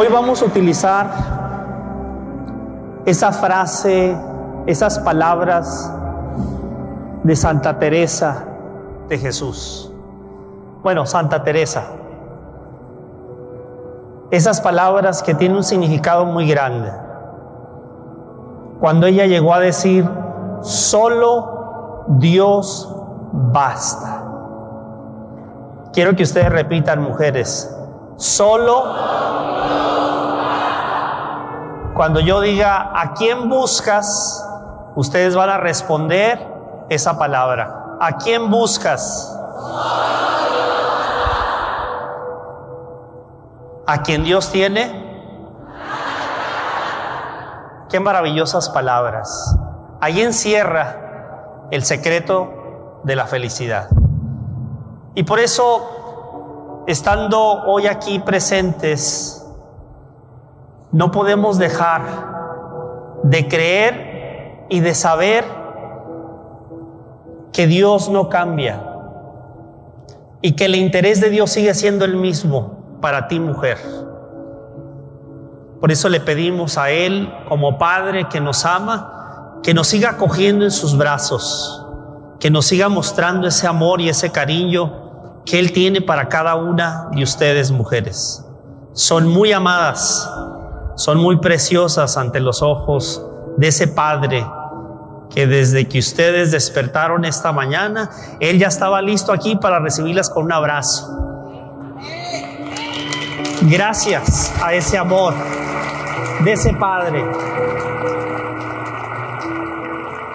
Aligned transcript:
Hoy 0.00 0.06
vamos 0.06 0.40
a 0.42 0.44
utilizar 0.44 1.10
esa 3.04 3.32
frase, 3.32 4.16
esas 4.64 5.00
palabras 5.00 5.92
de 7.24 7.34
Santa 7.34 7.80
Teresa 7.80 8.44
de 9.08 9.18
Jesús. 9.18 9.90
Bueno, 10.84 11.04
Santa 11.04 11.42
Teresa. 11.42 11.82
Esas 14.30 14.60
palabras 14.60 15.20
que 15.24 15.34
tienen 15.34 15.56
un 15.56 15.64
significado 15.64 16.24
muy 16.26 16.48
grande. 16.48 16.92
Cuando 18.78 19.08
ella 19.08 19.26
llegó 19.26 19.52
a 19.52 19.58
decir, 19.58 20.08
solo 20.60 22.04
Dios 22.06 22.88
basta. 23.32 24.22
Quiero 25.92 26.14
que 26.14 26.22
ustedes 26.22 26.50
repitan, 26.50 27.02
mujeres, 27.02 27.76
solo 28.14 29.18
cuando 31.98 32.20
yo 32.20 32.40
diga, 32.40 32.92
¿a 32.94 33.12
quién 33.14 33.48
buscas? 33.48 34.46
Ustedes 34.94 35.34
van 35.34 35.50
a 35.50 35.58
responder 35.58 36.38
esa 36.88 37.18
palabra. 37.18 37.96
¿A 38.00 38.18
quién 38.18 38.52
buscas? 38.52 39.36
¿A 43.84 44.02
quién 44.04 44.22
Dios 44.22 44.52
tiene? 44.52 45.26
Qué 47.90 47.98
maravillosas 47.98 48.68
palabras. 48.68 49.56
Ahí 50.00 50.22
encierra 50.22 51.66
el 51.72 51.84
secreto 51.84 53.00
de 53.02 53.16
la 53.16 53.26
felicidad. 53.26 53.88
Y 55.16 55.24
por 55.24 55.40
eso, 55.40 56.84
estando 56.86 57.64
hoy 57.64 57.88
aquí 57.88 58.20
presentes, 58.20 59.37
no 60.92 61.10
podemos 61.10 61.58
dejar 61.58 62.02
de 63.22 63.48
creer 63.48 64.66
y 64.68 64.80
de 64.80 64.94
saber 64.94 65.44
que 67.52 67.66
Dios 67.66 68.08
no 68.08 68.28
cambia 68.28 68.82
y 70.40 70.52
que 70.52 70.66
el 70.66 70.76
interés 70.76 71.20
de 71.20 71.30
Dios 71.30 71.50
sigue 71.50 71.74
siendo 71.74 72.04
el 72.04 72.16
mismo 72.16 72.98
para 73.00 73.28
ti 73.28 73.40
mujer. 73.40 73.78
Por 75.80 75.92
eso 75.92 76.08
le 76.08 76.20
pedimos 76.20 76.78
a 76.78 76.90
Él 76.90 77.32
como 77.48 77.78
Padre 77.78 78.28
que 78.28 78.40
nos 78.40 78.64
ama, 78.64 79.60
que 79.62 79.74
nos 79.74 79.88
siga 79.88 80.16
cogiendo 80.16 80.64
en 80.64 80.70
sus 80.70 80.96
brazos, 80.96 81.84
que 82.40 82.50
nos 82.50 82.66
siga 82.66 82.88
mostrando 82.88 83.46
ese 83.46 83.66
amor 83.66 84.00
y 84.00 84.08
ese 84.08 84.30
cariño 84.30 85.42
que 85.44 85.58
Él 85.58 85.72
tiene 85.72 86.00
para 86.00 86.28
cada 86.28 86.56
una 86.56 87.08
de 87.12 87.22
ustedes 87.22 87.70
mujeres. 87.70 88.44
Son 88.92 89.28
muy 89.28 89.52
amadas 89.52 90.28
son 90.98 91.18
muy 91.18 91.36
preciosas 91.38 92.16
ante 92.16 92.40
los 92.40 92.60
ojos 92.60 93.24
de 93.56 93.68
ese 93.68 93.86
Padre 93.86 94.44
que 95.30 95.46
desde 95.46 95.88
que 95.88 96.00
ustedes 96.00 96.50
despertaron 96.50 97.24
esta 97.24 97.52
mañana, 97.52 98.10
Él 98.40 98.58
ya 98.58 98.66
estaba 98.66 99.00
listo 99.00 99.32
aquí 99.32 99.54
para 99.54 99.78
recibirlas 99.78 100.28
con 100.28 100.46
un 100.46 100.52
abrazo. 100.52 101.08
Gracias 103.62 104.52
a 104.60 104.74
ese 104.74 104.98
amor 104.98 105.34
de 106.42 106.52
ese 106.52 106.74
Padre. 106.74 107.24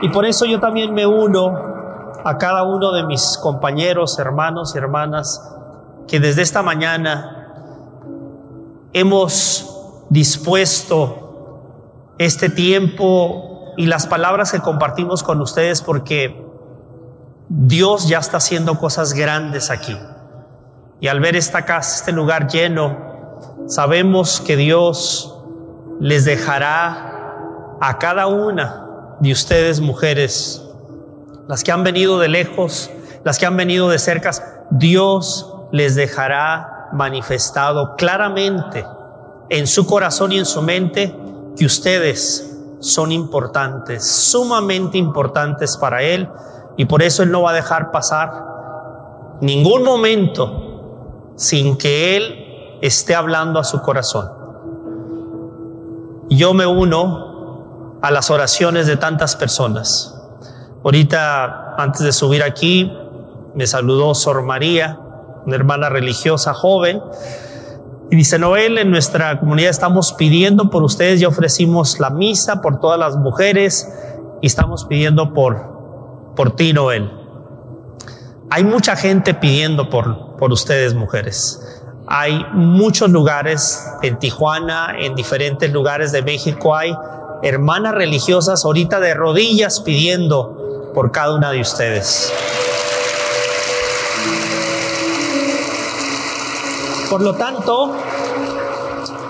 Y 0.01 0.07
por 0.09 0.25
eso 0.25 0.45
yo 0.45 0.61
también 0.61 0.93
me 0.93 1.05
uno 1.05 2.21
a 2.23 2.37
cada 2.37 2.63
uno 2.63 2.93
de 2.93 3.03
mis 3.03 3.37
compañeros, 3.37 4.17
hermanos 4.17 4.75
y 4.75 4.77
hermanas, 4.77 5.41
que 6.07 6.21
desde 6.21 6.41
esta 6.41 6.63
mañana 6.63 7.49
hemos 8.93 9.72
dispuesto 10.13 12.11
este 12.19 12.47
tiempo 12.47 13.73
y 13.77 13.87
las 13.87 14.05
palabras 14.05 14.51
que 14.51 14.59
compartimos 14.59 15.23
con 15.23 15.41
ustedes 15.41 15.81
porque 15.81 16.39
Dios 17.49 18.07
ya 18.07 18.19
está 18.19 18.37
haciendo 18.37 18.77
cosas 18.77 19.13
grandes 19.13 19.71
aquí. 19.71 19.97
Y 20.99 21.07
al 21.07 21.19
ver 21.19 21.35
esta 21.35 21.65
casa, 21.65 21.95
este 21.95 22.11
lugar 22.11 22.47
lleno, 22.47 22.95
sabemos 23.67 24.39
que 24.39 24.55
Dios 24.55 25.35
les 25.99 26.25
dejará 26.25 27.75
a 27.81 27.97
cada 27.97 28.27
una 28.27 29.15
de 29.19 29.31
ustedes 29.31 29.79
mujeres, 29.79 30.63
las 31.47 31.63
que 31.63 31.71
han 31.71 31.83
venido 31.83 32.19
de 32.19 32.27
lejos, 32.27 32.91
las 33.23 33.39
que 33.39 33.47
han 33.47 33.57
venido 33.57 33.89
de 33.89 33.97
cerca, 33.97 34.31
Dios 34.69 35.51
les 35.71 35.95
dejará 35.95 36.89
manifestado 36.93 37.95
claramente 37.95 38.85
en 39.49 39.67
su 39.67 39.85
corazón 39.85 40.31
y 40.31 40.39
en 40.39 40.45
su 40.45 40.61
mente 40.61 41.15
que 41.57 41.65
ustedes 41.65 42.49
son 42.79 43.11
importantes, 43.11 44.05
sumamente 44.07 44.97
importantes 44.97 45.77
para 45.77 46.03
Él, 46.03 46.27
y 46.75 46.85
por 46.85 47.01
eso 47.01 47.23
Él 47.23 47.31
no 47.31 47.43
va 47.43 47.51
a 47.51 47.53
dejar 47.53 47.91
pasar 47.91 49.37
ningún 49.41 49.83
momento 49.83 51.33
sin 51.35 51.77
que 51.77 52.17
Él 52.17 52.77
esté 52.81 53.15
hablando 53.15 53.59
a 53.59 53.63
su 53.63 53.81
corazón. 53.81 54.29
Yo 56.29 56.53
me 56.53 56.65
uno 56.65 57.99
a 58.01 58.11
las 58.11 58.29
oraciones 58.29 58.87
de 58.87 58.97
tantas 58.97 59.35
personas. 59.35 60.13
Ahorita, 60.83 61.75
antes 61.77 62.01
de 62.01 62.11
subir 62.11 62.43
aquí, 62.43 62.91
me 63.55 63.67
saludó 63.67 64.13
Sor 64.15 64.41
María, 64.41 64.99
una 65.45 65.55
hermana 65.55 65.89
religiosa 65.89 66.53
joven, 66.53 67.01
y 68.11 68.15
dice 68.15 68.37
Noel, 68.37 68.77
en 68.77 68.91
nuestra 68.91 69.39
comunidad 69.39 69.69
estamos 69.69 70.13
pidiendo 70.13 70.69
por 70.69 70.83
ustedes, 70.83 71.19
ya 71.19 71.27
ofrecimos 71.27 71.99
la 71.99 72.09
misa 72.09 72.61
por 72.61 72.79
todas 72.79 72.99
las 72.99 73.15
mujeres 73.15 73.87
y 74.41 74.47
estamos 74.47 74.85
pidiendo 74.85 75.33
por, 75.33 76.33
por 76.35 76.55
ti, 76.55 76.73
Noel. 76.73 77.09
Hay 78.49 78.63
mucha 78.63 78.95
gente 78.95 79.33
pidiendo 79.33 79.89
por, 79.89 80.35
por 80.37 80.51
ustedes, 80.51 80.93
mujeres. 80.93 81.59
Hay 82.05 82.45
muchos 82.51 83.09
lugares 83.09 83.83
en 84.03 84.19
Tijuana, 84.19 84.95
en 84.99 85.15
diferentes 85.15 85.71
lugares 85.71 86.11
de 86.11 86.21
México, 86.21 86.75
hay 86.75 86.95
hermanas 87.41 87.95
religiosas 87.95 88.63
ahorita 88.63 88.99
de 88.99 89.13
rodillas 89.13 89.79
pidiendo 89.79 90.91
por 90.93 91.11
cada 91.11 91.33
una 91.33 91.51
de 91.51 91.61
ustedes. 91.61 92.31
Por 97.13 97.21
lo 97.21 97.35
tanto, 97.35 97.93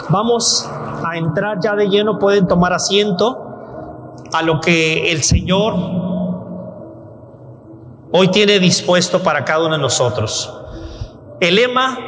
vamos 0.08 0.70
a 1.06 1.18
entrar 1.18 1.58
ya 1.62 1.76
de 1.76 1.90
lleno, 1.90 2.18
pueden 2.18 2.48
tomar 2.48 2.72
asiento 2.72 4.14
a 4.32 4.42
lo 4.42 4.62
que 4.62 5.12
el 5.12 5.22
Señor 5.22 5.74
hoy 8.14 8.30
tiene 8.30 8.60
dispuesto 8.60 9.22
para 9.22 9.44
cada 9.44 9.66
uno 9.66 9.76
de 9.76 9.82
nosotros. 9.82 10.58
El 11.42 11.56
lema 11.56 12.00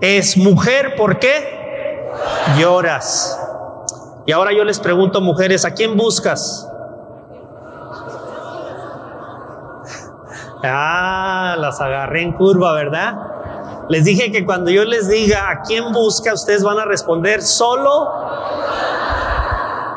es 0.00 0.38
mujer, 0.38 0.96
¿por 0.96 1.18
qué? 1.18 2.08
Lloras. 2.58 3.38
Y 4.24 4.32
ahora 4.32 4.54
yo 4.54 4.64
les 4.64 4.80
pregunto, 4.80 5.20
mujeres, 5.20 5.66
¿a 5.66 5.74
quién 5.74 5.94
buscas? 5.94 6.66
Ah, 10.64 11.54
las 11.58 11.82
agarré 11.82 12.22
en 12.22 12.32
curva, 12.32 12.72
¿verdad? 12.72 13.39
Les 13.90 14.04
dije 14.04 14.30
que 14.30 14.46
cuando 14.46 14.70
yo 14.70 14.84
les 14.84 15.08
diga 15.08 15.50
a 15.50 15.62
quién 15.62 15.92
busca, 15.92 16.32
ustedes 16.32 16.62
van 16.62 16.78
a 16.78 16.84
responder 16.84 17.42
solo. 17.42 18.08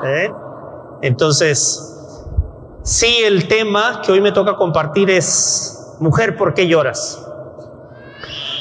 ¿Eh? 0.03 0.31
Entonces, 1.03 1.95
sí, 2.81 3.19
el 3.23 3.47
tema 3.47 4.01
que 4.03 4.11
hoy 4.11 4.19
me 4.19 4.31
toca 4.31 4.55
compartir 4.55 5.11
es, 5.11 5.93
mujer, 5.99 6.35
¿por 6.35 6.55
qué 6.55 6.67
lloras? 6.67 7.23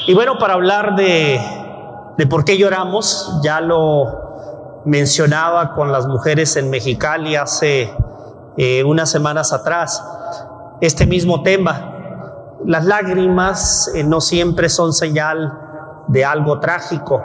Y 0.05 0.13
bueno, 0.13 0.37
para 0.37 0.53
hablar 0.53 0.95
de, 0.95 1.41
de 2.15 2.27
por 2.27 2.45
qué 2.45 2.59
lloramos, 2.59 3.39
ya 3.41 3.59
lo 3.59 4.83
mencionaba 4.85 5.73
con 5.73 5.91
las 5.91 6.05
mujeres 6.05 6.55
en 6.57 6.69
Mexicali 6.69 7.35
hace 7.35 7.91
eh, 8.55 8.83
unas 8.83 9.09
semanas 9.09 9.51
atrás 9.51 10.03
este 10.79 11.07
mismo 11.07 11.41
tema. 11.41 11.92
Las 12.65 12.85
lágrimas 12.85 13.91
eh, 13.93 14.03
no 14.03 14.21
siempre 14.21 14.69
son 14.69 14.93
señal 14.93 15.53
de 16.07 16.23
algo 16.23 16.59
trágico. 16.59 17.21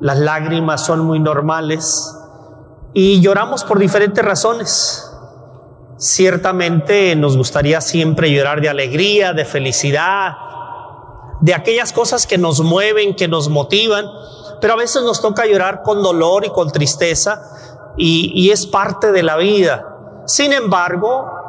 Las 0.00 0.18
lágrimas 0.18 0.84
son 0.84 1.00
muy 1.00 1.18
normales 1.18 2.14
y 2.92 3.20
lloramos 3.20 3.64
por 3.64 3.78
diferentes 3.78 4.24
razones. 4.24 5.06
Ciertamente 5.96 7.14
nos 7.16 7.36
gustaría 7.36 7.80
siempre 7.80 8.30
llorar 8.32 8.60
de 8.60 8.68
alegría, 8.68 9.32
de 9.32 9.44
felicidad, 9.44 10.32
de 11.40 11.54
aquellas 11.54 11.92
cosas 11.92 12.26
que 12.26 12.38
nos 12.38 12.60
mueven, 12.60 13.14
que 13.14 13.28
nos 13.28 13.48
motivan, 13.48 14.06
pero 14.60 14.74
a 14.74 14.76
veces 14.76 15.02
nos 15.02 15.20
toca 15.20 15.46
llorar 15.46 15.82
con 15.82 16.02
dolor 16.02 16.44
y 16.44 16.50
con 16.50 16.70
tristeza 16.70 17.42
y, 17.96 18.32
y 18.34 18.50
es 18.50 18.66
parte 18.66 19.12
de 19.12 19.22
la 19.22 19.36
vida. 19.36 19.86
Sin 20.26 20.52
embargo, 20.52 21.39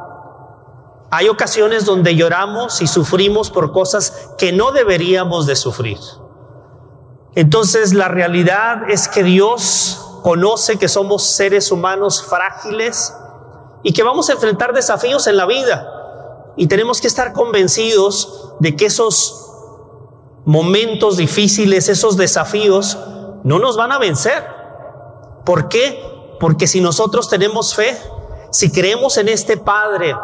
hay 1.13 1.27
ocasiones 1.27 1.83
donde 1.83 2.15
lloramos 2.15 2.81
y 2.81 2.87
sufrimos 2.87 3.51
por 3.51 3.73
cosas 3.73 4.29
que 4.37 4.53
no 4.53 4.71
deberíamos 4.71 5.45
de 5.45 5.57
sufrir. 5.57 5.97
Entonces 7.35 7.93
la 7.93 8.07
realidad 8.07 8.89
es 8.89 9.09
que 9.09 9.21
Dios 9.21 10.19
conoce 10.23 10.79
que 10.79 10.87
somos 10.87 11.23
seres 11.23 11.69
humanos 11.69 12.23
frágiles 12.23 13.13
y 13.83 13.91
que 13.91 14.03
vamos 14.03 14.29
a 14.29 14.33
enfrentar 14.33 14.73
desafíos 14.73 15.27
en 15.27 15.35
la 15.35 15.45
vida. 15.45 16.53
Y 16.55 16.67
tenemos 16.67 17.01
que 17.01 17.07
estar 17.07 17.33
convencidos 17.33 18.53
de 18.61 18.77
que 18.77 18.85
esos 18.85 19.49
momentos 20.45 21.17
difíciles, 21.17 21.89
esos 21.89 22.15
desafíos, 22.15 22.97
no 23.43 23.59
nos 23.59 23.75
van 23.75 23.91
a 23.91 23.99
vencer. 23.99 24.45
¿Por 25.45 25.67
qué? 25.67 26.01
Porque 26.39 26.67
si 26.67 26.79
nosotros 26.79 27.27
tenemos 27.27 27.75
fe, 27.75 27.97
si 28.49 28.71
creemos 28.71 29.17
en 29.17 29.27
este 29.27 29.57
Padre 29.57 30.15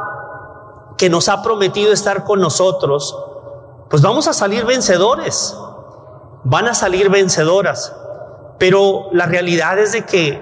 que 0.98 1.10
nos 1.10 1.30
ha 1.30 1.42
prometido 1.44 1.94
estar 1.94 2.24
con 2.24 2.40
nosotros, 2.42 3.16
pues 3.90 4.02
vamos 4.02 4.28
a 4.28 4.34
salir 4.34 4.66
vencedores 4.66 5.56
van 6.50 6.68
a 6.68 6.74
salir 6.74 7.10
vencedoras, 7.10 7.94
pero 8.58 9.10
la 9.12 9.26
realidad 9.26 9.80
es 9.80 9.92
de 9.92 10.06
que 10.06 10.42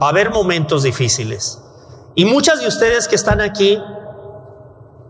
va 0.00 0.06
a 0.06 0.08
haber 0.08 0.30
momentos 0.30 0.82
difíciles. 0.82 1.60
Y 2.14 2.24
muchas 2.24 2.60
de 2.60 2.68
ustedes 2.68 3.06
que 3.06 3.16
están 3.16 3.42
aquí 3.42 3.78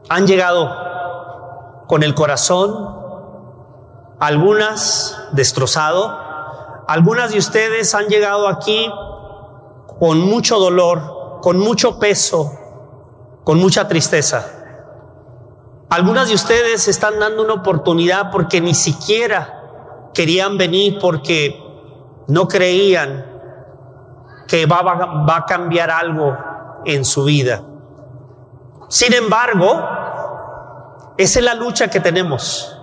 han 0.08 0.26
llegado 0.26 1.84
con 1.86 2.02
el 2.02 2.16
corazón, 2.16 2.96
algunas 4.18 5.16
destrozado, 5.30 6.12
algunas 6.88 7.30
de 7.30 7.38
ustedes 7.38 7.94
han 7.94 8.06
llegado 8.06 8.48
aquí 8.48 8.90
con 10.00 10.18
mucho 10.18 10.58
dolor, 10.58 11.40
con 11.40 11.58
mucho 11.58 12.00
peso, 12.00 12.52
con 13.44 13.58
mucha 13.58 13.86
tristeza. 13.86 14.61
Algunas 15.92 16.28
de 16.28 16.34
ustedes 16.34 16.88
están 16.88 17.20
dando 17.20 17.42
una 17.42 17.52
oportunidad 17.52 18.30
porque 18.30 18.62
ni 18.62 18.72
siquiera 18.72 20.08
querían 20.14 20.56
venir 20.56 20.98
porque 20.98 21.62
no 22.28 22.48
creían 22.48 23.26
que 24.48 24.64
va, 24.64 24.80
va, 24.80 25.36
a 25.36 25.44
cambiar 25.44 25.90
algo 25.90 26.34
en 26.86 27.04
su 27.04 27.24
vida. 27.24 27.60
Sin 28.88 29.12
embargo, 29.12 29.86
esa 31.18 31.38
es 31.40 31.44
la 31.44 31.52
lucha 31.52 31.88
que 31.88 32.00
tenemos. 32.00 32.74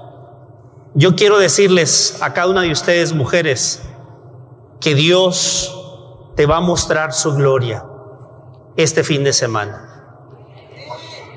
Yo 0.93 1.15
quiero 1.15 1.39
decirles 1.39 2.21
a 2.21 2.31
cada 2.35 2.49
una 2.49 2.61
de 2.61 2.71
ustedes, 2.71 3.13
mujeres, 3.13 3.81
que 4.79 4.93
Dios 4.93 5.75
te 6.35 6.45
va 6.45 6.57
a 6.57 6.61
mostrar 6.61 7.13
su 7.13 7.33
gloria 7.33 7.83
este 8.75 9.03
fin 9.03 9.23
de 9.23 9.33
semana. 9.33 10.13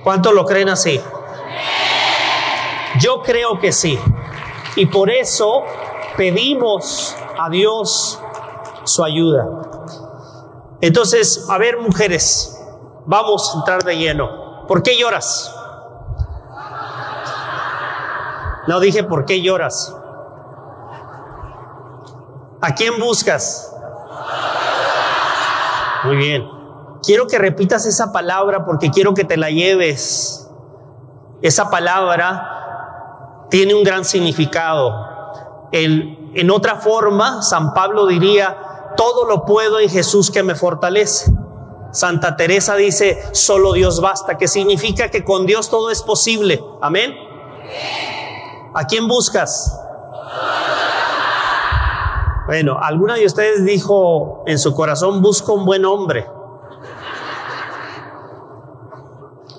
¿Cuánto 0.05 0.33
lo 0.33 0.45
creen 0.45 0.69
así? 0.69 1.01
Yo 3.01 3.23
creo 3.23 3.59
que 3.59 3.73
sí. 3.73 3.99
Y 4.77 4.87
por 4.87 5.11
eso 5.11 5.65
pedimos 6.17 7.17
a 7.39 7.49
Dios 7.49 8.19
su 8.85 9.05
ayuda. 9.05 9.47
Entonces, 10.81 11.47
a 11.49 11.59
ver, 11.59 11.79
mujeres, 11.79 12.61
vamos 13.07 13.53
a 13.55 13.59
entrar 13.59 13.85
de 13.85 13.97
lleno. 13.97 14.67
¿Por 14.67 14.83
qué 14.83 14.97
lloras? 14.97 15.55
No 18.67 18.81
dije 18.81 19.05
por 19.05 19.25
qué 19.25 19.43
lloras. 19.43 19.95
¿A 22.61 22.75
quién 22.75 22.99
buscas? 22.99 23.75
Muy 26.05 26.17
bien. 26.17 26.49
Quiero 27.03 27.27
que 27.27 27.39
repitas 27.39 27.87
esa 27.87 28.13
palabra 28.13 28.65
porque 28.65 28.91
quiero 28.91 29.15
que 29.15 29.25
te 29.25 29.37
la 29.37 29.51
lleves. 29.51 30.49
Esa 31.43 31.71
palabra 31.71 32.62
tiene 33.53 33.75
un 33.75 33.85
gran 33.85 34.05
significado 34.05 35.13
en 36.35 36.51
otra 36.51 36.77
forma, 36.77 37.43
San 37.43 37.75
Pablo 37.75 38.07
diría, 38.07 38.57
todo 38.97 39.27
lo 39.27 39.45
puedo 39.45 39.79
en 39.79 39.89
Jesús 39.89 40.31
que 40.31 40.43
me 40.43 40.55
fortalece. 40.55 41.31
Santa 41.93 42.37
Teresa 42.37 42.75
dice, 42.75 43.23
solo 43.33 43.75
Dios 43.75 44.01
basta, 44.01 44.39
que 44.39 44.49
significa 44.49 45.11
que 45.11 45.25
con 45.25 45.45
Dios 45.45 45.69
todo 45.69 45.91
es 45.91 46.03
posible. 46.03 46.65
Amén. 46.81 47.15
¿A 48.75 48.87
quién 48.87 49.07
buscas? 49.07 49.79
Bueno, 52.47 52.79
alguna 52.81 53.15
de 53.15 53.27
ustedes 53.27 53.65
dijo 53.65 54.43
en 54.47 54.59
su 54.59 54.75
corazón, 54.75 55.21
busco 55.21 55.53
un 55.53 55.67
buen 55.67 55.85
hombre. 55.85 56.27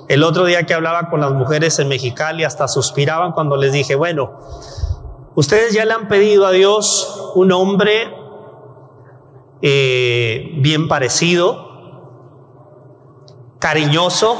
El 0.08 0.24
otro 0.24 0.46
día 0.46 0.66
que 0.66 0.74
hablaba 0.74 1.10
con 1.10 1.22
las 1.22 1.32
mujeres 1.32 1.80
en 1.80 1.88
Mexicali, 1.88 2.44
hasta 2.44 2.68
suspiraban 2.68 3.32
cuando 3.32 3.58
les 3.58 3.72
dije, 3.72 3.96
bueno, 3.96 4.32
Ustedes 5.36 5.74
ya 5.74 5.84
le 5.86 5.94
han 5.94 6.08
pedido 6.08 6.46
a 6.46 6.52
Dios 6.52 7.32
un 7.34 7.52
hombre 7.52 8.14
eh, 9.64 10.52
bien 10.58 10.88
parecido, 10.88 11.72
cariñoso, 13.58 14.38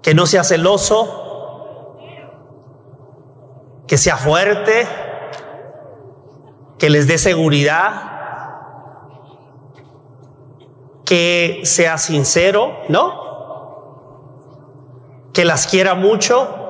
que 0.00 0.14
no 0.14 0.26
sea 0.26 0.44
celoso, 0.44 1.96
que 3.88 3.98
sea 3.98 4.16
fuerte, 4.16 4.86
que 6.78 6.88
les 6.88 7.08
dé 7.08 7.18
seguridad, 7.18 8.12
que 11.04 11.62
sea 11.64 11.98
sincero, 11.98 12.76
¿no? 12.88 13.23
Que 15.34 15.44
las 15.44 15.66
quiera 15.66 15.94
mucho 15.94 16.64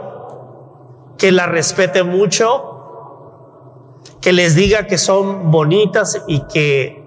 que 1.18 1.32
la 1.32 1.46
respete 1.46 2.02
mucho, 2.02 4.00
que 4.20 4.32
les 4.32 4.54
diga 4.54 4.86
que 4.86 4.98
son 4.98 5.50
bonitas 5.50 6.22
y 6.26 6.42
que 6.48 7.02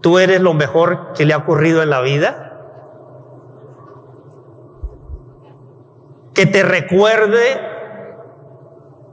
tú 0.00 0.18
eres 0.18 0.40
lo 0.40 0.54
mejor 0.54 1.12
que 1.12 1.24
le 1.24 1.34
ha 1.34 1.38
ocurrido 1.38 1.82
en 1.82 1.90
la 1.90 2.00
vida. 2.00 2.50
Que 6.34 6.46
te 6.46 6.62
recuerde 6.62 7.60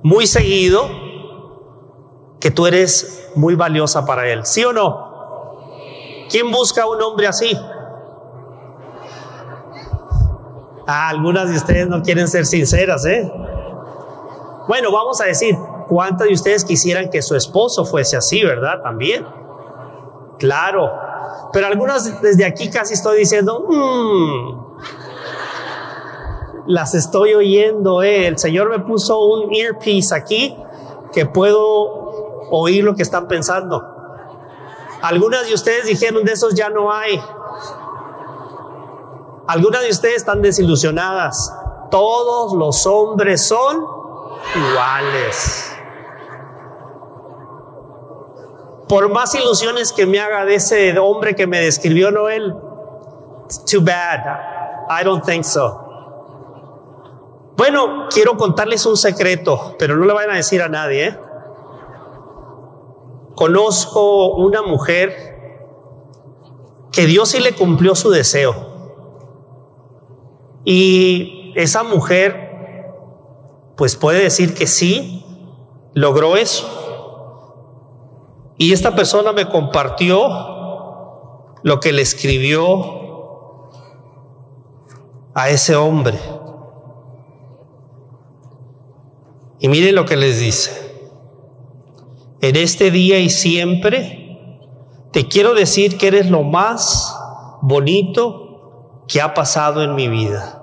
muy 0.03 0.25
seguido 0.25 0.89
que 2.39 2.49
tú 2.49 2.65
eres 2.65 3.29
muy 3.35 3.55
valiosa 3.55 4.05
para 4.05 4.27
él. 4.27 4.45
¿Sí 4.45 4.65
o 4.65 4.73
no? 4.73 5.11
¿Quién 6.29 6.49
busca 6.49 6.83
a 6.83 6.87
un 6.87 7.01
hombre 7.01 7.27
así? 7.27 7.55
Ah, 10.93 11.07
algunas 11.07 11.49
de 11.49 11.55
ustedes 11.55 11.87
no 11.87 12.03
quieren 12.03 12.27
ser 12.27 12.45
sinceras, 12.45 13.05
¿eh? 13.05 13.31
Bueno, 14.67 14.91
vamos 14.91 15.21
a 15.21 15.23
decir, 15.23 15.55
¿cuántas 15.87 16.27
de 16.27 16.33
ustedes 16.33 16.65
quisieran 16.65 17.09
que 17.09 17.21
su 17.21 17.33
esposo 17.33 17.85
fuese 17.85 18.17
así, 18.17 18.43
verdad? 18.43 18.81
También. 18.83 19.25
Claro. 20.37 20.91
Pero 21.53 21.67
algunas 21.67 22.21
desde 22.21 22.43
aquí 22.43 22.69
casi 22.69 22.95
estoy 22.95 23.19
diciendo, 23.19 23.65
mmm, 23.69 24.65
las 26.67 26.93
estoy 26.93 27.35
oyendo. 27.35 28.03
Eh. 28.03 28.27
El 28.27 28.37
Señor 28.37 28.69
me 28.69 28.79
puso 28.79 29.17
un 29.23 29.55
earpiece 29.55 30.13
aquí 30.13 30.57
que 31.13 31.25
puedo 31.25 32.49
oír 32.49 32.83
lo 32.83 32.95
que 32.95 33.03
están 33.03 33.29
pensando. 33.29 33.81
Algunas 35.01 35.47
de 35.47 35.53
ustedes 35.53 35.85
dijeron, 35.85 36.25
de 36.25 36.33
esos 36.33 36.53
ya 36.53 36.69
no 36.69 36.91
hay. 36.91 37.17
Algunas 39.51 39.81
de 39.81 39.89
ustedes 39.89 40.15
están 40.15 40.41
desilusionadas. 40.41 41.53
Todos 41.89 42.53
los 42.53 42.87
hombres 42.87 43.45
son 43.45 43.85
iguales. 44.55 45.73
Por 48.87 49.09
más 49.09 49.35
ilusiones 49.35 49.91
que 49.91 50.05
me 50.05 50.21
haga 50.21 50.45
de 50.45 50.55
ese 50.55 50.97
hombre 50.97 51.35
que 51.35 51.47
me 51.47 51.59
describió 51.59 52.11
Noel, 52.11 52.55
too 53.69 53.81
bad. 53.81 54.21
I 54.89 55.03
don't 55.03 55.25
think 55.25 55.43
so. 55.43 57.51
Bueno, 57.57 58.07
quiero 58.09 58.37
contarles 58.37 58.85
un 58.85 58.95
secreto, 58.95 59.75
pero 59.77 59.97
no 59.97 60.05
le 60.05 60.13
vayan 60.13 60.31
a 60.31 60.35
decir 60.35 60.61
a 60.61 60.69
nadie. 60.69 61.07
¿eh? 61.07 61.19
Conozco 63.35 64.35
una 64.35 64.61
mujer 64.61 65.13
que 66.93 67.05
Dios 67.05 67.27
sí 67.27 67.41
le 67.41 67.53
cumplió 67.53 67.95
su 67.95 68.11
deseo. 68.11 68.70
Y 70.63 71.53
esa 71.55 71.83
mujer, 71.83 72.93
pues 73.75 73.95
puede 73.95 74.23
decir 74.23 74.53
que 74.53 74.67
sí, 74.67 75.25
logró 75.93 76.37
eso. 76.37 76.77
Y 78.57 78.73
esta 78.73 78.95
persona 78.95 79.31
me 79.31 79.49
compartió 79.49 80.27
lo 81.63 81.79
que 81.79 81.91
le 81.91 82.01
escribió 82.01 83.71
a 85.33 85.49
ese 85.49 85.75
hombre. 85.75 86.19
Y 89.59 89.67
miren 89.67 89.95
lo 89.95 90.05
que 90.05 90.15
les 90.15 90.39
dice. 90.39 90.79
En 92.41 92.55
este 92.55 92.89
día 92.91 93.19
y 93.19 93.29
siempre 93.29 94.21
te 95.11 95.27
quiero 95.27 95.53
decir 95.53 95.97
que 95.97 96.07
eres 96.07 96.29
lo 96.29 96.43
más 96.43 97.15
bonito 97.61 98.50
que 99.11 99.21
ha 99.21 99.33
pasado 99.33 99.83
en 99.83 99.95
mi 99.95 100.07
vida. 100.07 100.61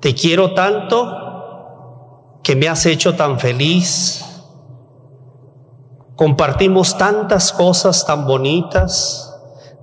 Te 0.00 0.14
quiero 0.14 0.52
tanto 0.54 2.40
que 2.42 2.54
me 2.56 2.68
has 2.68 2.84
hecho 2.84 3.14
tan 3.14 3.40
feliz 3.40 4.24
Compartimos 6.16 6.96
tantas 6.96 7.52
cosas 7.52 8.06
tan 8.06 8.26
bonitas, 8.26 9.34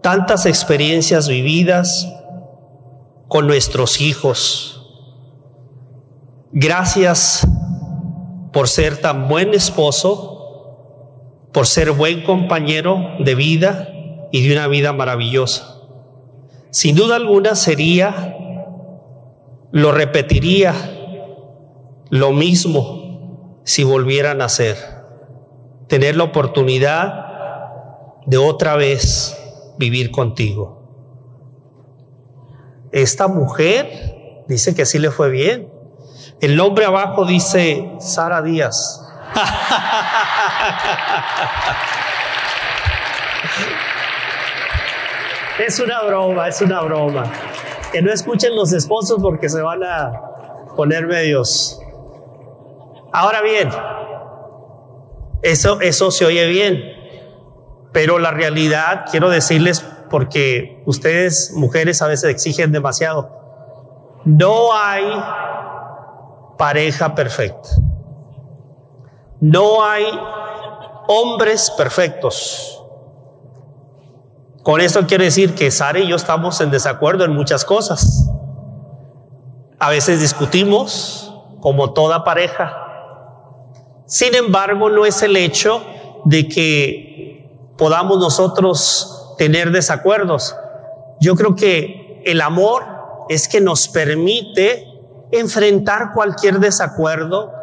tantas 0.01 0.45
experiencias 0.45 1.27
vividas 1.27 2.07
con 3.27 3.47
nuestros 3.47 3.99
hijos. 3.99 4.81
Gracias 6.53 7.45
por 8.53 8.69
ser 8.69 9.01
tan 9.01 9.27
buen 9.27 9.53
esposo, 9.53 11.49
por 11.51 11.67
ser 11.67 11.91
buen 11.91 12.23
compañero 12.23 13.15
de 13.19 13.35
vida 13.35 13.89
y 14.31 14.47
de 14.47 14.53
una 14.53 14.67
vida 14.67 14.93
maravillosa. 14.93 15.80
Sin 16.71 16.95
duda 16.95 17.17
alguna 17.17 17.55
sería, 17.55 18.35
lo 19.71 19.91
repetiría, 19.91 20.73
lo 22.09 22.31
mismo 22.31 23.59
si 23.65 23.83
volvieran 23.83 24.41
a 24.41 24.49
ser 24.49 25.01
tener 25.91 26.15
la 26.15 26.23
oportunidad 26.23 27.25
de 28.25 28.37
otra 28.37 28.77
vez 28.77 29.37
vivir 29.77 30.09
contigo. 30.09 30.87
Esta 32.93 33.27
mujer 33.27 34.45
dice 34.47 34.73
que 34.73 34.85
sí 34.85 34.99
le 34.99 35.11
fue 35.11 35.29
bien. 35.29 35.67
El 36.39 36.55
nombre 36.55 36.85
abajo 36.85 37.25
dice 37.25 37.91
Sara 37.99 38.41
Díaz. 38.41 39.05
es 45.67 45.79
una 45.79 46.01
broma, 46.01 46.47
es 46.47 46.61
una 46.61 46.81
broma. 46.81 47.31
Que 47.91 48.01
no 48.01 48.11
escuchen 48.11 48.55
los 48.55 48.71
esposos 48.73 49.19
porque 49.21 49.49
se 49.49 49.61
van 49.61 49.83
a 49.83 50.11
poner 50.75 51.05
medios. 51.05 51.79
Ahora 53.11 53.41
bien, 53.41 53.69
eso, 55.41 55.81
eso 55.81 56.11
se 56.11 56.25
oye 56.25 56.47
bien, 56.47 56.81
pero 57.91 58.19
la 58.19 58.31
realidad, 58.31 59.05
quiero 59.11 59.29
decirles, 59.29 59.85
porque 60.09 60.81
ustedes, 60.85 61.51
mujeres, 61.53 62.01
a 62.01 62.07
veces 62.07 62.29
exigen 62.29 62.71
demasiado, 62.71 63.29
no 64.23 64.73
hay 64.73 65.03
pareja 66.57 67.13
perfecta. 67.15 67.69
No 69.41 69.83
hay 69.83 70.05
hombres 71.07 71.71
perfectos. 71.71 72.80
Con 74.63 74.79
esto 74.79 75.07
quiero 75.07 75.23
decir 75.23 75.55
que 75.55 75.71
Sara 75.71 75.99
y 75.99 76.07
yo 76.07 76.15
estamos 76.15 76.61
en 76.61 76.69
desacuerdo 76.69 77.25
en 77.25 77.31
muchas 77.33 77.65
cosas. 77.65 78.27
A 79.79 79.89
veces 79.89 80.21
discutimos, 80.21 81.33
como 81.61 81.93
toda 81.93 82.23
pareja, 82.23 82.81
sin 84.05 84.35
embargo, 84.35 84.89
no 84.89 85.05
es 85.05 85.21
el 85.23 85.37
hecho 85.37 85.81
de 86.25 86.49
que 86.49 87.49
podamos 87.77 88.19
nosotros 88.19 89.35
tener 89.37 89.71
desacuerdos. 89.71 90.53
Yo 91.21 91.35
creo 91.35 91.55
que 91.55 92.21
el 92.25 92.41
amor 92.41 92.83
es 93.29 93.47
que 93.47 93.61
nos 93.61 93.87
permite 93.87 94.85
enfrentar 95.31 96.11
cualquier 96.13 96.59
desacuerdo, 96.59 97.53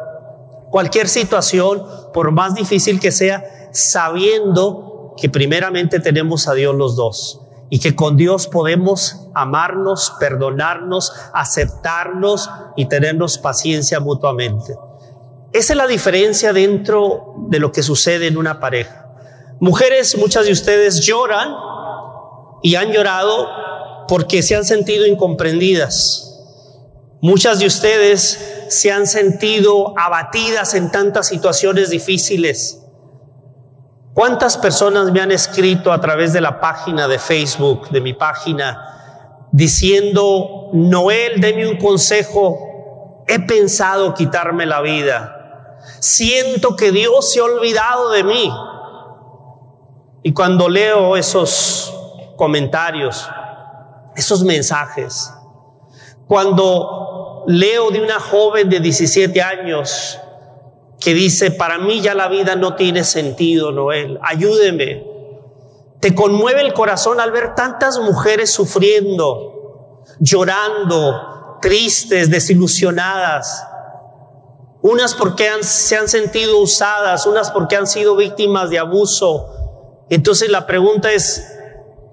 cualquier 0.71 1.07
situación, 1.07 1.85
por 2.13 2.31
más 2.31 2.55
difícil 2.55 2.99
que 2.99 3.11
sea, 3.11 3.69
sabiendo 3.71 4.88
que 5.19 5.29
primeramente 5.29 5.99
tenemos 5.99 6.47
a 6.47 6.53
Dios 6.53 6.75
los 6.75 6.95
dos 6.95 7.41
y 7.69 7.79
que 7.79 7.95
con 7.95 8.17
Dios 8.17 8.47
podemos 8.47 9.27
amarnos, 9.35 10.13
perdonarnos, 10.19 11.13
aceptarnos 11.33 12.49
y 12.75 12.87
tenernos 12.87 13.37
paciencia 13.37 13.99
mutuamente. 13.99 14.75
Esa 15.53 15.73
es 15.73 15.77
la 15.77 15.87
diferencia 15.87 16.53
dentro 16.53 17.35
de 17.49 17.59
lo 17.59 17.71
que 17.71 17.83
sucede 17.83 18.27
en 18.27 18.37
una 18.37 18.59
pareja. 18.59 19.07
Mujeres, 19.59 20.17
muchas 20.17 20.45
de 20.45 20.51
ustedes 20.51 21.01
lloran 21.01 21.53
y 22.63 22.75
han 22.75 22.91
llorado 22.91 23.47
porque 24.07 24.41
se 24.41 24.55
han 24.55 24.65
sentido 24.65 25.05
incomprendidas. 25.05 26.25
Muchas 27.21 27.59
de 27.59 27.67
ustedes 27.67 28.39
se 28.69 28.91
han 28.91 29.05
sentido 29.05 29.93
abatidas 29.97 30.73
en 30.73 30.91
tantas 30.91 31.27
situaciones 31.27 31.89
difíciles. 31.89 32.78
¿Cuántas 34.19 34.57
personas 34.57 35.13
me 35.13 35.21
han 35.21 35.31
escrito 35.31 35.93
a 35.93 36.01
través 36.01 36.33
de 36.33 36.41
la 36.41 36.59
página 36.59 37.07
de 37.07 37.17
Facebook, 37.17 37.87
de 37.89 38.01
mi 38.01 38.11
página, 38.11 39.47
diciendo, 39.53 40.71
Noel, 40.73 41.39
deme 41.39 41.65
un 41.65 41.77
consejo, 41.77 43.23
he 43.25 43.39
pensado 43.39 44.13
quitarme 44.13 44.65
la 44.65 44.81
vida? 44.81 45.79
Siento 46.01 46.75
que 46.75 46.91
Dios 46.91 47.31
se 47.31 47.39
ha 47.39 47.45
olvidado 47.45 48.09
de 48.09 48.25
mí. 48.25 48.51
Y 50.23 50.33
cuando 50.33 50.67
leo 50.67 51.15
esos 51.15 51.93
comentarios, 52.35 53.25
esos 54.17 54.43
mensajes, 54.43 55.33
cuando 56.27 57.45
leo 57.47 57.89
de 57.89 58.01
una 58.01 58.19
joven 58.19 58.67
de 58.67 58.81
17 58.81 59.41
años 59.41 60.19
que 60.99 61.13
dice, 61.13 61.51
para 61.51 61.77
mí 61.77 62.01
ya 62.01 62.13
la 62.13 62.27
vida 62.27 62.55
no 62.55 62.75
tiene 62.75 63.03
sentido, 63.03 63.71
Noel, 63.71 64.19
ayúdeme. 64.21 65.05
Te 65.99 66.15
conmueve 66.15 66.61
el 66.61 66.73
corazón 66.73 67.19
al 67.19 67.31
ver 67.31 67.55
tantas 67.55 67.99
mujeres 67.99 68.51
sufriendo, 68.51 70.05
llorando, 70.19 71.57
tristes, 71.61 72.29
desilusionadas 72.29 73.65
unas 74.81 75.13
porque 75.13 75.49
se 75.61 75.97
han 75.97 76.07
sentido 76.07 76.59
usadas, 76.59 77.25
unas 77.25 77.51
porque 77.51 77.75
han 77.75 77.87
sido 77.87 78.15
víctimas 78.15 78.69
de 78.69 78.79
abuso. 78.79 80.05
Entonces 80.09 80.49
la 80.49 80.65
pregunta 80.65 81.11
es, 81.11 81.58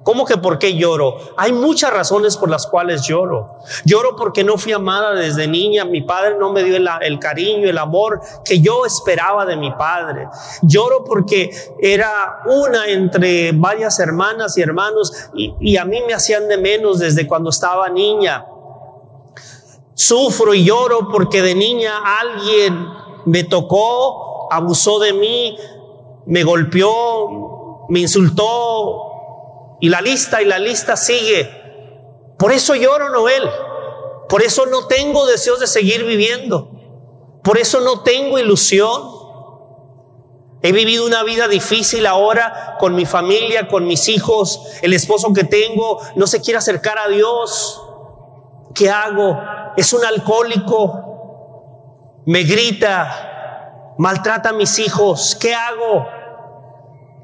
¿cómo 0.06 0.24
que 0.24 0.36
por 0.36 0.60
qué 0.60 0.76
lloro? 0.76 1.18
Hay 1.36 1.52
muchas 1.52 1.92
razones 1.92 2.36
por 2.36 2.48
las 2.48 2.68
cuales 2.68 3.02
lloro. 3.02 3.56
Lloro 3.84 4.14
porque 4.14 4.44
no 4.44 4.56
fui 4.56 4.72
amada 4.72 5.14
desde 5.14 5.48
niña, 5.48 5.84
mi 5.84 6.00
padre 6.02 6.36
no 6.38 6.52
me 6.52 6.62
dio 6.62 6.76
el, 6.76 7.18
cariño, 7.18 7.68
el 7.68 7.76
amor 7.76 8.20
que 8.44 8.60
yo 8.60 8.86
esperaba 8.86 9.44
de 9.44 9.56
mi 9.56 9.72
padre. 9.72 10.28
Lloro 10.62 11.02
porque 11.02 11.50
era 11.80 12.42
una 12.46 12.86
entre 12.86 13.50
varias 13.50 13.98
hermanas 13.98 14.56
y 14.56 14.62
hermanos 14.62 15.12
y, 15.34 15.56
y 15.58 15.76
a 15.76 15.84
mí 15.84 15.98
me 16.06 16.14
hacían 16.14 16.46
de 16.46 16.56
menos 16.56 17.00
desde 17.00 17.26
cuando 17.26 17.50
estaba 17.50 17.88
niña. 17.88 18.46
Sufro 19.94 20.54
y 20.54 20.62
lloro 20.62 21.08
porque 21.10 21.42
de 21.42 21.56
niña 21.56 21.94
alguien 22.20 22.86
me 23.24 23.42
tocó, 23.42 24.46
abusó 24.52 25.00
de 25.00 25.12
mí, 25.14 25.58
me 26.26 26.44
golpeó, 26.44 27.86
me 27.88 27.98
insultó 27.98 29.15
y 29.80 29.88
la 29.88 30.00
lista 30.00 30.42
y 30.42 30.44
la 30.44 30.58
lista 30.58 30.96
sigue. 30.96 31.50
Por 32.38 32.52
eso 32.52 32.74
lloro, 32.74 33.10
Noel. 33.10 33.48
Por 34.28 34.42
eso 34.42 34.66
no 34.66 34.86
tengo 34.86 35.26
deseos 35.26 35.60
de 35.60 35.66
seguir 35.66 36.04
viviendo. 36.04 36.70
Por 37.42 37.58
eso 37.58 37.80
no 37.80 38.02
tengo 38.02 38.38
ilusión. 38.38 39.14
He 40.62 40.72
vivido 40.72 41.06
una 41.06 41.22
vida 41.22 41.48
difícil 41.48 42.06
ahora 42.06 42.76
con 42.80 42.94
mi 42.94 43.06
familia, 43.06 43.68
con 43.68 43.86
mis 43.86 44.08
hijos. 44.08 44.60
El 44.82 44.92
esposo 44.92 45.32
que 45.32 45.44
tengo 45.44 46.00
no 46.16 46.26
se 46.26 46.40
quiere 46.40 46.58
acercar 46.58 46.98
a 46.98 47.08
Dios. 47.08 47.82
¿Qué 48.74 48.90
hago? 48.90 49.38
es 49.76 49.92
un 49.92 50.04
alcohólico, 50.04 51.02
me 52.26 52.42
grita, 52.42 53.94
maltrata 53.98 54.48
a 54.48 54.52
mis 54.52 54.78
hijos, 54.78 55.36
¿qué 55.38 55.54
hago? 55.54 56.08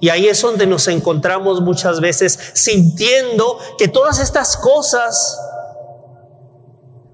Y 0.03 0.09
ahí 0.09 0.27
es 0.27 0.43
donde 0.43 0.67
nos 0.67 0.89
encontramos 0.89 1.61
muchas 1.61 2.01
veces 2.01 2.37
sintiendo 2.55 3.57
que 3.79 3.87
todas 3.87 4.19
estas 4.19 4.57
cosas 4.57 5.39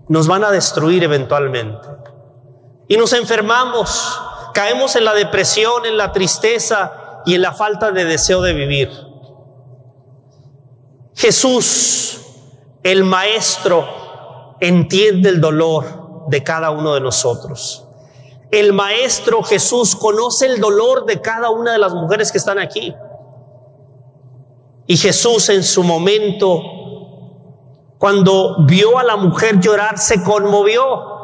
nos 0.09 0.27
van 0.27 0.43
a 0.43 0.51
destruir 0.51 1.05
eventualmente. 1.05 1.87
Y 2.89 2.97
nos 2.97 3.13
enfermamos, 3.13 4.19
caemos 4.55 4.97
en 4.97 5.05
la 5.05 5.13
depresión, 5.13 5.85
en 5.85 5.99
la 5.99 6.13
tristeza 6.13 7.21
y 7.27 7.35
en 7.35 7.43
la 7.43 7.53
falta 7.53 7.91
de 7.91 8.07
deseo 8.07 8.41
de 8.41 8.55
vivir. 8.55 8.91
Jesús, 11.15 12.21
el 12.83 13.05
Maestro, 13.05 14.57
entiende 14.61 15.29
el 15.29 15.43
dolor 15.43 16.25
de 16.29 16.43
cada 16.43 16.71
uno 16.71 16.95
de 16.95 17.03
nosotros. 17.03 17.85
El 18.51 18.73
Maestro 18.73 19.43
Jesús 19.43 19.95
conoce 19.95 20.47
el 20.47 20.61
dolor 20.61 21.05
de 21.05 21.21
cada 21.21 21.51
una 21.51 21.73
de 21.73 21.79
las 21.79 21.93
mujeres 21.93 22.33
que 22.33 22.39
están 22.39 22.59
aquí. 22.59 22.95
Y 24.87 24.97
Jesús 24.97 25.51
en 25.51 25.63
su 25.63 25.83
momento, 25.83 26.63
cuando 27.99 28.65
vio 28.65 28.99
a 28.99 29.05
la 29.05 29.17
mujer 29.17 29.61
llorar, 29.61 29.99
se 29.99 30.23
conmovió. 30.23 31.19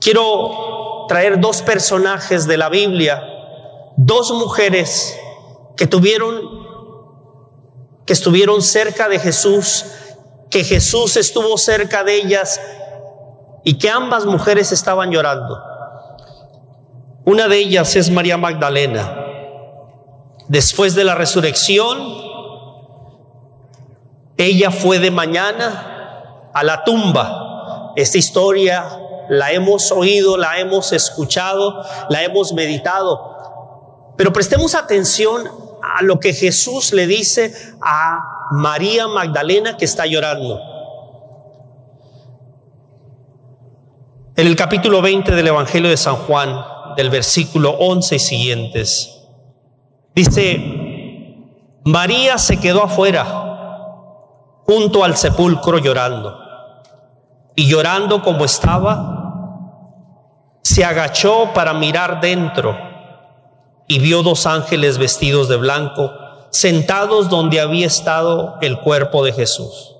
Quiero 0.00 1.04
traer 1.08 1.38
dos 1.38 1.60
personajes 1.60 2.46
de 2.46 2.56
la 2.56 2.70
Biblia, 2.70 3.22
dos 3.96 4.30
mujeres 4.32 5.18
que 5.76 5.86
tuvieron 5.86 6.66
que 8.06 8.12
estuvieron 8.12 8.62
cerca 8.62 9.08
de 9.08 9.18
Jesús, 9.18 9.84
que 10.48 10.62
Jesús 10.62 11.16
estuvo 11.16 11.58
cerca 11.58 12.04
de 12.04 12.14
ellas 12.14 12.60
y 13.66 13.78
que 13.78 13.90
ambas 13.90 14.26
mujeres 14.26 14.70
estaban 14.70 15.10
llorando. 15.10 15.60
Una 17.24 17.48
de 17.48 17.58
ellas 17.58 17.96
es 17.96 18.10
María 18.12 18.36
Magdalena. 18.36 19.12
Después 20.46 20.94
de 20.94 21.02
la 21.02 21.16
resurrección, 21.16 21.98
ella 24.36 24.70
fue 24.70 25.00
de 25.00 25.10
mañana 25.10 26.50
a 26.54 26.62
la 26.62 26.84
tumba. 26.84 27.92
Esta 27.96 28.18
historia 28.18 28.84
la 29.30 29.50
hemos 29.50 29.90
oído, 29.90 30.36
la 30.36 30.60
hemos 30.60 30.92
escuchado, 30.92 31.84
la 32.08 32.22
hemos 32.22 32.52
meditado. 32.52 34.14
Pero 34.16 34.32
prestemos 34.32 34.76
atención 34.76 35.50
a 35.82 36.04
lo 36.04 36.20
que 36.20 36.34
Jesús 36.34 36.92
le 36.92 37.08
dice 37.08 37.52
a 37.82 38.46
María 38.52 39.08
Magdalena 39.08 39.76
que 39.76 39.86
está 39.86 40.06
llorando. 40.06 40.75
En 44.38 44.46
el 44.46 44.54
capítulo 44.54 45.00
20 45.00 45.34
del 45.34 45.46
Evangelio 45.46 45.88
de 45.88 45.96
San 45.96 46.16
Juan, 46.16 46.62
del 46.94 47.08
versículo 47.08 47.70
11 47.70 48.16
y 48.16 48.18
siguientes, 48.18 49.26
dice, 50.14 50.60
María 51.86 52.36
se 52.36 52.60
quedó 52.60 52.82
afuera, 52.82 53.24
junto 54.66 55.04
al 55.04 55.16
sepulcro 55.16 55.78
llorando, 55.78 56.38
y 57.54 57.66
llorando 57.66 58.20
como 58.20 58.44
estaba, 58.44 59.80
se 60.60 60.84
agachó 60.84 61.52
para 61.54 61.72
mirar 61.72 62.20
dentro 62.20 62.76
y 63.88 64.00
vio 64.00 64.22
dos 64.22 64.44
ángeles 64.44 64.98
vestidos 64.98 65.48
de 65.48 65.56
blanco, 65.56 66.12
sentados 66.50 67.30
donde 67.30 67.58
había 67.58 67.86
estado 67.86 68.58
el 68.60 68.80
cuerpo 68.80 69.24
de 69.24 69.32
Jesús, 69.32 69.96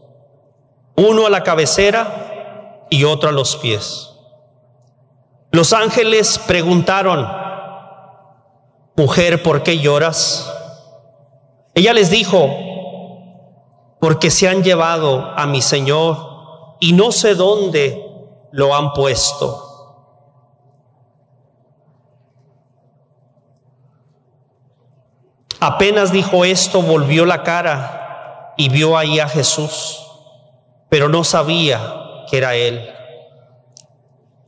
uno 0.95 1.25
a 1.25 1.31
la 1.31 1.43
cabecera 1.43 2.85
y 2.91 3.05
otro 3.05 3.31
a 3.31 3.33
los 3.33 3.57
pies. 3.57 4.13
Los 5.57 5.73
ángeles 5.73 6.39
preguntaron, 6.39 7.27
mujer, 8.95 9.43
¿por 9.43 9.63
qué 9.63 9.79
lloras? 9.79 10.53
Ella 11.73 11.95
les 11.95 12.11
dijo, 12.11 12.51
porque 13.99 14.31
se 14.31 14.51
han 14.51 14.63
llevado 14.63 15.33
a 15.35 15.47
mi 15.47 15.63
Señor 15.63 16.77
y 16.79 16.93
no 16.93 17.11
sé 17.11 17.35
dónde 17.35 18.05
lo 18.53 18.77
han 18.77 18.93
puesto. 18.93 19.63
Apenas 25.59 26.13
dijo 26.13 26.45
esto, 26.45 26.83
volvió 26.83 27.25
la 27.25 27.43
cara 27.43 28.53
y 28.59 28.69
vio 28.69 28.99
ahí 28.99 29.21
a 29.21 29.29
Jesús, 29.31 30.07
pero 30.91 31.09
no 31.09 31.25
sabía 31.25 32.27
que 32.31 32.37
era 32.37 32.55
él. 32.57 32.96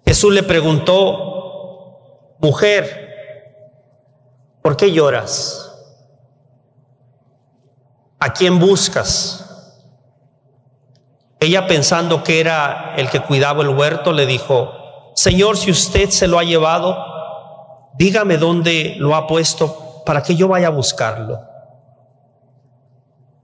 Jesús 0.08 0.32
le 0.32 0.42
preguntó, 0.42 2.38
mujer, 2.38 3.52
¿por 4.62 4.74
qué 4.74 4.90
lloras? 4.90 5.70
¿A 8.18 8.32
quién 8.32 8.58
buscas? 8.58 9.84
Ella 11.38 11.66
pensando 11.66 12.24
que 12.24 12.40
era 12.40 12.94
el 12.96 13.10
que 13.10 13.20
cuidaba 13.20 13.62
el 13.62 13.68
huerto, 13.68 14.14
le 14.14 14.24
dijo, 14.24 14.72
Señor, 15.14 15.58
si 15.58 15.70
usted 15.70 16.08
se 16.08 16.26
lo 16.26 16.38
ha 16.38 16.44
llevado, 16.44 17.90
dígame 17.98 18.38
dónde 18.38 18.94
lo 18.96 19.14
ha 19.14 19.26
puesto 19.26 20.04
para 20.06 20.22
que 20.22 20.36
yo 20.36 20.48
vaya 20.48 20.68
a 20.68 20.70
buscarlo. 20.70 21.42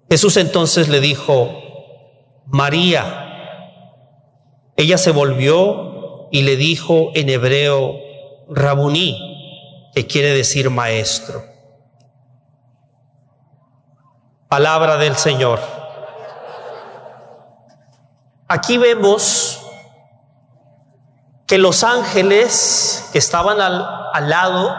Jesús 0.08 0.38
entonces 0.38 0.88
le 0.88 1.00
dijo, 1.00 1.50
María. 2.46 3.20
Ella 4.76 4.96
se 4.96 5.12
volvió 5.12 5.93
y 6.30 6.42
le 6.42 6.56
dijo 6.56 7.10
en 7.14 7.28
hebreo, 7.28 7.98
Rabuní, 8.48 9.90
que 9.94 10.06
quiere 10.06 10.32
decir 10.32 10.70
maestro. 10.70 11.44
Palabra 14.48 14.96
del 14.96 15.16
Señor. 15.16 15.60
Aquí 18.48 18.78
vemos 18.78 19.60
que 21.46 21.58
los 21.58 21.84
ángeles 21.84 23.08
que 23.12 23.18
estaban 23.18 23.60
al, 23.60 23.86
al 24.12 24.30
lado 24.30 24.74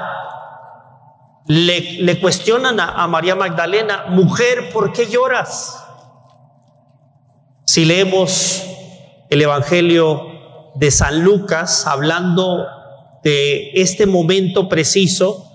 le, 1.47 2.19
cuestionan 2.19 2.79
a, 2.79 3.05
María 3.07 3.35
Magdalena, 3.35 4.05
mujer, 4.09 4.71
¿por 4.71 4.91
qué 4.91 5.07
lloras? 5.07 5.83
Si 7.65 7.85
leemos 7.85 8.63
el 9.29 9.41
Evangelio 9.41 10.34
de 10.75 10.91
San 10.91 11.23
Lucas 11.23 11.87
hablando 11.87 12.67
de 13.23 13.71
este 13.73 14.05
momento 14.05 14.69
preciso, 14.69 15.51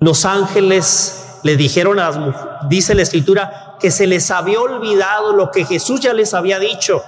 los 0.00 0.24
ángeles 0.24 1.40
le 1.42 1.56
dijeron 1.56 1.98
a 2.00 2.10
las 2.10 2.68
dice 2.68 2.94
la 2.94 3.02
escritura, 3.02 3.76
que 3.80 3.90
se 3.90 4.06
les 4.06 4.30
había 4.30 4.60
olvidado 4.60 5.32
lo 5.32 5.50
que 5.50 5.64
Jesús 5.64 6.00
ya 6.00 6.12
les 6.12 6.34
había 6.34 6.58
dicho, 6.58 7.02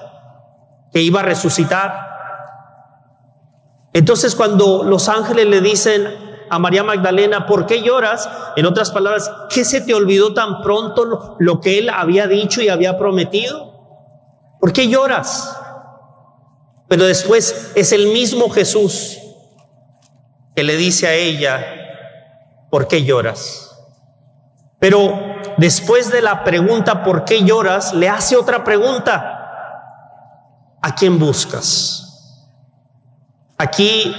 que 0.92 1.00
iba 1.00 1.20
a 1.20 1.24
resucitar. 1.24 2.10
Entonces 3.92 4.34
cuando 4.34 4.84
los 4.84 5.08
ángeles 5.08 5.46
le 5.46 5.60
dicen 5.60 6.06
a 6.48 6.58
María 6.58 6.82
Magdalena, 6.82 7.46
¿por 7.46 7.66
qué 7.66 7.82
lloras? 7.82 8.28
En 8.56 8.66
otras 8.66 8.90
palabras, 8.90 9.30
¿qué 9.50 9.64
se 9.64 9.80
te 9.80 9.94
olvidó 9.94 10.34
tan 10.34 10.62
pronto 10.62 11.36
lo, 11.38 11.60
que 11.60 11.78
él 11.78 11.88
había 11.88 12.26
dicho 12.26 12.60
y 12.60 12.68
había 12.68 12.98
prometido? 12.98 13.72
¿Por 14.60 14.72
qué 14.72 14.88
lloras? 14.88 15.59
Pero 16.90 17.04
después 17.04 17.70
es 17.76 17.92
el 17.92 18.08
mismo 18.08 18.50
Jesús 18.50 19.16
que 20.56 20.64
le 20.64 20.76
dice 20.76 21.06
a 21.06 21.14
ella, 21.14 21.64
¿por 22.68 22.88
qué 22.88 23.04
lloras? 23.04 23.70
Pero 24.80 25.14
después 25.56 26.10
de 26.10 26.20
la 26.20 26.42
pregunta, 26.42 27.04
¿por 27.04 27.24
qué 27.24 27.44
lloras? 27.44 27.94
Le 27.94 28.08
hace 28.08 28.36
otra 28.36 28.64
pregunta. 28.64 29.36
¿A 30.82 30.94
quién 30.96 31.20
buscas? 31.20 32.48
Aquí 33.56 34.12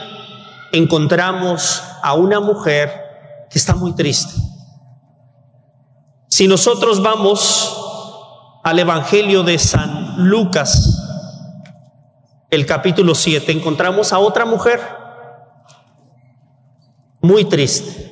encontramos 0.71 1.83
a 2.01 2.13
una 2.13 2.39
mujer 2.39 3.47
que 3.49 3.59
está 3.59 3.75
muy 3.75 3.93
triste. 3.95 4.33
Si 6.29 6.47
nosotros 6.47 7.03
vamos 7.03 7.77
al 8.63 8.79
Evangelio 8.79 9.43
de 9.43 9.59
San 9.59 10.29
Lucas, 10.29 11.00
el 12.51 12.65
capítulo 12.67 13.15
7, 13.15 13.51
encontramos 13.51 14.13
a 14.13 14.19
otra 14.19 14.45
mujer 14.45 14.79
muy 17.21 17.45
triste. 17.45 18.11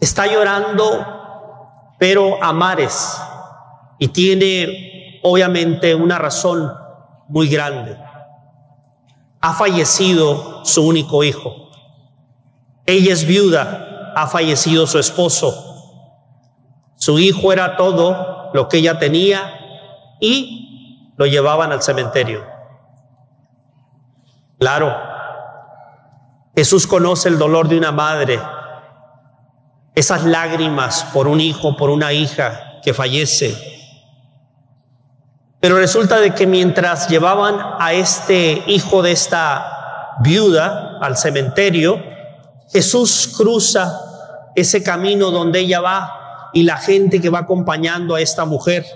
Está 0.00 0.26
llorando, 0.26 1.94
pero 1.98 2.42
a 2.42 2.52
mares, 2.54 3.20
y 3.98 4.08
tiene 4.08 5.20
obviamente 5.22 5.94
una 5.94 6.16
razón 6.18 6.72
muy 7.28 7.48
grande 7.48 8.08
ha 9.40 9.54
fallecido 9.54 10.64
su 10.64 10.86
único 10.86 11.22
hijo. 11.24 11.70
Ella 12.86 13.12
es 13.12 13.26
viuda, 13.26 14.12
ha 14.16 14.26
fallecido 14.26 14.86
su 14.86 14.98
esposo. 14.98 15.64
Su 16.96 17.18
hijo 17.18 17.52
era 17.52 17.76
todo 17.76 18.50
lo 18.52 18.68
que 18.68 18.78
ella 18.78 18.98
tenía 18.98 20.16
y 20.20 21.12
lo 21.16 21.26
llevaban 21.26 21.70
al 21.70 21.82
cementerio. 21.82 22.44
Claro, 24.58 24.94
Jesús 26.54 26.86
conoce 26.86 27.28
el 27.28 27.38
dolor 27.38 27.68
de 27.68 27.78
una 27.78 27.92
madre, 27.92 28.40
esas 29.94 30.24
lágrimas 30.24 31.04
por 31.12 31.28
un 31.28 31.40
hijo, 31.40 31.76
por 31.76 31.90
una 31.90 32.12
hija 32.12 32.80
que 32.82 32.92
fallece, 32.92 33.56
pero 35.60 35.76
resulta 35.76 36.20
de 36.20 36.34
que 36.34 36.46
mientras 36.46 37.08
llevaban 37.08 37.58
a 37.78 37.92
este 37.92 38.62
hijo 38.68 39.02
de 39.02 39.12
esta 39.12 40.16
viuda 40.20 40.98
al 41.00 41.16
cementerio, 41.16 42.00
Jesús 42.72 43.34
cruza 43.36 44.00
ese 44.54 44.82
camino 44.82 45.30
donde 45.30 45.60
ella 45.60 45.80
va 45.80 46.50
y 46.52 46.62
la 46.62 46.76
gente 46.76 47.20
que 47.20 47.30
va 47.30 47.40
acompañando 47.40 48.14
a 48.14 48.20
esta 48.20 48.44
mujer. 48.44 48.86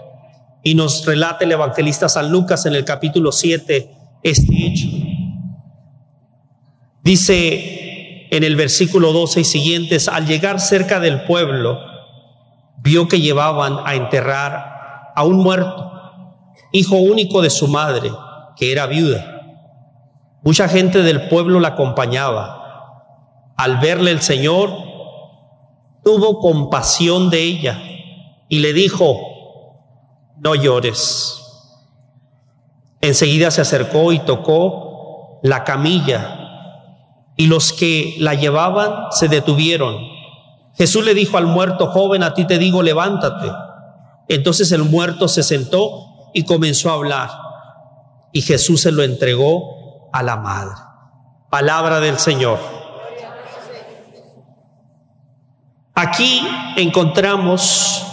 Y 0.62 0.76
nos 0.76 1.04
relata 1.04 1.44
el 1.44 1.52
evangelista 1.52 2.08
San 2.08 2.30
Lucas 2.30 2.66
en 2.66 2.74
el 2.74 2.84
capítulo 2.84 3.32
7 3.32 3.90
este 4.22 4.66
hecho. 4.66 5.01
Dice 7.02 8.28
en 8.30 8.44
el 8.44 8.54
versículo 8.54 9.12
12 9.12 9.40
y 9.40 9.44
siguientes, 9.44 10.08
al 10.08 10.26
llegar 10.26 10.60
cerca 10.60 11.00
del 11.00 11.24
pueblo, 11.24 11.80
vio 12.78 13.08
que 13.08 13.20
llevaban 13.20 13.78
a 13.84 13.94
enterrar 13.94 15.12
a 15.14 15.24
un 15.24 15.38
muerto, 15.38 15.90
hijo 16.70 16.96
único 16.96 17.42
de 17.42 17.50
su 17.50 17.66
madre, 17.66 18.10
que 18.56 18.70
era 18.70 18.86
viuda. 18.86 19.42
Mucha 20.42 20.68
gente 20.68 21.02
del 21.02 21.28
pueblo 21.28 21.60
la 21.60 21.68
acompañaba. 21.68 23.52
Al 23.56 23.78
verle 23.78 24.12
el 24.12 24.22
Señor, 24.22 24.72
tuvo 26.04 26.38
compasión 26.38 27.30
de 27.30 27.42
ella 27.42 27.82
y 28.48 28.60
le 28.60 28.72
dijo, 28.72 29.18
no 30.38 30.54
llores. 30.54 31.38
Enseguida 33.00 33.50
se 33.50 33.60
acercó 33.60 34.12
y 34.12 34.20
tocó 34.20 35.40
la 35.42 35.64
camilla 35.64 36.41
y 37.42 37.48
los 37.48 37.72
que 37.72 38.14
la 38.20 38.34
llevaban 38.34 39.10
se 39.10 39.26
detuvieron. 39.26 39.98
Jesús 40.76 41.04
le 41.04 41.12
dijo 41.12 41.38
al 41.38 41.46
muerto, 41.48 41.88
joven, 41.88 42.22
a 42.22 42.34
ti 42.34 42.46
te 42.46 42.56
digo, 42.56 42.84
levántate. 42.84 43.50
Entonces 44.28 44.70
el 44.70 44.84
muerto 44.84 45.26
se 45.26 45.42
sentó 45.42 46.30
y 46.34 46.44
comenzó 46.44 46.90
a 46.90 46.94
hablar. 46.94 47.30
Y 48.30 48.42
Jesús 48.42 48.82
se 48.82 48.92
lo 48.92 49.02
entregó 49.02 50.08
a 50.12 50.22
la 50.22 50.36
madre. 50.36 50.76
Palabra 51.50 51.98
del 51.98 52.20
Señor. 52.20 52.60
Aquí 55.96 56.46
encontramos 56.76 58.06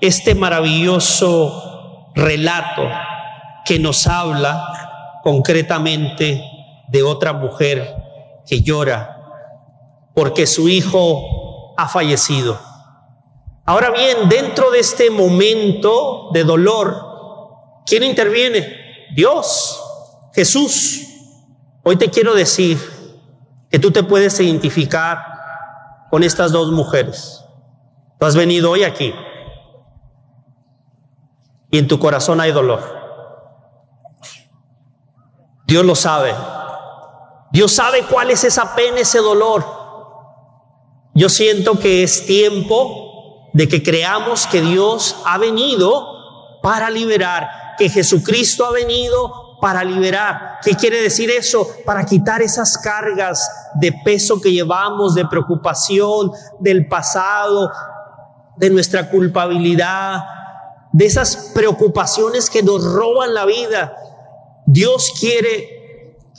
este 0.00 0.36
maravilloso 0.36 2.12
relato 2.14 2.88
que 3.64 3.80
nos 3.80 4.06
habla 4.06 5.20
concretamente 5.24 6.44
de 6.86 7.02
otra 7.02 7.32
mujer 7.32 8.06
que 8.48 8.62
llora 8.62 9.16
porque 10.14 10.46
su 10.46 10.68
hijo 10.68 11.74
ha 11.76 11.86
fallecido. 11.86 12.58
Ahora 13.64 13.90
bien, 13.90 14.28
dentro 14.28 14.70
de 14.70 14.80
este 14.80 15.10
momento 15.10 16.30
de 16.32 16.42
dolor, 16.42 17.04
¿quién 17.86 18.02
interviene? 18.02 19.06
Dios, 19.14 19.80
Jesús. 20.34 21.04
Hoy 21.84 21.96
te 21.96 22.10
quiero 22.10 22.34
decir 22.34 22.78
que 23.70 23.78
tú 23.78 23.90
te 23.90 24.02
puedes 24.02 24.40
identificar 24.40 25.22
con 26.10 26.24
estas 26.24 26.50
dos 26.50 26.72
mujeres. 26.72 27.44
Tú 28.18 28.26
has 28.26 28.34
venido 28.34 28.70
hoy 28.70 28.82
aquí 28.82 29.14
y 31.70 31.78
en 31.78 31.86
tu 31.86 31.98
corazón 31.98 32.40
hay 32.40 32.52
dolor. 32.52 32.82
Dios 35.66 35.84
lo 35.84 35.94
sabe. 35.94 36.34
Dios 37.50 37.72
sabe 37.72 38.04
cuál 38.04 38.30
es 38.30 38.44
esa 38.44 38.74
pena, 38.74 39.00
ese 39.00 39.18
dolor. 39.18 39.64
Yo 41.14 41.28
siento 41.28 41.78
que 41.78 42.02
es 42.02 42.26
tiempo 42.26 43.50
de 43.52 43.68
que 43.68 43.82
creamos 43.82 44.46
que 44.46 44.60
Dios 44.60 45.16
ha 45.24 45.38
venido 45.38 46.60
para 46.62 46.90
liberar, 46.90 47.48
que 47.78 47.88
Jesucristo 47.88 48.64
ha 48.64 48.72
venido 48.72 49.58
para 49.60 49.82
liberar. 49.82 50.58
¿Qué 50.62 50.74
quiere 50.74 51.00
decir 51.00 51.30
eso? 51.30 51.68
Para 51.84 52.04
quitar 52.04 52.42
esas 52.42 52.78
cargas 52.78 53.50
de 53.74 53.92
peso 54.04 54.40
que 54.40 54.52
llevamos, 54.52 55.14
de 55.14 55.26
preocupación 55.26 56.30
del 56.60 56.86
pasado, 56.86 57.70
de 58.56 58.70
nuestra 58.70 59.10
culpabilidad, 59.10 60.22
de 60.92 61.06
esas 61.06 61.52
preocupaciones 61.54 62.50
que 62.50 62.62
nos 62.62 62.84
roban 62.84 63.34
la 63.34 63.44
vida. 63.44 63.94
Dios 64.66 65.12
quiere 65.18 65.77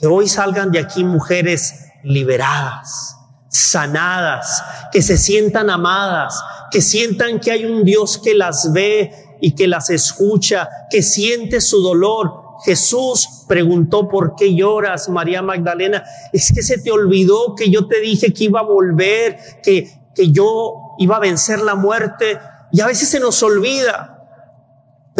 que 0.00 0.06
hoy 0.06 0.28
salgan 0.28 0.72
de 0.72 0.78
aquí 0.78 1.04
mujeres 1.04 1.74
liberadas, 2.02 3.16
sanadas, 3.48 4.62
que 4.92 5.02
se 5.02 5.18
sientan 5.18 5.68
amadas, 5.68 6.42
que 6.70 6.80
sientan 6.80 7.38
que 7.38 7.50
hay 7.50 7.66
un 7.66 7.84
Dios 7.84 8.18
que 8.18 8.34
las 8.34 8.72
ve 8.72 9.12
y 9.40 9.54
que 9.54 9.66
las 9.66 9.90
escucha, 9.90 10.68
que 10.90 11.02
siente 11.02 11.60
su 11.60 11.82
dolor. 11.82 12.32
Jesús 12.64 13.44
preguntó, 13.48 14.08
¿por 14.08 14.34
qué 14.36 14.54
lloras, 14.54 15.08
María 15.08 15.42
Magdalena? 15.42 16.04
Es 16.32 16.52
que 16.52 16.62
se 16.62 16.78
te 16.78 16.90
olvidó 16.90 17.54
que 17.54 17.70
yo 17.70 17.86
te 17.86 18.00
dije 18.00 18.32
que 18.32 18.44
iba 18.44 18.60
a 18.60 18.64
volver, 18.64 19.38
que, 19.62 19.90
que 20.14 20.30
yo 20.30 20.94
iba 20.98 21.16
a 21.16 21.20
vencer 21.20 21.60
la 21.60 21.74
muerte. 21.74 22.38
Y 22.72 22.80
a 22.80 22.86
veces 22.86 23.08
se 23.08 23.20
nos 23.20 23.42
olvida. 23.42 24.19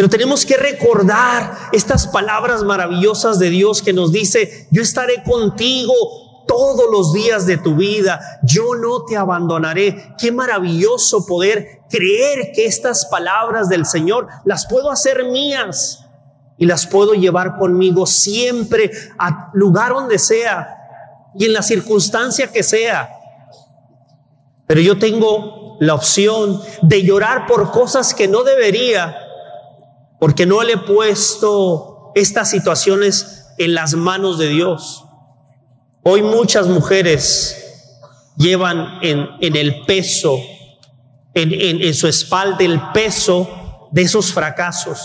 Pero 0.01 0.09
tenemos 0.09 0.47
que 0.47 0.57
recordar 0.57 1.69
estas 1.73 2.07
palabras 2.07 2.63
maravillosas 2.63 3.39
de 3.39 3.51
Dios 3.51 3.83
que 3.83 3.93
nos 3.93 4.13
dice, 4.13 4.67
yo 4.71 4.81
estaré 4.81 5.23
contigo 5.23 5.93
todos 6.49 6.87
los 6.91 7.13
días 7.13 7.45
de 7.45 7.59
tu 7.59 7.75
vida, 7.75 8.19
yo 8.43 8.75
no 8.77 9.05
te 9.05 9.19
abandonaré. 9.19 10.15
Qué 10.19 10.33
maravilloso 10.33 11.27
poder 11.27 11.83
creer 11.91 12.53
que 12.55 12.65
estas 12.65 13.05
palabras 13.11 13.69
del 13.69 13.85
Señor 13.85 14.27
las 14.47 14.67
puedo 14.67 14.91
hacer 14.91 15.25
mías 15.25 16.07
y 16.57 16.65
las 16.65 16.87
puedo 16.87 17.13
llevar 17.13 17.59
conmigo 17.59 18.07
siempre 18.07 18.91
a 19.19 19.51
lugar 19.53 19.93
donde 19.93 20.19
sea 20.19 20.79
y 21.35 21.45
en 21.45 21.53
la 21.53 21.63
circunstancia 21.63 22.51
que 22.51 22.63
sea. 22.63 23.11
Pero 24.67 24.81
yo 24.81 24.99
tengo 24.99 25.77
la 25.79 25.93
opción 25.93 26.59
de 26.81 27.03
llorar 27.03 27.47
por 27.47 27.71
cosas 27.71 28.15
que 28.15 28.29
no 28.29 28.45
debería 28.45 29.27
porque 30.21 30.47
no 30.47 30.63
le 30.63 30.75
he 30.75 30.79
puesto 30.79 32.13
estas 32.15 32.51
situaciones 32.51 33.47
en 33.59 33.75
las 33.75 33.95
manos 33.95 34.39
de 34.39 34.49
Dios. 34.49 35.05
Hoy 36.03 36.23
muchas 36.23 36.69
mujeres 36.69 37.57
llevan 38.37 39.01
en, 39.03 39.57
el 39.57 39.85
peso, 39.87 40.39
en, 41.35 41.53
en 41.83 41.95
su 41.95 42.07
espalda 42.07 42.65
el 42.65 42.81
peso 42.93 43.89
de 43.91 44.03
esos 44.03 44.33
fracasos, 44.33 45.01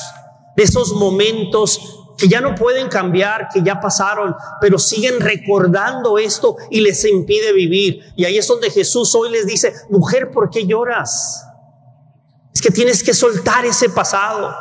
de 0.56 0.63
esos 0.63 0.93
momentos 0.93 1.80
que 2.17 2.28
ya 2.28 2.41
no 2.41 2.56
pueden 2.56 2.88
cambiar, 2.88 3.49
que 3.54 3.62
ya 3.62 3.80
pasaron, 3.80 4.36
pero 4.62 4.80
siguen 4.80 5.19
recordando 5.19 6.17
esto 6.17 6.56
y 6.69 6.82
les 6.82 7.04
impide 7.06 7.54
vivir. 7.54 8.13
Y 8.15 8.25
ahí 8.25 8.38
es 8.38 8.47
donde 8.47 8.69
Jesús 8.69 9.13
hoy 9.15 9.32
les 9.32 9.45
dice, 9.45 9.73
mujer, 9.89 10.32
¿por 10.32 10.49
qué 10.49 10.65
lloras? 10.65 11.45
Es 12.54 12.62
que 12.62 12.71
tienes 12.71 13.04
que 13.04 13.13
soltar 13.13 13.65
ese 13.65 13.89
pasado. 13.89 14.56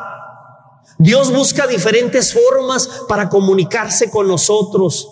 Dios 1.04 1.30
busca 1.30 1.66
diferentes 1.66 2.32
formas 2.32 2.88
para 3.06 3.28
comunicarse 3.28 4.08
con 4.08 4.26
nosotros. 4.26 5.06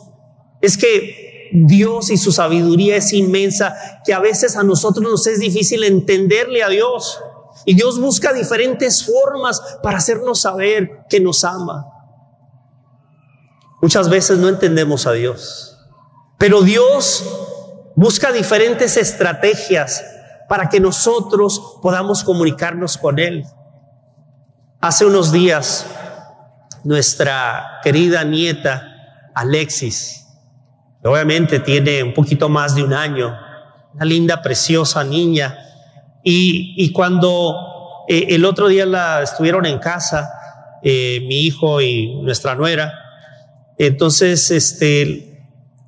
Es 0.62 0.78
que 0.78 1.50
Dios 1.52 2.09
y 2.09 2.16
su 2.16 2.33
sabiduría 2.33 2.96
es 2.96 3.12
inmensa, 3.12 3.76
que 4.02 4.14
a 4.14 4.18
veces 4.18 4.57
a 4.57 4.62
nosotros 4.62 5.02
nos 5.07 5.26
es 5.26 5.38
difícil 5.38 5.85
entenderle 5.85 6.62
a 6.62 6.70
Dios. 6.70 7.20
Y 7.66 7.74
Dios 7.74 8.00
busca 8.00 8.33
diferentes 8.33 9.05
formas 9.05 9.61
para 9.83 9.98
hacernos 9.98 10.40
saber 10.40 11.05
que 11.11 11.20
nos 11.20 11.44
ama. 11.44 11.85
Muchas 13.83 14.09
veces 14.09 14.38
no 14.38 14.48
entendemos 14.48 15.07
a 15.07 15.12
Dios, 15.12 15.76
pero 16.38 16.62
Dios 16.62 17.22
busca 17.96 18.33
diferentes 18.33 18.96
estrategias 18.96 20.02
para 20.48 20.70
que 20.70 20.81
nosotros 20.81 21.61
podamos 21.83 22.24
comunicarnos 22.24 22.96
con 22.96 23.18
Él. 23.18 23.44
Hace 24.85 25.07
unos 25.07 25.31
días, 25.31 25.87
nuestra 26.83 27.79
querida 27.85 28.25
nieta 28.25 29.31
Alexis, 29.33 30.27
obviamente 31.05 31.61
tiene 31.61 32.03
un 32.03 32.12
poquito 32.12 32.49
más 32.49 32.75
de 32.75 32.83
un 32.83 32.92
año, 32.92 33.38
una 33.95 34.05
linda, 34.05 34.42
preciosa 34.42 35.05
niña, 35.05 35.57
y, 36.25 36.90
cuando 36.90 38.05
eh, 38.09 38.27
el 38.31 38.45
otro 38.45 38.66
día 38.66 38.85
la 38.85 39.23
estuvieron 39.23 39.66
en 39.66 39.79
casa, 39.79 40.29
eh, 40.83 41.21
mi 41.29 41.42
hijo 41.42 41.81
y 41.81 42.21
nuestra 42.21 42.57
nuera, 42.57 42.92
entonces, 43.79 44.51
este, 44.51 45.47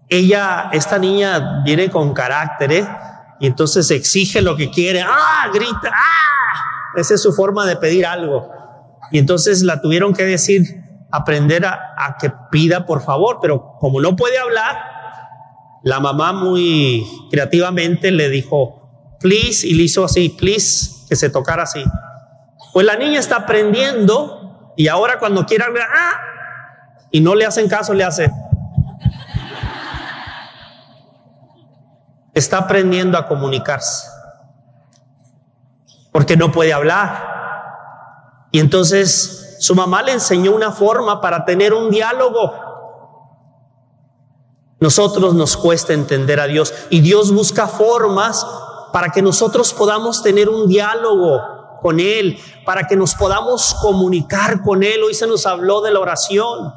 ella, 0.08 0.70
esta 0.72 1.00
niña 1.00 1.64
viene 1.64 1.90
con 1.90 2.14
carácter, 2.14 2.72
¿eh? 2.72 2.88
y 3.40 3.48
entonces 3.48 3.90
exige 3.90 4.40
lo 4.40 4.54
que 4.54 4.70
quiere, 4.70 5.02
¡ah! 5.02 5.50
grita, 5.52 5.90
¡ah! 5.92 6.92
Esa 6.96 7.14
es 7.14 7.22
su 7.22 7.32
forma 7.32 7.66
de 7.66 7.74
pedir 7.74 8.06
algo. 8.06 8.53
Y 9.14 9.18
entonces 9.18 9.62
la 9.62 9.80
tuvieron 9.80 10.12
que 10.12 10.24
decir, 10.24 10.82
aprender 11.12 11.64
a, 11.64 12.16
que 12.20 12.32
pida 12.50 12.84
por 12.84 13.00
favor, 13.00 13.38
pero 13.40 13.76
como 13.78 14.00
no 14.00 14.16
puede 14.16 14.36
hablar, 14.38 14.76
la 15.84 16.00
mamá 16.00 16.32
muy 16.32 17.06
creativamente 17.30 18.10
le 18.10 18.28
dijo, 18.28 19.14
please, 19.20 19.68
y 19.68 19.74
le 19.74 19.84
hizo 19.84 20.04
así, 20.04 20.30
please, 20.30 21.06
que 21.08 21.14
se 21.14 21.30
tocara 21.30 21.62
así. 21.62 21.84
Pues 22.72 22.84
la 22.84 22.96
niña 22.96 23.20
está 23.20 23.36
aprendiendo 23.36 24.74
y 24.76 24.88
ahora 24.88 25.20
cuando 25.20 25.46
quiere 25.46 25.62
hablar, 25.62 25.86
¡ah! 25.94 26.20
y 27.12 27.20
no 27.20 27.36
le 27.36 27.46
hacen 27.46 27.68
caso, 27.68 27.94
le 27.94 28.02
hace. 28.02 28.32
Está 32.34 32.58
aprendiendo 32.58 33.16
a 33.16 33.28
comunicarse. 33.28 34.08
porque 36.10 36.36
no 36.36 36.50
puede 36.50 36.72
hablar. 36.72 37.33
Y 38.54 38.60
entonces 38.60 39.56
su 39.58 39.74
mamá 39.74 40.00
le 40.04 40.12
enseñó 40.12 40.54
una 40.54 40.70
forma 40.70 41.20
para 41.20 41.44
tener 41.44 41.74
un 41.74 41.90
diálogo. 41.90 42.52
Nosotros 44.78 45.34
nos 45.34 45.56
cuesta 45.56 45.92
entender 45.92 46.38
a 46.38 46.46
Dios 46.46 46.72
y 46.88 47.00
Dios 47.00 47.32
busca 47.32 47.66
formas 47.66 48.46
para 48.92 49.08
que 49.08 49.22
nosotros 49.22 49.74
podamos 49.74 50.22
tener 50.22 50.48
un 50.48 50.68
diálogo 50.68 51.40
con 51.82 51.98
Él, 51.98 52.38
para 52.64 52.86
que 52.86 52.94
nos 52.94 53.16
podamos 53.16 53.74
comunicar 53.82 54.62
con 54.62 54.84
Él. 54.84 55.02
Hoy 55.02 55.14
se 55.14 55.26
nos 55.26 55.46
habló 55.46 55.80
de 55.80 55.90
la 55.90 55.98
oración. 55.98 56.72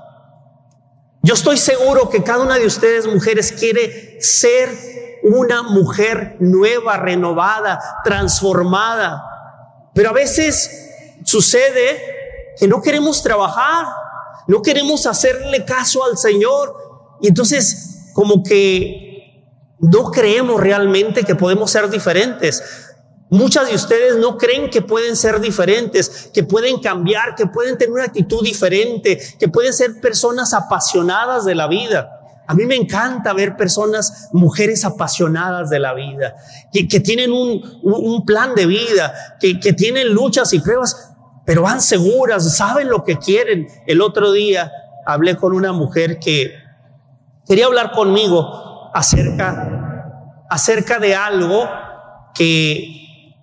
Yo 1.22 1.36
estoy 1.36 1.58
seguro 1.58 2.10
que 2.10 2.24
cada 2.24 2.42
una 2.42 2.56
de 2.56 2.66
ustedes, 2.66 3.06
mujeres, 3.06 3.52
quiere 3.52 4.20
ser 4.20 5.20
una 5.22 5.62
mujer 5.62 6.38
nueva, 6.40 6.98
renovada, 6.98 7.80
transformada. 8.04 9.92
Pero 9.94 10.10
a 10.10 10.14
veces 10.14 10.87
sucede 11.28 12.56
que 12.58 12.68
no 12.68 12.82
queremos 12.82 13.22
trabajar, 13.22 13.86
no 14.48 14.62
queremos 14.62 15.06
hacerle 15.06 15.66
caso 15.66 16.04
al 16.04 16.18
Señor. 16.18 16.74
Y 17.22 17.28
entonces 17.28 18.12
como 18.14 18.42
que 18.42 19.44
no 19.80 20.10
creemos 20.10 20.60
realmente 20.60 21.24
que 21.24 21.36
podemos 21.36 21.70
ser 21.70 21.90
diferentes. 21.90 22.64
Muchas 23.30 23.68
de 23.68 23.76
ustedes 23.76 24.16
no 24.18 24.38
creen 24.38 24.70
que 24.70 24.82
pueden 24.82 25.18
ser 25.18 25.42
diferentes, 25.42 26.30
que 26.34 26.44
pueden 26.44 26.80
cambiar, 26.80 27.36
que 27.36 27.46
pueden 27.46 27.78
tener 27.78 27.92
una 27.92 28.06
actitud 28.06 28.42
diferente, 28.42 29.20
que 29.38 29.50
pueden 29.50 29.74
ser 29.74 30.00
personas 30.00 30.54
apasionadas 30.54 31.44
de 31.44 31.56
la 31.56 31.68
vida. 31.68 32.10
A 32.48 32.54
mí 32.54 32.66
me 32.66 32.76
encanta 32.76 33.34
ver 33.34 33.58
personas, 33.58 34.30
mujeres 34.32 34.86
apasionadas 34.86 35.70
de 35.70 35.80
la 35.80 35.94
vida, 35.94 36.36
que, 36.72 37.02
tienen 37.02 37.34
un, 37.34 38.24
plan 38.26 38.56
de 38.56 38.66
vida, 38.66 39.14
que, 39.42 39.60
que 39.60 39.74
tienen 39.74 40.14
luchas 40.14 40.54
y 40.54 40.60
pruebas, 40.62 41.17
pero 41.48 41.62
van 41.62 41.80
seguras, 41.80 42.58
saben 42.58 42.90
lo 42.90 43.06
que 43.06 43.16
quieren. 43.20 43.70
El 43.86 44.02
otro 44.02 44.34
día 44.34 44.70
hablé 45.06 45.38
con 45.38 45.54
una 45.54 45.72
mujer 45.72 46.20
que 46.20 46.54
quería 47.48 47.68
hablar 47.68 47.94
conmigo 47.94 48.92
acerca, 48.94 50.44
acerca 50.50 51.00
de 51.00 51.16
algo 51.16 51.70
que 52.36 53.34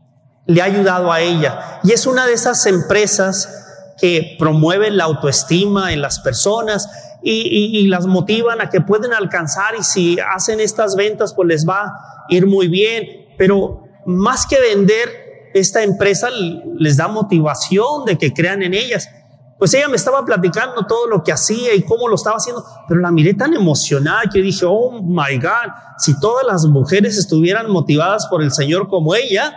le 0.45 0.61
ha 0.61 0.67
ayudado 0.67 1.11
a 1.11 1.23
ella. 1.23 1.81
Y 1.83 1.93
es 1.93 2.07
una 2.07 2.27
de 2.27 2.35
esas 2.35 2.67
empresas 2.67 3.95
que 3.97 4.37
promueven 4.39 4.99
la 4.99 5.05
autoestima 5.05 5.95
en 5.95 6.03
las 6.03 6.21
personas 6.21 6.87
y, 7.23 7.87
las 7.87 8.05
motivan 8.05 8.61
a 8.61 8.69
que 8.69 8.83
pueden 8.83 9.15
alcanzar 9.15 9.77
y 9.79 9.83
si 9.83 10.19
hacen 10.21 10.61
estas 10.61 10.95
ventas 10.95 11.33
pues 11.33 11.49
les 11.49 11.67
va 11.67 11.85
a 11.85 12.25
ir 12.29 12.47
muy 12.47 12.69
bien. 12.69 13.35
Pero 13.39 13.85
más 14.05 14.45
que 14.45 14.61
vender, 14.61 15.24
esta 15.55 15.83
empresa 15.85 16.29
les 16.77 16.97
da 16.97 17.09
motivación 17.09 18.05
de 18.05 18.19
que 18.19 18.35
crean 18.35 18.63
en 18.63 18.75
ellas. 18.75 19.09
Pues 19.57 19.73
ella 19.73 19.89
me 19.89 19.95
estaba 19.95 20.25
platicando 20.25 20.85
todo 20.85 21.07
lo 21.07 21.23
que 21.23 21.33
hacía 21.33 21.75
y 21.75 21.85
cómo 21.85 22.09
lo 22.09 22.17
estaba 22.17 22.37
haciendo, 22.37 22.65
pero 22.89 23.01
la 23.01 23.13
miré 23.13 23.35
tan 23.35 23.55
emocionada 23.55 24.23
que 24.31 24.43
dije, 24.43 24.67
oh 24.69 25.01
my 25.01 25.39
God, 25.39 25.73
si 25.97 26.19
todas 26.19 26.45
las 26.45 26.65
mujeres 26.65 27.17
estuvieran 27.17 27.71
motivadas 27.71 28.27
por 28.27 28.43
el 28.43 28.51
Señor 28.51 28.89
como 28.89 29.15
ella, 29.15 29.55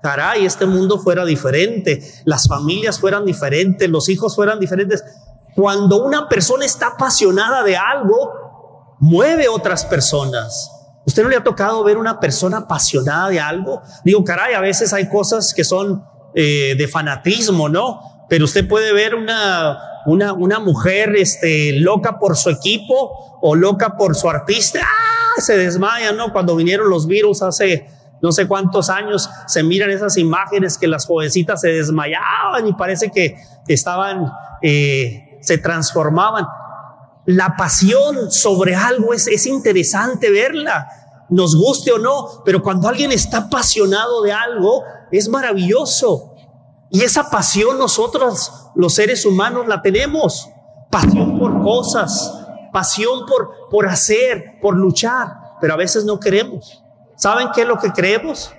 caray, 0.00 0.46
este 0.46 0.64
mundo 0.64 1.00
fuera 1.00 1.24
diferente, 1.24 2.00
las 2.24 2.46
familias 2.46 3.00
fueran 3.00 3.24
diferentes, 3.24 3.90
los 3.90 4.08
hijos 4.08 4.36
fueran 4.36 4.60
diferentes. 4.60 5.04
Cuando 5.56 6.04
una 6.04 6.28
persona 6.28 6.64
está 6.64 6.86
apasionada 6.86 7.64
de 7.64 7.76
algo, 7.76 8.96
mueve 9.00 9.48
otras 9.48 9.84
personas. 9.84 10.79
¿Usted 11.10 11.24
no 11.24 11.28
le 11.28 11.34
ha 11.34 11.42
tocado 11.42 11.82
ver 11.82 11.96
una 11.96 12.20
persona 12.20 12.58
apasionada 12.58 13.30
de 13.30 13.40
algo? 13.40 13.82
Digo, 14.04 14.22
caray, 14.22 14.54
a 14.54 14.60
veces 14.60 14.92
hay 14.92 15.08
cosas 15.08 15.52
que 15.52 15.64
son 15.64 16.04
eh, 16.36 16.76
de 16.78 16.86
fanatismo, 16.86 17.68
¿no? 17.68 18.00
Pero 18.28 18.44
usted 18.44 18.68
puede 18.68 18.92
ver 18.92 19.16
una, 19.16 19.76
una, 20.06 20.32
una 20.32 20.60
mujer 20.60 21.16
este, 21.16 21.72
loca 21.72 22.20
por 22.20 22.36
su 22.36 22.48
equipo 22.48 23.38
o 23.42 23.56
loca 23.56 23.96
por 23.96 24.14
su 24.14 24.30
artista. 24.30 24.82
¡Ah! 24.84 25.40
Se 25.40 25.56
desmaya, 25.56 26.12
¿no? 26.12 26.30
Cuando 26.32 26.54
vinieron 26.54 26.88
los 26.88 27.08
virus 27.08 27.42
hace 27.42 27.88
no 28.22 28.30
sé 28.30 28.46
cuántos 28.46 28.88
años 28.88 29.28
se 29.48 29.64
miran 29.64 29.90
esas 29.90 30.16
imágenes 30.16 30.78
que 30.78 30.86
las 30.86 31.06
jovencitas 31.06 31.60
se 31.60 31.70
desmayaban 31.70 32.68
y 32.68 32.72
parece 32.74 33.10
que 33.10 33.34
estaban, 33.66 34.30
eh, 34.62 35.40
se 35.40 35.58
transformaban. 35.58 36.46
La 37.26 37.56
pasión 37.56 38.30
sobre 38.30 38.76
algo 38.76 39.12
es, 39.12 39.26
es 39.26 39.46
interesante 39.46 40.30
verla, 40.30 40.99
nos 41.30 41.56
guste 41.56 41.92
o 41.92 41.98
no, 41.98 42.42
pero 42.44 42.62
cuando 42.62 42.88
alguien 42.88 43.12
está 43.12 43.38
apasionado 43.38 44.20
de 44.22 44.32
algo, 44.32 44.82
es 45.10 45.28
maravilloso. 45.28 46.34
Y 46.90 47.02
esa 47.02 47.30
pasión 47.30 47.78
nosotros, 47.78 48.52
los 48.74 48.94
seres 48.94 49.24
humanos, 49.24 49.68
la 49.68 49.80
tenemos. 49.80 50.48
Pasión 50.90 51.38
por 51.38 51.62
cosas, 51.62 52.34
pasión 52.72 53.26
por, 53.26 53.68
por 53.70 53.86
hacer, 53.86 54.58
por 54.60 54.76
luchar, 54.76 55.56
pero 55.60 55.74
a 55.74 55.76
veces 55.76 56.04
no 56.04 56.18
queremos. 56.18 56.82
¿Saben 57.16 57.50
qué 57.54 57.62
es 57.62 57.68
lo 57.68 57.78
que 57.78 57.92
creemos? 57.92 58.52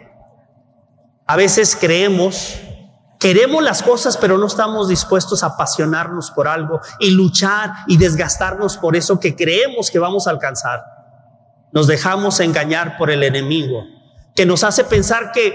A 1.28 1.36
veces 1.36 1.76
creemos, 1.76 2.56
queremos 3.20 3.64
las 3.64 3.84
cosas, 3.84 4.16
pero 4.16 4.38
no 4.38 4.48
estamos 4.48 4.88
dispuestos 4.88 5.44
a 5.44 5.48
apasionarnos 5.48 6.32
por 6.32 6.48
algo 6.48 6.80
y 7.00 7.12
luchar 7.12 7.72
y 7.88 7.98
desgastarnos 7.98 8.78
por 8.78 8.96
eso 8.96 9.20
que 9.20 9.36
creemos 9.36 9.92
que 9.92 10.00
vamos 10.00 10.28
a 10.28 10.30
alcanzar. 10.30 10.84
Nos 11.72 11.88
dejamos 11.88 12.40
engañar 12.40 12.98
por 12.98 13.12
el 13.12 13.24
enemigo, 13.24 13.86
que 14.36 14.46
nos 14.46 14.64
hace 14.64 14.84
pensar 14.84 15.32
que, 15.32 15.54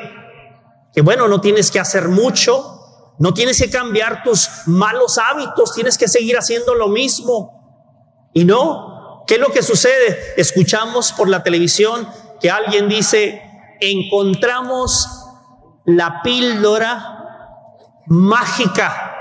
que 0.95 1.03
bueno, 1.03 1.29
no 1.29 1.41
tienes 1.41 1.71
que 1.71 1.81
hacer 1.81 2.09
mucho, 2.09 2.77
no 3.19 3.33
tienes 3.33 3.61
que 3.61 3.71
cambiar 3.71 4.23
tus 4.23 4.49
malos 4.67 5.19
hábitos, 5.19 5.75
tienes 5.75 5.97
que 5.97 6.09
seguir 6.09 6.37
haciendo 6.37 6.75
lo 6.75 6.89
mismo. 6.89 8.29
Y 8.33 8.45
no, 8.45 9.25
¿qué 9.27 9.35
es 9.35 9.41
lo 9.41 9.51
que 9.51 9.63
sucede? 9.63 10.35
Escuchamos 10.37 11.13
por 11.13 11.29
la 11.29 11.43
televisión 11.43 12.09
que 12.41 12.51
alguien 12.51 12.89
dice, 12.89 13.43
encontramos 13.81 15.09
la 15.87 16.21
píldora 16.23 17.17
mágica. 18.07 19.15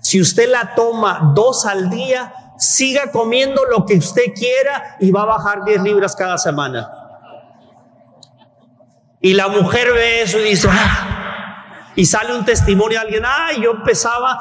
Si 0.00 0.20
usted 0.20 0.50
la 0.50 0.74
toma 0.74 1.32
dos 1.34 1.66
al 1.66 1.90
día, 1.90 2.32
siga 2.58 3.10
comiendo 3.10 3.64
lo 3.64 3.86
que 3.86 3.96
usted 3.96 4.34
quiera 4.34 4.96
y 5.00 5.10
va 5.10 5.22
a 5.22 5.26
bajar 5.26 5.64
10 5.64 5.82
libras 5.82 6.14
cada 6.14 6.36
semana. 6.36 6.90
Y 9.20 9.34
la 9.34 9.48
mujer 9.48 9.92
ve 9.92 10.22
eso 10.22 10.38
y 10.38 10.50
dice, 10.50 10.68
ah", 10.70 11.92
y 11.96 12.04
sale 12.04 12.36
un 12.36 12.44
testimonio 12.44 12.98
de 12.98 13.04
alguien, 13.04 13.22
ay, 13.26 13.62
yo 13.62 13.82
pesaba 13.82 14.40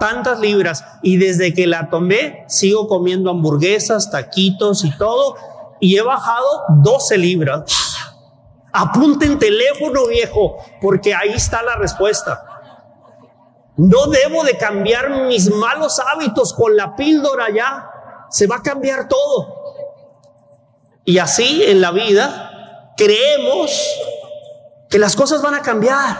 tantas 0.00 0.40
libras 0.40 0.84
y 1.02 1.16
desde 1.16 1.52
que 1.52 1.66
la 1.66 1.90
tomé 1.90 2.44
sigo 2.48 2.88
comiendo 2.88 3.30
hamburguesas, 3.30 4.10
taquitos 4.10 4.84
y 4.84 4.96
todo 4.96 5.36
y 5.80 5.96
he 5.96 6.02
bajado 6.02 6.46
12 6.82 7.18
libras. 7.18 7.64
Apunten 8.72 9.38
teléfono 9.38 10.06
viejo, 10.06 10.58
porque 10.80 11.14
ahí 11.14 11.30
está 11.30 11.62
la 11.62 11.76
respuesta. 11.76 12.44
No 13.78 14.08
debo 14.08 14.42
de 14.42 14.58
cambiar 14.58 15.08
mis 15.28 15.50
malos 15.50 16.00
hábitos 16.00 16.52
con 16.52 16.76
la 16.76 16.96
píldora 16.96 17.46
ya. 17.54 18.26
Se 18.28 18.48
va 18.48 18.56
a 18.56 18.62
cambiar 18.62 19.08
todo. 19.08 19.54
Y 21.04 21.18
así 21.18 21.62
en 21.64 21.80
la 21.80 21.92
vida 21.92 22.92
creemos 22.96 23.70
que 24.90 24.98
las 24.98 25.14
cosas 25.14 25.40
van 25.42 25.54
a 25.54 25.62
cambiar. 25.62 26.18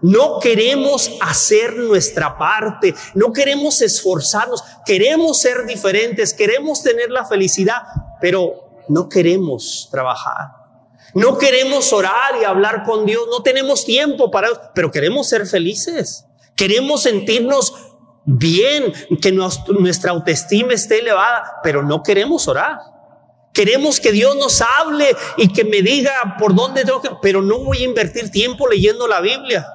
No 0.00 0.40
queremos 0.40 1.12
hacer 1.20 1.76
nuestra 1.76 2.36
parte, 2.36 2.92
no 3.14 3.32
queremos 3.32 3.80
esforzarnos, 3.80 4.64
queremos 4.84 5.38
ser 5.38 5.64
diferentes, 5.64 6.34
queremos 6.34 6.82
tener 6.82 7.12
la 7.12 7.24
felicidad, 7.24 7.82
pero 8.20 8.82
no 8.88 9.08
queremos 9.08 9.88
trabajar. 9.92 10.48
No 11.14 11.38
queremos 11.38 11.92
orar 11.92 12.34
y 12.40 12.44
hablar 12.44 12.82
con 12.82 13.06
Dios. 13.06 13.28
No 13.30 13.44
tenemos 13.44 13.84
tiempo 13.84 14.32
para 14.32 14.72
pero 14.74 14.90
queremos 14.90 15.28
ser 15.28 15.46
felices. 15.46 16.26
Queremos 16.56 17.02
sentirnos 17.02 17.74
bien, 18.24 18.92
que 19.20 19.32
nuestra 19.32 20.12
autoestima 20.12 20.72
esté 20.74 21.00
elevada, 21.00 21.60
pero 21.62 21.82
no 21.82 22.02
queremos 22.02 22.46
orar. 22.48 22.78
Queremos 23.52 24.00
que 24.00 24.12
Dios 24.12 24.36
nos 24.36 24.62
hable 24.62 25.14
y 25.36 25.52
que 25.52 25.64
me 25.64 25.82
diga 25.82 26.36
por 26.38 26.54
dónde 26.54 26.84
tengo 26.84 27.02
que, 27.02 27.10
pero 27.20 27.42
no 27.42 27.58
voy 27.58 27.78
a 27.78 27.84
invertir 27.84 28.30
tiempo 28.30 28.66
leyendo 28.66 29.06
la 29.06 29.20
Biblia. 29.20 29.66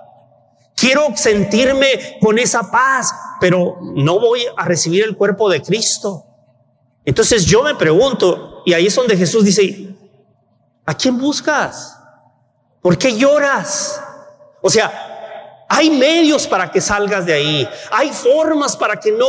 Quiero 0.76 1.16
sentirme 1.16 2.18
con 2.22 2.40
esa 2.40 2.72
paz, 2.72 3.14
pero 3.40 3.78
no 3.82 4.20
voy 4.20 4.42
a 4.56 4.66
recibir 4.66 5.04
el 5.04 5.16
cuerpo 5.16 5.50
de 5.50 5.62
Cristo. 5.62 6.26
Entonces 7.06 7.46
yo 7.46 7.64
me 7.64 7.76
pregunto, 7.76 8.64
y 8.66 8.74
ahí 8.74 8.88
es 8.88 8.96
donde 8.96 9.16
Jesús 9.16 9.46
dice, 9.46 9.96
¿a 10.86 10.94
quién 10.96 11.18
buscas? 11.18 11.98
¿Por 12.82 12.98
qué 12.98 13.16
lloras? 13.16 14.02
O 14.62 14.70
sea, 14.70 15.17
hay 15.70 15.90
medios 15.90 16.48
para 16.48 16.72
que 16.72 16.82
salgas 16.82 17.26
de 17.26 17.34
ahí, 17.34 17.70
hay 17.92 18.10
formas 18.12 18.76
para 18.76 19.00
que 19.00 19.12
no, 19.12 19.28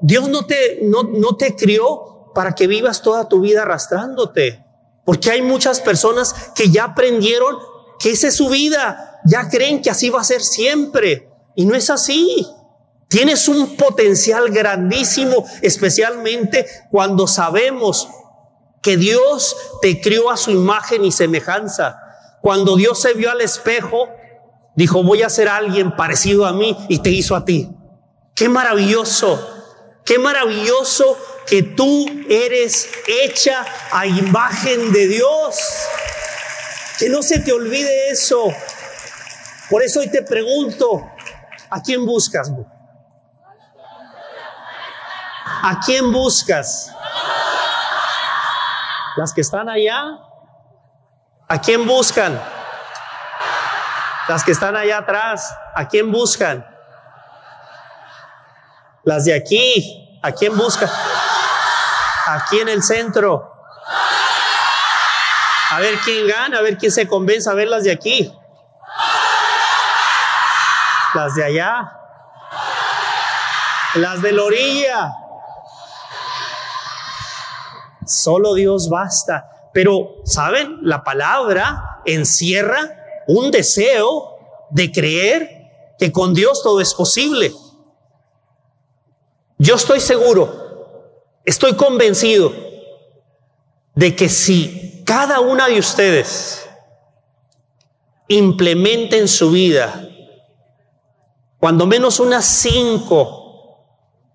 Dios 0.00 0.28
no 0.28 0.46
te, 0.46 0.80
no, 0.82 1.02
no 1.02 1.36
te 1.36 1.56
crió 1.56 2.30
para 2.34 2.54
que 2.54 2.66
vivas 2.66 3.02
toda 3.02 3.28
tu 3.28 3.40
vida 3.40 3.62
arrastrándote, 3.62 4.64
porque 5.04 5.30
hay 5.30 5.42
muchas 5.42 5.80
personas 5.80 6.34
que 6.54 6.70
ya 6.70 6.84
aprendieron 6.84 7.58
que 8.00 8.10
esa 8.12 8.28
es 8.28 8.36
su 8.36 8.48
vida, 8.48 9.20
ya 9.24 9.48
creen 9.48 9.82
que 9.82 9.90
así 9.90 10.10
va 10.10 10.22
a 10.22 10.24
ser 10.24 10.42
siempre. 10.42 11.28
Y 11.54 11.66
no 11.66 11.74
es 11.74 11.90
así. 11.90 12.46
Tienes 13.08 13.46
un 13.46 13.76
potencial 13.76 14.50
grandísimo, 14.50 15.44
especialmente 15.62 16.66
cuando 16.90 17.26
sabemos 17.26 18.08
que 18.82 18.96
Dios 18.96 19.54
te 19.82 20.00
crió 20.00 20.30
a 20.30 20.36
su 20.36 20.50
imagen 20.50 21.04
y 21.04 21.12
semejanza. 21.12 22.00
Cuando 22.40 22.76
Dios 22.76 23.00
se 23.00 23.12
vio 23.12 23.30
al 23.30 23.42
espejo, 23.42 24.08
dijo, 24.80 25.02
voy 25.02 25.22
a 25.22 25.28
ser 25.28 25.48
alguien 25.48 25.94
parecido 25.94 26.46
a 26.46 26.52
mí 26.52 26.76
y 26.88 27.00
te 27.00 27.10
hizo 27.10 27.36
a 27.36 27.44
ti. 27.44 27.70
Qué 28.34 28.48
maravilloso, 28.48 29.38
qué 30.06 30.18
maravilloso 30.18 31.18
que 31.46 31.62
tú 31.62 32.06
eres 32.30 32.88
hecha 33.06 33.64
a 33.92 34.06
imagen 34.06 34.90
de 34.92 35.06
Dios. 35.08 35.58
Que 36.98 37.10
no 37.10 37.22
se 37.22 37.40
te 37.40 37.52
olvide 37.52 38.10
eso. 38.10 38.48
Por 39.68 39.82
eso 39.82 40.00
hoy 40.00 40.10
te 40.10 40.22
pregunto, 40.22 41.10
¿a 41.68 41.82
quién 41.82 42.06
buscas? 42.06 42.50
¿A 45.62 45.78
quién 45.84 46.10
buscas? 46.10 46.90
¿Las 49.16 49.34
que 49.34 49.42
están 49.42 49.68
allá? 49.68 50.18
¿A 51.48 51.60
quién 51.60 51.86
buscan? 51.86 52.59
Las 54.30 54.44
que 54.44 54.52
están 54.52 54.76
allá 54.76 54.98
atrás, 54.98 55.52
¿a 55.74 55.88
quién 55.88 56.12
buscan? 56.12 56.64
Las 59.02 59.24
de 59.24 59.34
aquí, 59.34 60.20
¿a 60.22 60.30
quién 60.30 60.56
buscan? 60.56 60.88
Aquí 62.28 62.60
en 62.60 62.68
el 62.68 62.80
centro. 62.80 63.52
A 65.70 65.80
ver 65.80 65.98
quién 66.04 66.28
gana, 66.28 66.58
a 66.58 66.60
ver 66.60 66.78
quién 66.78 66.92
se 66.92 67.08
convence 67.08 67.50
a 67.50 67.54
ver 67.54 67.66
las 67.66 67.82
de 67.82 67.90
aquí. 67.90 68.32
Las 71.14 71.34
de 71.34 71.44
allá. 71.46 71.92
Las 73.94 74.22
de 74.22 74.30
la 74.30 74.44
orilla. 74.44 75.12
Solo 78.06 78.54
Dios 78.54 78.88
basta. 78.88 79.50
Pero, 79.74 80.22
¿saben? 80.24 80.78
La 80.82 81.02
palabra 81.02 82.00
encierra 82.04 82.99
un 83.32 83.50
deseo 83.52 84.36
de 84.70 84.90
creer 84.90 85.94
que 85.98 86.10
con 86.10 86.34
Dios 86.34 86.62
todo 86.62 86.80
es 86.80 86.94
posible. 86.94 87.52
Yo 89.58 89.76
estoy 89.76 90.00
seguro, 90.00 91.12
estoy 91.44 91.74
convencido 91.76 92.52
de 93.94 94.16
que 94.16 94.28
si 94.28 95.04
cada 95.06 95.40
una 95.40 95.68
de 95.68 95.78
ustedes 95.78 96.66
implementa 98.26 99.16
en 99.16 99.28
su 99.28 99.50
vida 99.52 100.08
cuando 101.58 101.86
menos 101.86 102.18
unas 102.18 102.46
cinco 102.46 103.86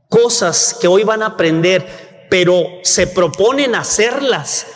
cosas 0.08 0.78
que 0.80 0.88
hoy 0.88 1.04
van 1.04 1.24
a 1.24 1.28
aprender, 1.28 2.28
pero 2.30 2.64
se 2.84 3.08
proponen 3.08 3.76
hacerlas 3.76 4.68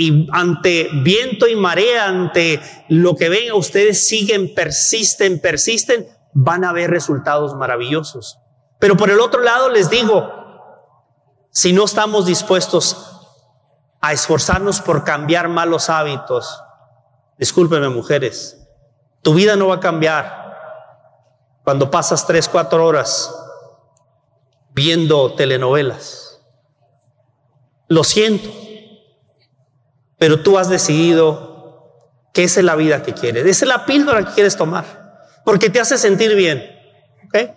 y 0.00 0.28
ante 0.30 0.88
viento 1.02 1.48
y 1.48 1.56
marea, 1.56 2.06
ante 2.06 2.62
lo 2.88 3.16
que 3.16 3.28
venga, 3.28 3.56
ustedes 3.56 4.06
siguen, 4.06 4.54
persisten, 4.54 5.40
persisten, 5.40 6.06
van 6.32 6.64
a 6.64 6.72
ver 6.72 6.88
resultados 6.88 7.56
maravillosos. 7.56 8.38
Pero 8.78 8.96
por 8.96 9.10
el 9.10 9.18
otro 9.18 9.42
lado 9.42 9.68
les 9.68 9.90
digo, 9.90 10.32
si 11.50 11.72
no 11.72 11.84
estamos 11.84 12.26
dispuestos 12.26 13.10
a 14.00 14.12
esforzarnos 14.12 14.80
por 14.80 15.02
cambiar 15.02 15.48
malos 15.48 15.90
hábitos, 15.90 16.62
discúlpenme 17.36 17.88
mujeres, 17.88 18.68
tu 19.22 19.34
vida 19.34 19.56
no 19.56 19.66
va 19.66 19.74
a 19.74 19.80
cambiar 19.80 20.54
cuando 21.64 21.90
pasas 21.90 22.24
tres, 22.24 22.48
cuatro 22.48 22.86
horas 22.86 23.34
viendo 24.70 25.34
telenovelas. 25.34 26.40
Lo 27.88 28.04
siento 28.04 28.67
pero 30.18 30.40
tú 30.40 30.58
has 30.58 30.68
decidido 30.68 32.08
que 32.34 32.44
esa 32.44 32.60
es 32.60 32.66
la 32.66 32.76
vida 32.76 33.02
que 33.02 33.14
quieres, 33.14 33.46
esa 33.46 33.64
es 33.64 33.68
la 33.68 33.86
píldora 33.86 34.24
que 34.24 34.32
quieres 34.32 34.56
tomar, 34.56 34.84
porque 35.44 35.70
te 35.70 35.80
hace 35.80 35.96
sentir 35.96 36.34
bien. 36.34 36.62
¿ok? 37.26 37.50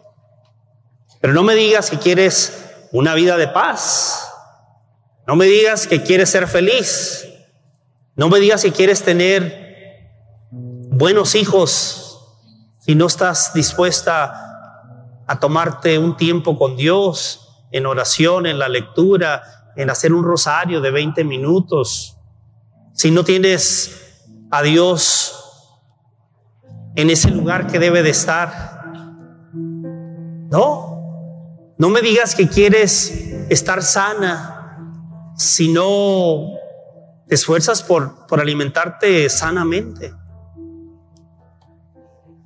Pero 1.20 1.34
no 1.34 1.44
me 1.44 1.56
digas 1.56 1.90
que 1.90 1.98
quieres 1.98 2.66
una 2.92 3.14
vida 3.16 3.38
de 3.38 3.48
paz, 3.48 4.28
no 5.28 5.36
me 5.36 5.46
digas 5.46 5.88
que 5.88 6.04
quieres 6.04 6.30
ser 6.30 6.48
feliz, 6.48 7.28
no 8.16 8.30
me 8.30 8.40
digas 8.40 8.62
que 8.64 8.72
quieres 8.72 9.04
tener 9.04 10.10
buenos 10.52 11.36
hijos 11.36 12.02
si 12.80 12.96
no 12.96 13.08
estás 13.08 13.54
dispuesta 13.54 15.24
a 15.28 15.40
tomarte 15.40 15.98
un 15.98 16.18
tiempo 16.18 16.58
con 16.58 16.76
Dios 16.76 17.66
en 17.72 17.86
oración, 17.86 18.46
en 18.46 18.60
la 18.60 18.68
lectura, 18.68 19.72
en 19.76 19.90
hacer 19.90 20.12
un 20.14 20.24
rosario 20.24 20.82
de 20.82 20.92
20 20.92 21.24
minutos 21.24 22.18
si 23.02 23.10
no 23.10 23.26
tienes 23.26 24.00
a 24.52 24.62
Dios 24.62 25.34
en 26.94 27.10
ese 27.10 27.32
lugar 27.32 27.66
que 27.66 27.80
debe 27.80 28.04
de 28.04 28.12
estar. 28.12 28.92
No, 30.52 31.74
no 31.80 31.90
me 31.90 32.02
digas 32.02 32.36
que 32.36 32.48
quieres 32.48 33.10
estar 33.50 33.82
sana 33.82 35.34
si 35.36 35.74
no 35.74 36.52
te 37.28 37.34
esfuerzas 37.34 37.82
por, 37.82 38.28
por 38.28 38.40
alimentarte 38.40 39.32
sanamente. 39.32 40.14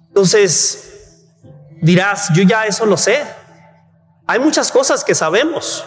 Entonces, 0.07 1.27
dirás, 1.81 2.29
yo 2.33 2.43
ya 2.43 2.65
eso 2.65 2.85
lo 2.85 2.95
sé. 2.95 3.25
Hay 4.25 4.39
muchas 4.39 4.71
cosas 4.71 5.03
que 5.03 5.15
sabemos. 5.15 5.83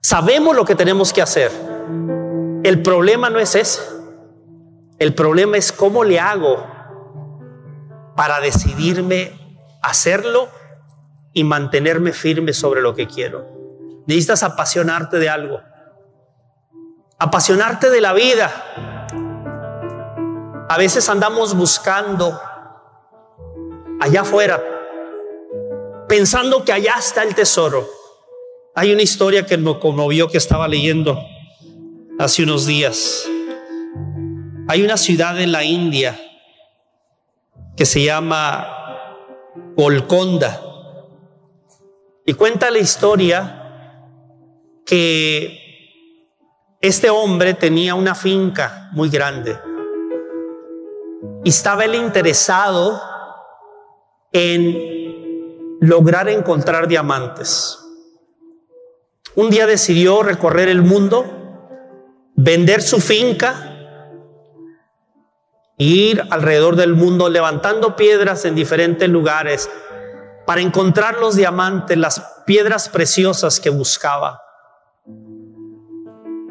Sabemos 0.00 0.56
lo 0.56 0.64
que 0.64 0.74
tenemos 0.74 1.12
que 1.12 1.20
hacer. 1.20 1.67
El 2.64 2.82
problema 2.82 3.30
no 3.30 3.38
es 3.38 3.54
ese. 3.54 3.80
El 4.98 5.14
problema 5.14 5.56
es 5.56 5.70
cómo 5.70 6.02
le 6.02 6.18
hago 6.18 6.66
para 8.16 8.40
decidirme 8.40 9.32
hacerlo 9.80 10.48
y 11.32 11.44
mantenerme 11.44 12.12
firme 12.12 12.52
sobre 12.52 12.80
lo 12.80 12.94
que 12.96 13.06
quiero. 13.06 13.46
Necesitas 14.06 14.42
apasionarte 14.42 15.18
de 15.18 15.28
algo. 15.28 15.60
Apasionarte 17.18 17.90
de 17.90 18.00
la 18.00 18.12
vida. 18.12 18.50
A 20.68 20.76
veces 20.78 21.08
andamos 21.08 21.54
buscando 21.54 22.40
allá 24.00 24.22
afuera, 24.22 24.62
pensando 26.08 26.64
que 26.64 26.72
allá 26.72 26.96
está 26.98 27.22
el 27.22 27.34
tesoro. 27.34 27.86
Hay 28.74 28.92
una 28.92 29.02
historia 29.02 29.46
que 29.46 29.56
me 29.56 29.78
conmovió 29.78 30.28
que 30.28 30.38
estaba 30.38 30.66
leyendo 30.66 31.18
hace 32.18 32.42
unos 32.42 32.66
días. 32.66 33.28
Hay 34.66 34.82
una 34.82 34.96
ciudad 34.96 35.40
en 35.40 35.52
la 35.52 35.64
India 35.64 36.18
que 37.76 37.86
se 37.86 38.02
llama 38.02 38.66
Golconda 39.76 40.60
y 42.26 42.34
cuenta 42.34 42.70
la 42.70 42.78
historia 42.78 43.54
que 44.84 46.76
este 46.80 47.08
hombre 47.08 47.54
tenía 47.54 47.94
una 47.94 48.14
finca 48.14 48.90
muy 48.92 49.08
grande 49.08 49.56
y 51.44 51.50
estaba 51.50 51.84
él 51.84 51.94
interesado 51.94 53.00
en 54.32 55.78
lograr 55.80 56.28
encontrar 56.28 56.88
diamantes. 56.88 57.78
Un 59.36 59.50
día 59.50 59.66
decidió 59.66 60.22
recorrer 60.24 60.68
el 60.68 60.82
mundo 60.82 61.37
vender 62.40 62.82
su 62.82 63.00
finca, 63.00 63.74
ir 65.76 66.24
alrededor 66.30 66.76
del 66.76 66.94
mundo 66.94 67.28
levantando 67.28 67.96
piedras 67.96 68.44
en 68.44 68.54
diferentes 68.54 69.08
lugares 69.08 69.68
para 70.46 70.60
encontrar 70.60 71.18
los 71.18 71.34
diamantes, 71.34 71.98
las 71.98 72.20
piedras 72.46 72.88
preciosas 72.88 73.58
que 73.58 73.70
buscaba. 73.70 74.40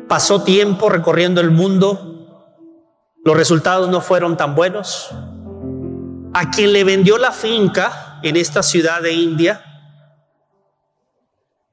Pasó 0.09 0.43
tiempo 0.43 0.89
recorriendo 0.89 1.39
el 1.39 1.51
mundo, 1.51 2.51
los 3.23 3.37
resultados 3.37 3.87
no 3.87 4.01
fueron 4.01 4.35
tan 4.35 4.55
buenos. 4.55 5.09
A 6.33 6.51
quien 6.51 6.73
le 6.73 6.83
vendió 6.83 7.17
la 7.17 7.31
finca 7.31 8.19
en 8.23 8.35
esta 8.35 8.61
ciudad 8.61 9.01
de 9.01 9.13
India, 9.13 9.63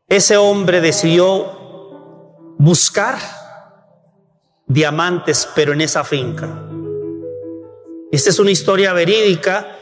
ese 0.08 0.36
hombre 0.36 0.80
decidió 0.80 2.54
buscar 2.58 3.18
diamantes, 4.66 5.48
pero 5.54 5.72
en 5.72 5.80
esa 5.80 6.04
finca. 6.04 6.48
Esta 8.10 8.30
es 8.30 8.38
una 8.38 8.50
historia 8.50 8.92
verídica, 8.92 9.76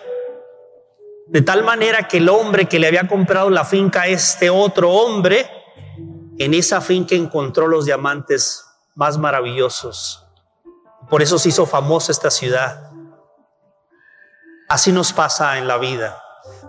de 1.26 1.42
tal 1.42 1.62
manera 1.64 2.08
que 2.08 2.18
el 2.18 2.28
hombre 2.28 2.66
que 2.66 2.78
le 2.78 2.88
había 2.88 3.08
comprado 3.08 3.50
la 3.50 3.64
finca 3.64 4.02
a 4.02 4.06
este 4.08 4.50
otro 4.50 4.90
hombre, 4.90 5.48
en 6.38 6.54
esa 6.54 6.80
finca 6.80 7.14
encontró 7.14 7.68
los 7.68 7.84
diamantes 7.84 8.64
más 8.94 9.18
maravillosos. 9.18 10.26
Por 11.08 11.22
eso 11.22 11.38
se 11.38 11.50
hizo 11.50 11.66
famosa 11.66 12.12
esta 12.12 12.30
ciudad. 12.30 12.90
Así 14.68 14.92
nos 14.92 15.12
pasa 15.12 15.58
en 15.58 15.68
la 15.68 15.76
vida. 15.78 16.22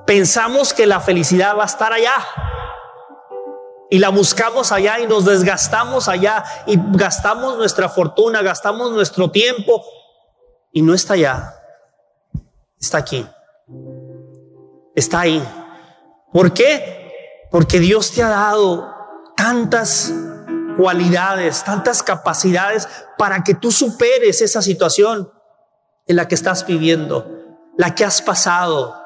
Pensamos 0.06 0.74
que 0.74 0.86
la 0.86 1.00
felicidad 1.00 1.58
va 1.58 1.64
a 1.64 1.68
estar 1.68 1.94
allá. 1.94 2.14
Y 3.94 4.00
la 4.00 4.10
buscamos 4.10 4.72
allá 4.72 5.00
y 5.00 5.06
nos 5.06 5.24
desgastamos 5.24 6.08
allá 6.08 6.44
y 6.66 6.80
gastamos 6.94 7.58
nuestra 7.58 7.90
fortuna, 7.90 8.42
gastamos 8.42 8.92
nuestro 8.92 9.30
tiempo 9.30 9.86
y 10.72 10.82
no 10.82 10.96
está 10.96 11.14
allá. 11.14 11.54
Está 12.82 12.98
aquí. 12.98 13.24
Está 14.96 15.20
ahí. 15.20 15.48
¿Por 16.32 16.56
qué? 16.56 17.46
Porque 17.52 17.80
Dios 17.80 18.12
te 18.12 18.24
ha 18.24 18.30
dado 18.30 18.92
tantas 19.38 20.12
cualidades, 20.76 21.64
tantas 21.64 22.02
capacidades 22.02 22.90
para 23.20 23.44
que 23.44 23.54
tú 23.54 23.72
superes 23.72 24.42
esa 24.42 24.64
situación 24.64 25.32
en 26.08 26.16
la 26.16 26.28
que 26.28 26.34
estás 26.34 26.66
viviendo, 26.66 27.28
la 27.78 27.94
que 27.94 28.04
has 28.06 28.24
pasado. 28.24 29.03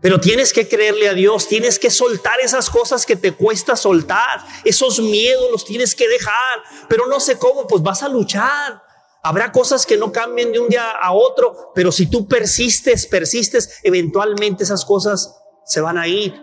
Pero 0.00 0.20
tienes 0.20 0.52
que 0.52 0.68
creerle 0.68 1.08
a 1.08 1.14
Dios, 1.14 1.48
tienes 1.48 1.78
que 1.78 1.90
soltar 1.90 2.38
esas 2.40 2.70
cosas 2.70 3.06
que 3.06 3.16
te 3.16 3.32
cuesta 3.32 3.76
soltar, 3.76 4.44
esos 4.64 5.00
miedos 5.00 5.50
los 5.50 5.64
tienes 5.64 5.94
que 5.94 6.08
dejar, 6.08 6.62
pero 6.88 7.06
no 7.06 7.18
sé 7.18 7.38
cómo, 7.38 7.66
pues 7.66 7.82
vas 7.82 8.02
a 8.02 8.08
luchar. 8.08 8.82
Habrá 9.22 9.50
cosas 9.50 9.86
que 9.86 9.96
no 9.96 10.12
cambien 10.12 10.52
de 10.52 10.60
un 10.60 10.68
día 10.68 10.90
a 10.90 11.12
otro, 11.12 11.72
pero 11.74 11.90
si 11.90 12.08
tú 12.08 12.28
persistes, 12.28 13.06
persistes, 13.06 13.80
eventualmente 13.82 14.64
esas 14.64 14.84
cosas 14.84 15.34
se 15.64 15.80
van 15.80 15.98
a 15.98 16.06
ir. 16.06 16.40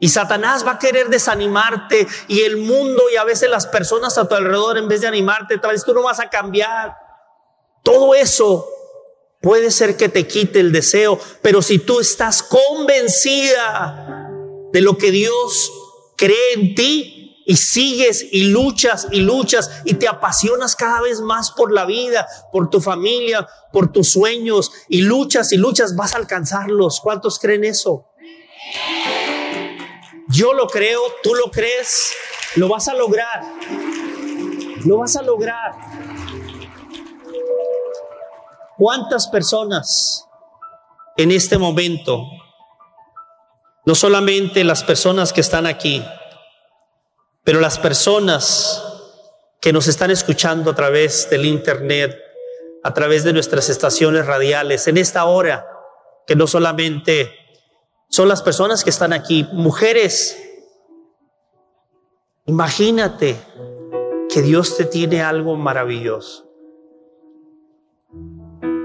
Y 0.00 0.08
Satanás 0.08 0.64
va 0.64 0.72
a 0.72 0.78
querer 0.78 1.08
desanimarte 1.08 2.06
y 2.28 2.42
el 2.42 2.56
mundo 2.56 3.02
y 3.12 3.16
a 3.16 3.24
veces 3.24 3.50
las 3.50 3.66
personas 3.66 4.16
a 4.16 4.28
tu 4.28 4.34
alrededor 4.36 4.78
en 4.78 4.88
vez 4.88 5.00
de 5.00 5.08
animarte, 5.08 5.58
tal 5.58 5.72
vez 5.72 5.84
tú 5.84 5.92
no 5.92 6.02
vas 6.02 6.20
a 6.20 6.30
cambiar. 6.30 6.94
Todo 7.82 8.14
eso 8.14 8.66
Puede 9.40 9.70
ser 9.70 9.96
que 9.96 10.08
te 10.08 10.26
quite 10.26 10.58
el 10.58 10.72
deseo, 10.72 11.20
pero 11.42 11.62
si 11.62 11.78
tú 11.78 12.00
estás 12.00 12.42
convencida 12.42 14.28
de 14.72 14.80
lo 14.80 14.98
que 14.98 15.12
Dios 15.12 15.72
cree 16.16 16.54
en 16.54 16.74
ti 16.74 17.44
y 17.46 17.56
sigues 17.56 18.26
y 18.32 18.44
luchas 18.44 19.06
y 19.12 19.20
luchas 19.20 19.70
y 19.84 19.94
te 19.94 20.08
apasionas 20.08 20.74
cada 20.74 21.00
vez 21.02 21.20
más 21.20 21.52
por 21.52 21.72
la 21.72 21.86
vida, 21.86 22.26
por 22.52 22.68
tu 22.68 22.80
familia, 22.80 23.46
por 23.72 23.92
tus 23.92 24.10
sueños 24.10 24.72
y 24.88 25.02
luchas 25.02 25.52
y 25.52 25.56
luchas, 25.56 25.94
vas 25.94 26.14
a 26.14 26.18
alcanzarlos. 26.18 27.00
¿Cuántos 27.00 27.38
creen 27.38 27.62
eso? 27.64 28.06
Yo 30.28 30.52
lo 30.52 30.66
creo, 30.66 31.00
tú 31.22 31.34
lo 31.36 31.50
crees, 31.50 32.10
lo 32.56 32.68
vas 32.68 32.88
a 32.88 32.94
lograr. 32.94 33.44
Lo 34.84 34.98
vas 34.98 35.16
a 35.16 35.22
lograr. 35.22 36.17
¿Cuántas 38.78 39.26
personas 39.26 40.24
en 41.16 41.32
este 41.32 41.58
momento, 41.58 42.22
no 43.84 43.96
solamente 43.96 44.62
las 44.62 44.84
personas 44.84 45.32
que 45.32 45.40
están 45.40 45.66
aquí, 45.66 46.04
pero 47.42 47.58
las 47.58 47.76
personas 47.80 48.80
que 49.60 49.72
nos 49.72 49.88
están 49.88 50.12
escuchando 50.12 50.70
a 50.70 50.76
través 50.76 51.28
del 51.28 51.44
Internet, 51.44 52.16
a 52.84 52.94
través 52.94 53.24
de 53.24 53.32
nuestras 53.32 53.68
estaciones 53.68 54.26
radiales, 54.26 54.86
en 54.86 54.96
esta 54.96 55.24
hora, 55.24 55.66
que 56.24 56.36
no 56.36 56.46
solamente 56.46 57.34
son 58.08 58.28
las 58.28 58.42
personas 58.42 58.84
que 58.84 58.90
están 58.90 59.12
aquí, 59.12 59.44
mujeres, 59.50 60.38
imagínate 62.46 63.36
que 64.32 64.40
Dios 64.40 64.76
te 64.76 64.84
tiene 64.84 65.20
algo 65.20 65.56
maravilloso 65.56 66.47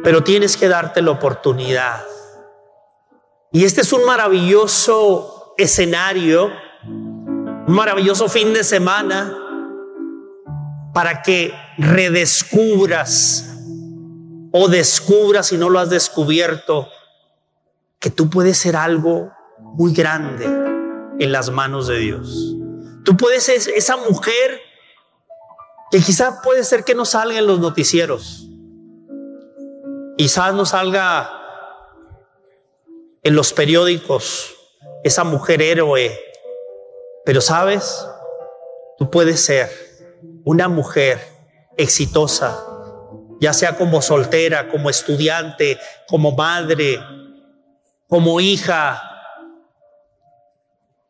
pero 0.03 0.21
tienes 0.21 0.57
que 0.57 0.67
darte 0.67 1.01
la 1.01 1.11
oportunidad. 1.11 2.03
Y 3.51 3.63
este 3.63 3.81
es 3.81 3.93
un 3.93 4.05
maravilloso 4.05 5.53
escenario, 5.57 6.51
un 6.85 7.65
maravilloso 7.67 8.27
fin 8.27 8.53
de 8.53 8.63
semana 8.63 9.37
para 10.93 11.21
que 11.21 11.53
redescubras 11.77 13.49
o 14.51 14.67
descubras 14.67 15.47
si 15.47 15.57
no 15.57 15.69
lo 15.69 15.79
has 15.79 15.89
descubierto, 15.89 16.89
que 17.99 18.09
tú 18.09 18.29
puedes 18.29 18.57
ser 18.57 18.75
algo 18.75 19.31
muy 19.59 19.93
grande 19.93 20.45
en 21.19 21.31
las 21.31 21.49
manos 21.49 21.87
de 21.87 21.97
Dios. 21.99 22.55
Tú 23.05 23.15
puedes 23.15 23.43
ser 23.43 23.57
esa 23.75 23.97
mujer 23.97 24.61
que 25.89 26.01
quizá 26.01 26.41
puede 26.41 26.63
ser 26.63 26.83
que 26.83 26.93
no 26.93 27.05
salga 27.05 27.39
en 27.39 27.47
los 27.47 27.59
noticieros 27.59 28.42
Quizás 30.17 30.53
no 30.53 30.65
salga 30.65 31.29
en 33.23 33.35
los 33.35 33.53
periódicos 33.53 34.53
esa 35.03 35.23
mujer 35.23 35.61
héroe, 35.61 36.19
pero 37.25 37.41
sabes, 37.41 38.07
tú 38.97 39.09
puedes 39.09 39.43
ser 39.43 39.71
una 40.45 40.67
mujer 40.67 41.19
exitosa, 41.77 42.63
ya 43.39 43.53
sea 43.53 43.75
como 43.75 44.01
soltera, 44.01 44.69
como 44.69 44.89
estudiante, 44.89 45.79
como 46.07 46.31
madre, 46.33 46.99
como 48.07 48.39
hija, 48.39 49.01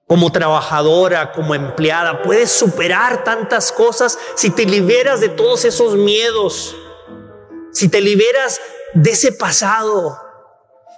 como 0.07 0.31
trabajadora, 0.31 1.31
como 1.31 1.55
empleada. 1.55 2.21
Puedes 2.21 2.51
superar 2.51 3.23
tantas 3.23 3.71
cosas 3.71 4.17
si 4.35 4.49
te 4.49 4.65
liberas 4.65 5.19
de 5.19 5.29
todos 5.29 5.65
esos 5.65 5.95
miedos, 5.95 6.75
si 7.71 7.89
te 7.89 7.99
liberas 7.99 8.61
de 8.93 9.11
ese 9.11 9.31
pasado. 9.31 10.17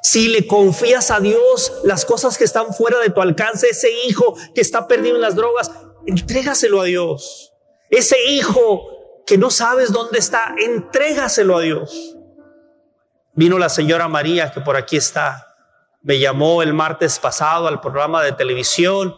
Si 0.02 0.28
le 0.28 0.46
confías 0.46 1.10
a 1.12 1.20
Dios 1.20 1.72
las 1.84 2.06
cosas 2.06 2.38
que 2.38 2.44
están 2.44 2.74
fuera 2.74 3.00
de 3.00 3.10
tu 3.10 3.22
alcance, 3.22 3.68
ese 3.70 3.90
hijo 4.08 4.36
que 4.54 4.62
está 4.62 4.88
perdido 4.88 5.16
en 5.16 5.22
las 5.22 5.36
drogas, 5.36 5.72
entrégaselo 6.06 6.82
a 6.82 6.86
Dios. 6.86 7.54
Ese 7.90 8.18
hijo 8.30 8.88
que 9.26 9.38
no 9.38 9.50
sabes 9.50 9.92
dónde 9.92 10.20
está, 10.20 10.54
entrégaselo 10.60 11.58
a 11.58 11.62
Dios. 11.62 12.16
Vino 13.34 13.58
la 13.58 13.70
señora 13.70 14.08
María, 14.08 14.52
que 14.52 14.62
por 14.62 14.78
aquí 14.78 14.98
está. 14.98 15.56
Me 16.02 16.20
llamó 16.20 16.62
el 16.62 16.74
martes 16.74 17.18
pasado 17.18 17.68
al 17.68 17.82
programa 17.82 18.22
de 18.24 18.32
televisión 18.32 19.16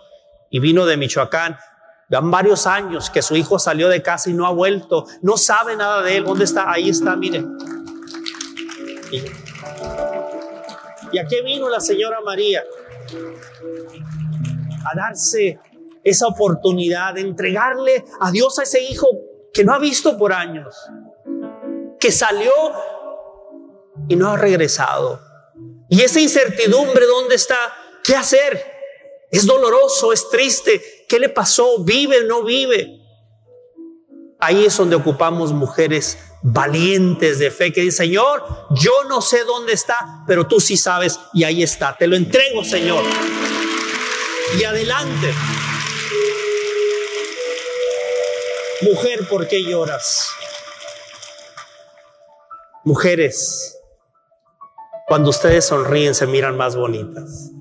y 0.50 0.60
vino 0.60 0.86
de 0.86 0.96
Michoacán. 0.96 1.58
Van 2.10 2.32
varios 2.32 2.66
años 2.66 3.10
que 3.10 3.22
su 3.22 3.36
hijo 3.36 3.60
salió 3.60 3.90
de 3.90 4.02
casa 4.02 4.30
y 4.30 4.34
no 4.34 4.48
ha 4.48 4.52
vuelto. 4.52 5.06
No 5.22 5.36
sabe 5.36 5.76
nada 5.76 6.02
de 6.02 6.18
él. 6.18 6.24
¿Dónde 6.24 6.46
está? 6.46 6.72
Ahí 6.72 6.90
está, 6.90 7.18
miren. 7.18 7.58
¿Y 11.12 11.20
a 11.20 11.26
qué 11.28 11.42
vino 11.42 11.70
la 11.70 11.80
señora 11.80 12.20
María? 12.22 12.64
A 14.86 14.96
darse 14.96 15.60
esa 16.04 16.28
oportunidad 16.28 17.14
de 17.14 17.22
entregarle 17.22 18.06
a 18.20 18.32
Dios 18.32 18.60
a 18.60 18.64
ese 18.64 18.82
hijo 18.82 19.08
que 19.54 19.64
no 19.64 19.74
ha 19.74 19.80
visto 19.80 20.18
por 20.18 20.34
años, 20.34 20.76
que 22.00 22.12
salió 22.12 22.52
y 24.08 24.16
no 24.16 24.30
ha 24.30 24.38
regresado. 24.38 25.22
Y 25.90 26.02
esa 26.02 26.20
incertidumbre, 26.20 27.06
¿dónde 27.06 27.36
está? 27.36 27.58
¿Qué 28.04 28.16
hacer? 28.16 28.62
Es 29.32 29.46
doloroso, 29.46 30.14
es 30.14 30.30
triste. 30.30 30.82
¿Qué 31.08 31.20
le 31.20 31.30
pasó? 31.30 31.84
¿Vive 31.84 32.22
o 32.22 32.24
no 32.24 32.44
vive? 32.44 33.02
Ahí 34.40 34.66
es 34.66 34.78
donde 34.78 34.96
ocupamos 34.96 35.52
mujeres 35.52 36.18
valientes 36.50 37.40
de 37.40 37.52
fe 37.52 37.74
que 37.74 37.82
dicen, 37.82 38.08
Señor, 38.08 38.44
yo 38.72 38.92
no 39.10 39.22
sé 39.22 39.44
dónde 39.44 39.74
está, 39.74 40.24
pero 40.26 40.48
tú 40.48 40.60
sí 40.60 40.78
sabes 40.78 41.20
y 41.34 41.44
ahí 41.44 41.62
está. 41.62 41.96
Te 41.98 42.08
lo 42.08 42.16
entrego, 42.16 42.64
Señor. 42.64 43.04
Y 44.58 44.64
adelante. 44.64 45.34
Mujer, 48.82 49.28
¿por 49.28 49.48
qué 49.48 49.64
lloras? 49.64 50.30
Mujeres, 52.86 53.78
cuando 55.08 55.32
ustedes 55.32 55.66
sonríen 55.66 56.16
se 56.16 56.28
miran 56.28 56.56
más 56.56 56.78
bonitas. 56.78 57.52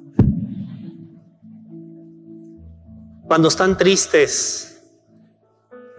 Cuando 3.27 3.49
están 3.49 3.77
tristes, 3.77 4.76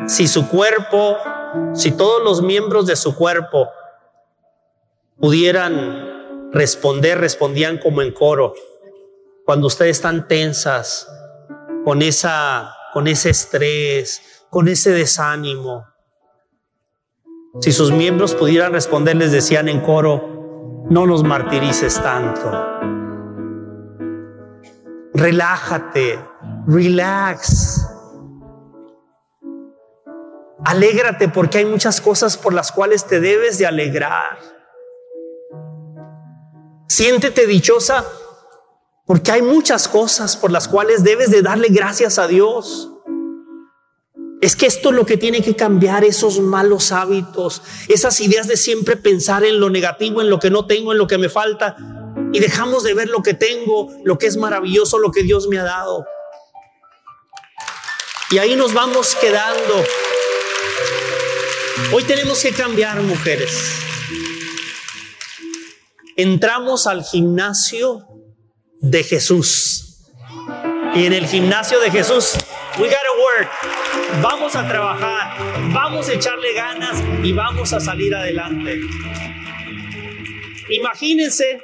si 0.05 0.27
su 0.27 0.47
cuerpo, 0.47 1.17
si 1.73 1.91
todos 1.91 2.23
los 2.23 2.41
miembros 2.41 2.85
de 2.85 2.95
su 2.95 3.15
cuerpo 3.15 3.69
pudieran 5.19 6.51
responder, 6.51 7.19
respondían 7.19 7.77
como 7.77 8.01
en 8.01 8.13
coro. 8.13 8.53
Cuando 9.45 9.67
ustedes 9.67 9.97
están 9.97 10.27
tensas, 10.27 11.07
con 11.87 12.01
esa, 12.01 12.75
con 12.91 13.07
ese 13.07 13.29
estrés, 13.29 14.45
con 14.49 14.67
ese 14.67 14.91
desánimo. 14.91 15.85
Si 17.61 17.71
sus 17.71 17.91
miembros 17.91 18.35
pudieran 18.35 18.73
responder, 18.73 19.15
les 19.15 19.31
decían 19.31 19.69
en 19.69 19.79
coro, 19.79 20.85
no 20.89 21.07
nos 21.07 21.23
martirices 21.23 22.01
tanto. 22.01 22.51
Relájate, 25.13 26.19
relax. 26.67 27.96
Alégrate 30.67 31.29
porque 31.29 31.59
hay 31.59 31.65
muchas 31.65 32.01
cosas 32.01 32.35
por 32.35 32.53
las 32.53 32.73
cuales 32.73 33.05
te 33.05 33.21
debes 33.21 33.57
de 33.57 33.65
alegrar. 33.65 34.37
Siéntete 36.89 37.47
dichosa 37.47 38.05
porque 39.05 39.31
hay 39.31 39.41
muchas 39.41 39.87
cosas 39.87 40.35
por 40.35 40.51
las 40.51 40.67
cuales 40.67 41.05
debes 41.05 41.31
de 41.31 41.41
darle 41.41 41.69
gracias 41.69 42.19
a 42.19 42.27
Dios. 42.27 42.91
Es 44.41 44.57
que 44.57 44.65
esto 44.65 44.89
es 44.89 44.95
lo 44.95 45.05
que 45.05 45.15
tiene 45.15 45.41
que 45.41 45.55
cambiar, 45.55 46.03
esos 46.03 46.41
malos 46.41 46.91
hábitos, 46.91 47.61
esas 47.87 48.19
ideas 48.19 48.49
de 48.49 48.57
siempre 48.57 48.97
pensar 48.97 49.45
en 49.45 49.61
lo 49.61 49.69
negativo, 49.69 50.19
en 50.19 50.29
lo 50.29 50.37
que 50.37 50.49
no 50.49 50.67
tengo, 50.67 50.91
en 50.91 50.97
lo 50.97 51.07
que 51.07 51.17
me 51.17 51.29
falta, 51.29 51.77
y 52.33 52.39
dejamos 52.39 52.83
de 52.83 52.93
ver 52.93 53.07
lo 53.07 53.23
que 53.23 53.33
tengo, 53.33 53.87
lo 54.03 54.17
que 54.17 54.27
es 54.27 54.35
maravilloso, 54.35 54.99
lo 54.99 55.11
que 55.11 55.23
Dios 55.23 55.47
me 55.47 55.59
ha 55.59 55.63
dado. 55.63 56.05
Y 58.31 58.39
ahí 58.39 58.57
nos 58.57 58.73
vamos 58.73 59.15
quedando. 59.15 59.85
Hoy 61.93 62.03
tenemos 62.03 62.41
que 62.41 62.51
cambiar, 62.51 63.01
mujeres. 63.01 63.51
Entramos 66.15 66.87
al 66.87 67.03
gimnasio 67.03 68.07
de 68.81 69.03
Jesús. 69.03 70.07
Y 70.95 71.05
en 71.05 71.13
el 71.13 71.27
gimnasio 71.27 71.79
de 71.79 71.91
Jesús, 71.91 72.33
we 72.79 72.87
gotta 72.87 72.97
work. 73.19 73.49
Vamos 74.21 74.55
a 74.55 74.67
trabajar, 74.67 75.37
vamos 75.71 76.09
a 76.09 76.13
echarle 76.13 76.53
ganas 76.53 77.01
y 77.23 77.31
vamos 77.33 77.71
a 77.73 77.79
salir 77.79 78.15
adelante. 78.15 78.79
Imagínense, 80.69 81.61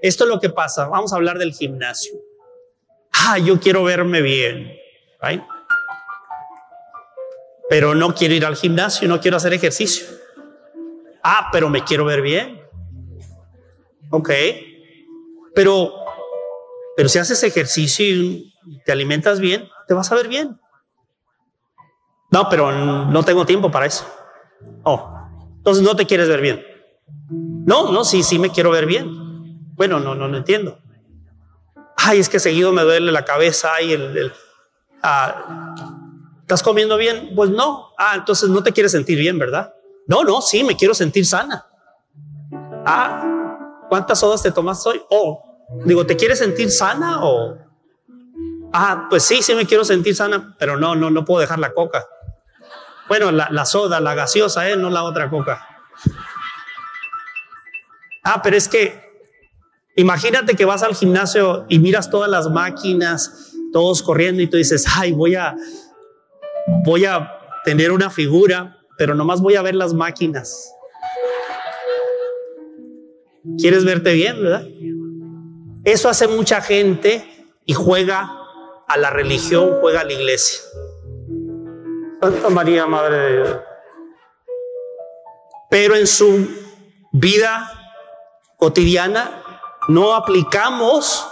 esto 0.00 0.24
es 0.24 0.30
lo 0.30 0.40
que 0.40 0.48
pasa. 0.48 0.88
Vamos 0.88 1.12
a 1.12 1.16
hablar 1.16 1.38
del 1.38 1.52
gimnasio. 1.52 2.14
Ah, 3.12 3.38
yo 3.38 3.60
quiero 3.60 3.84
verme 3.84 4.22
bien. 4.22 4.76
Pero 7.72 7.94
no 7.94 8.14
quiero 8.14 8.34
ir 8.34 8.44
al 8.44 8.54
gimnasio, 8.54 9.08
no 9.08 9.18
quiero 9.18 9.38
hacer 9.38 9.54
ejercicio. 9.54 10.04
Ah, 11.22 11.48
pero 11.50 11.70
me 11.70 11.82
quiero 11.82 12.04
ver 12.04 12.20
bien. 12.20 12.60
Ok. 14.10 14.28
Pero, 15.54 15.94
pero 16.94 17.08
si 17.08 17.18
haces 17.18 17.42
ejercicio 17.42 18.04
y 18.04 18.52
te 18.84 18.92
alimentas 18.92 19.40
bien, 19.40 19.70
te 19.88 19.94
vas 19.94 20.12
a 20.12 20.16
ver 20.16 20.28
bien. 20.28 20.60
No, 22.30 22.46
pero 22.50 22.70
no 23.06 23.22
tengo 23.22 23.46
tiempo 23.46 23.70
para 23.70 23.86
eso. 23.86 24.06
Oh, 24.82 25.10
entonces 25.56 25.82
no 25.82 25.96
te 25.96 26.04
quieres 26.04 26.28
ver 26.28 26.42
bien. 26.42 26.62
No, 27.30 27.90
no, 27.90 28.04
sí, 28.04 28.22
sí 28.22 28.38
me 28.38 28.50
quiero 28.50 28.70
ver 28.70 28.84
bien. 28.84 29.08
Bueno, 29.76 29.98
no, 29.98 30.14
no, 30.14 30.28
no 30.28 30.36
entiendo. 30.36 30.78
Ay, 31.96 32.20
es 32.20 32.28
que 32.28 32.38
seguido 32.38 32.70
me 32.70 32.82
duele 32.82 33.10
la 33.12 33.24
cabeza 33.24 33.80
y 33.80 33.94
el, 33.94 34.30
ah, 35.02 35.91
¿estás 36.52 36.62
comiendo 36.62 36.98
bien? 36.98 37.32
Pues 37.34 37.48
no. 37.48 37.94
Ah, 37.96 38.12
entonces 38.14 38.50
no 38.50 38.62
te 38.62 38.72
quieres 38.72 38.92
sentir 38.92 39.18
bien, 39.18 39.38
¿verdad? 39.38 39.72
No, 40.06 40.22
no, 40.22 40.42
sí, 40.42 40.62
me 40.62 40.76
quiero 40.76 40.92
sentir 40.92 41.24
sana. 41.24 41.64
Ah, 42.84 43.78
¿cuántas 43.88 44.20
sodas 44.20 44.42
te 44.42 44.52
tomas 44.52 44.86
hoy? 44.86 45.00
Oh, 45.08 45.42
digo, 45.86 46.04
¿te 46.04 46.14
quieres 46.14 46.40
sentir 46.40 46.70
sana 46.70 47.24
o? 47.24 47.56
Ah, 48.70 49.06
pues 49.08 49.22
sí, 49.22 49.40
sí 49.40 49.54
me 49.54 49.64
quiero 49.64 49.82
sentir 49.82 50.14
sana, 50.14 50.54
pero 50.58 50.76
no, 50.76 50.94
no, 50.94 51.08
no 51.08 51.24
puedo 51.24 51.40
dejar 51.40 51.58
la 51.58 51.72
coca. 51.72 52.04
Bueno, 53.08 53.30
la, 53.30 53.64
soda, 53.64 54.00
la 54.00 54.14
gaseosa, 54.14 54.68
¿eh? 54.68 54.76
no 54.76 54.90
la 54.90 55.04
otra 55.04 55.30
coca. 55.30 55.66
Ah, 58.24 58.42
pero 58.42 58.58
es 58.58 58.68
que 58.68 59.00
imagínate 59.96 60.54
que 60.54 60.66
vas 60.66 60.82
al 60.82 60.94
gimnasio 60.94 61.64
y 61.70 61.78
miras 61.78 62.10
todas 62.10 62.30
las 62.30 62.50
máquinas, 62.50 63.54
todos 63.72 64.02
corriendo 64.02 64.42
y 64.42 64.48
tú 64.48 64.58
dices, 64.58 64.84
ay, 64.94 65.12
voy 65.12 65.34
a, 65.34 65.56
voy 66.84 67.04
a 67.04 67.32
tener 67.64 67.92
una 67.92 68.10
figura, 68.10 68.78
pero 68.98 69.14
nomás 69.14 69.40
voy 69.40 69.56
a 69.56 69.62
ver 69.62 69.74
las 69.74 69.94
máquinas. 69.94 70.72
¿Quieres 73.58 73.84
verte 73.84 74.12
bien, 74.12 74.42
verdad? 74.42 74.66
Eso 75.84 76.08
hace 76.08 76.28
mucha 76.28 76.60
gente 76.60 77.46
y 77.64 77.74
juega 77.74 78.32
a 78.86 78.96
la 78.96 79.10
religión, 79.10 79.78
juega 79.80 80.00
a 80.00 80.04
la 80.04 80.12
iglesia. 80.12 80.60
Santa 82.20 82.50
María, 82.50 82.86
Madre 82.86 83.16
de 83.16 83.32
Dios. 83.32 83.56
Pero 85.70 85.96
en 85.96 86.06
su 86.06 86.48
vida 87.12 87.72
cotidiana 88.56 89.42
no 89.88 90.14
aplicamos 90.14 91.26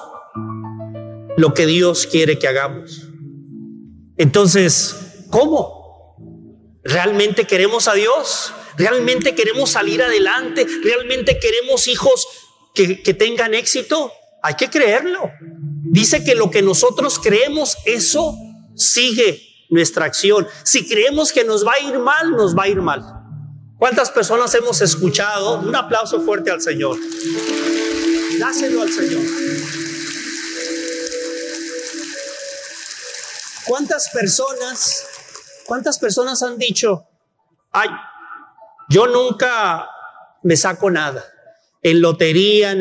lo 1.36 1.54
que 1.54 1.66
Dios 1.66 2.06
quiere 2.06 2.38
que 2.38 2.48
hagamos. 2.48 3.08
Entonces, 4.16 5.09
¿cómo? 5.30 6.16
¿Realmente 6.82 7.46
queremos 7.46 7.88
a 7.88 7.94
Dios? 7.94 8.52
¿Realmente 8.76 9.34
queremos 9.34 9.70
salir 9.70 10.02
adelante? 10.02 10.66
¿Realmente 10.82 11.38
queremos 11.38 11.88
hijos 11.88 12.26
que, 12.74 13.02
que 13.02 13.14
tengan 13.14 13.54
éxito? 13.54 14.12
Hay 14.42 14.54
que 14.54 14.70
creerlo. 14.70 15.30
Dice 15.82 16.24
que 16.24 16.34
lo 16.34 16.50
que 16.50 16.62
nosotros 16.62 17.18
creemos, 17.18 17.76
eso 17.84 18.34
sigue 18.74 19.66
nuestra 19.70 20.06
acción. 20.06 20.46
Si 20.64 20.88
creemos 20.88 21.32
que 21.32 21.44
nos 21.44 21.66
va 21.66 21.74
a 21.74 21.80
ir 21.80 21.98
mal, 21.98 22.32
nos 22.32 22.56
va 22.56 22.64
a 22.64 22.68
ir 22.68 22.80
mal. 22.80 23.02
¿Cuántas 23.78 24.10
personas 24.10 24.54
hemos 24.54 24.80
escuchado? 24.82 25.58
Un 25.60 25.74
aplauso 25.74 26.20
fuerte 26.20 26.50
al 26.50 26.60
Señor. 26.60 26.98
Dáselo 28.38 28.82
al 28.82 28.92
Señor. 28.92 29.22
¿Cuántas 33.64 34.08
personas, 34.10 35.06
cuántas 35.70 36.00
personas 36.00 36.42
han 36.42 36.58
dicho, 36.58 37.06
ay, 37.70 37.88
yo 38.88 39.06
nunca 39.06 39.88
me 40.42 40.56
saco 40.56 40.90
nada? 40.90 41.22
En 41.80 42.00
lotería, 42.00 42.72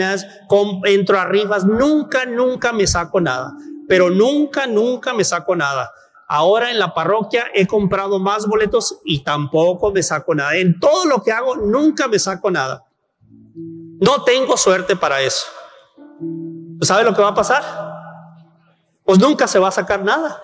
entro 0.86 1.20
a 1.20 1.26
rifas, 1.26 1.66
nunca, 1.66 2.26
nunca 2.26 2.74
me 2.74 2.88
saco 2.88 3.22
nada. 3.22 3.54
Pero 3.88 4.10
nunca, 4.10 4.66
nunca 4.66 5.14
me 5.14 5.24
saco 5.24 5.56
nada. 5.56 5.92
Ahora 6.28 6.72
en 6.72 6.80
la 6.80 6.96
parroquia 6.96 7.46
he 7.54 7.68
comprado 7.68 8.18
más 8.18 8.48
boletos 8.48 8.98
y 9.06 9.24
tampoco 9.24 9.92
me 9.92 10.02
saco 10.02 10.34
nada. 10.34 10.56
En 10.56 10.80
todo 10.80 11.06
lo 11.06 11.22
que 11.22 11.32
hago 11.32 11.58
nunca 11.58 12.08
me 12.08 12.18
saco 12.18 12.50
nada. 12.50 12.86
No 14.02 14.24
tengo 14.24 14.58
suerte 14.58 14.96
para 14.96 15.22
eso. 15.22 15.46
¿Sabe 16.82 17.04
lo 17.04 17.14
que 17.14 17.22
va 17.22 17.30
a 17.30 17.36
pasar? 17.36 17.64
Pues 19.06 19.20
nunca 19.20 19.48
se 19.48 19.60
va 19.60 19.68
a 19.68 19.72
sacar 19.72 20.04
nada. 20.04 20.42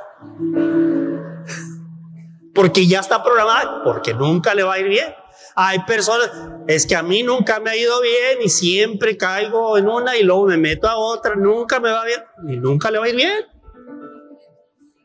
Porque 2.55 2.87
ya 2.87 3.01
está 3.01 3.21
programado, 3.21 3.83
porque 3.83 4.13
nunca 4.13 4.55
le 4.55 4.63
va 4.63 4.73
a 4.73 4.79
ir 4.79 4.87
bien. 4.87 5.13
Hay 5.55 5.79
personas, 5.79 6.31
es 6.67 6.85
que 6.85 6.95
a 6.95 7.03
mí 7.03 7.21
nunca 7.21 7.59
me 7.59 7.69
ha 7.69 7.75
ido 7.75 8.01
bien 8.01 8.39
y 8.43 8.49
siempre 8.49 9.17
caigo 9.17 9.77
en 9.77 9.87
una 9.87 10.17
y 10.17 10.23
luego 10.23 10.47
me 10.47 10.57
meto 10.57 10.87
a 10.87 10.97
otra, 10.97 11.35
nunca 11.35 11.79
me 11.79 11.91
va 11.91 12.03
bien 12.05 12.21
y 12.47 12.57
nunca 12.57 12.89
le 12.89 12.97
va 12.97 13.05
a 13.05 13.09
ir 13.09 13.15
bien. 13.15 13.45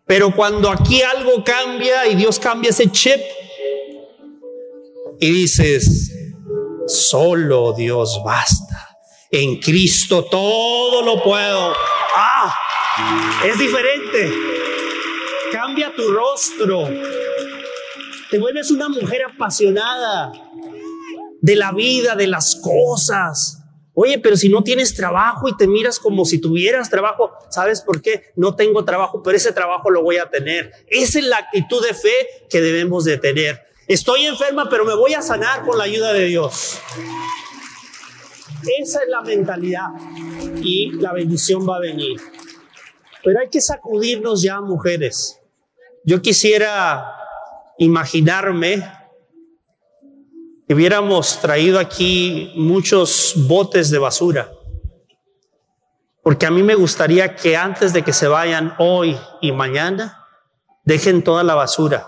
Pero 0.06 0.34
cuando 0.34 0.70
aquí 0.70 1.02
algo 1.02 1.44
cambia 1.44 2.06
y 2.08 2.16
Dios 2.16 2.40
cambia 2.40 2.70
ese 2.70 2.90
chip 2.90 3.20
y 5.20 5.30
dices, 5.30 6.12
solo 6.86 7.72
Dios 7.72 8.20
basta. 8.24 8.88
En 9.30 9.60
Cristo 9.60 10.24
todo 10.24 11.02
lo 11.02 11.22
puedo. 11.22 11.72
Ah, 12.16 12.52
es 13.44 13.56
diferente. 13.56 14.32
Cambia 15.52 15.92
tu 15.94 16.10
rostro. 16.10 16.88
Te 18.30 18.38
vuelves 18.38 18.70
una 18.70 18.88
mujer 18.88 19.22
apasionada 19.24 20.32
de 21.40 21.56
la 21.56 21.72
vida, 21.72 22.14
de 22.14 22.28
las 22.28 22.56
cosas. 22.56 23.58
Oye, 23.92 24.18
pero 24.18 24.36
si 24.36 24.48
no 24.48 24.62
tienes 24.62 24.94
trabajo 24.94 25.48
y 25.48 25.56
te 25.56 25.66
miras 25.66 25.98
como 25.98 26.24
si 26.24 26.38
tuvieras 26.38 26.88
trabajo, 26.88 27.32
¿sabes 27.50 27.80
por 27.80 28.00
qué? 28.00 28.32
No 28.36 28.54
tengo 28.54 28.84
trabajo, 28.84 29.22
pero 29.22 29.36
ese 29.36 29.52
trabajo 29.52 29.90
lo 29.90 30.02
voy 30.02 30.18
a 30.18 30.30
tener. 30.30 30.72
Esa 30.86 31.18
es 31.18 31.24
la 31.24 31.38
actitud 31.38 31.84
de 31.84 31.92
fe 31.92 32.12
que 32.48 32.60
debemos 32.60 33.04
de 33.04 33.18
tener. 33.18 33.60
Estoy 33.88 34.26
enferma, 34.26 34.68
pero 34.70 34.84
me 34.84 34.94
voy 34.94 35.14
a 35.14 35.22
sanar 35.22 35.66
con 35.66 35.76
la 35.76 35.84
ayuda 35.84 36.12
de 36.12 36.26
Dios. 36.26 36.78
Esa 38.78 39.02
es 39.02 39.08
la 39.08 39.22
mentalidad 39.22 39.88
y 40.62 40.92
la 40.92 41.12
bendición 41.12 41.68
va 41.68 41.76
a 41.76 41.80
venir. 41.80 42.20
Pero 43.24 43.40
hay 43.40 43.48
que 43.48 43.60
sacudirnos 43.60 44.42
ya, 44.42 44.60
mujeres. 44.60 45.38
Yo 46.04 46.22
quisiera 46.22 47.19
imaginarme 47.80 48.86
hubiéramos 50.68 51.40
traído 51.40 51.80
aquí 51.80 52.52
muchos 52.54 53.32
botes 53.48 53.90
de 53.90 53.98
basura. 53.98 54.52
Porque 56.22 56.44
a 56.44 56.50
mí 56.50 56.62
me 56.62 56.74
gustaría 56.74 57.34
que 57.34 57.56
antes 57.56 57.94
de 57.94 58.04
que 58.04 58.12
se 58.12 58.28
vayan 58.28 58.74
hoy 58.78 59.18
y 59.40 59.52
mañana, 59.52 60.26
dejen 60.84 61.24
toda 61.24 61.42
la 61.42 61.54
basura 61.54 62.06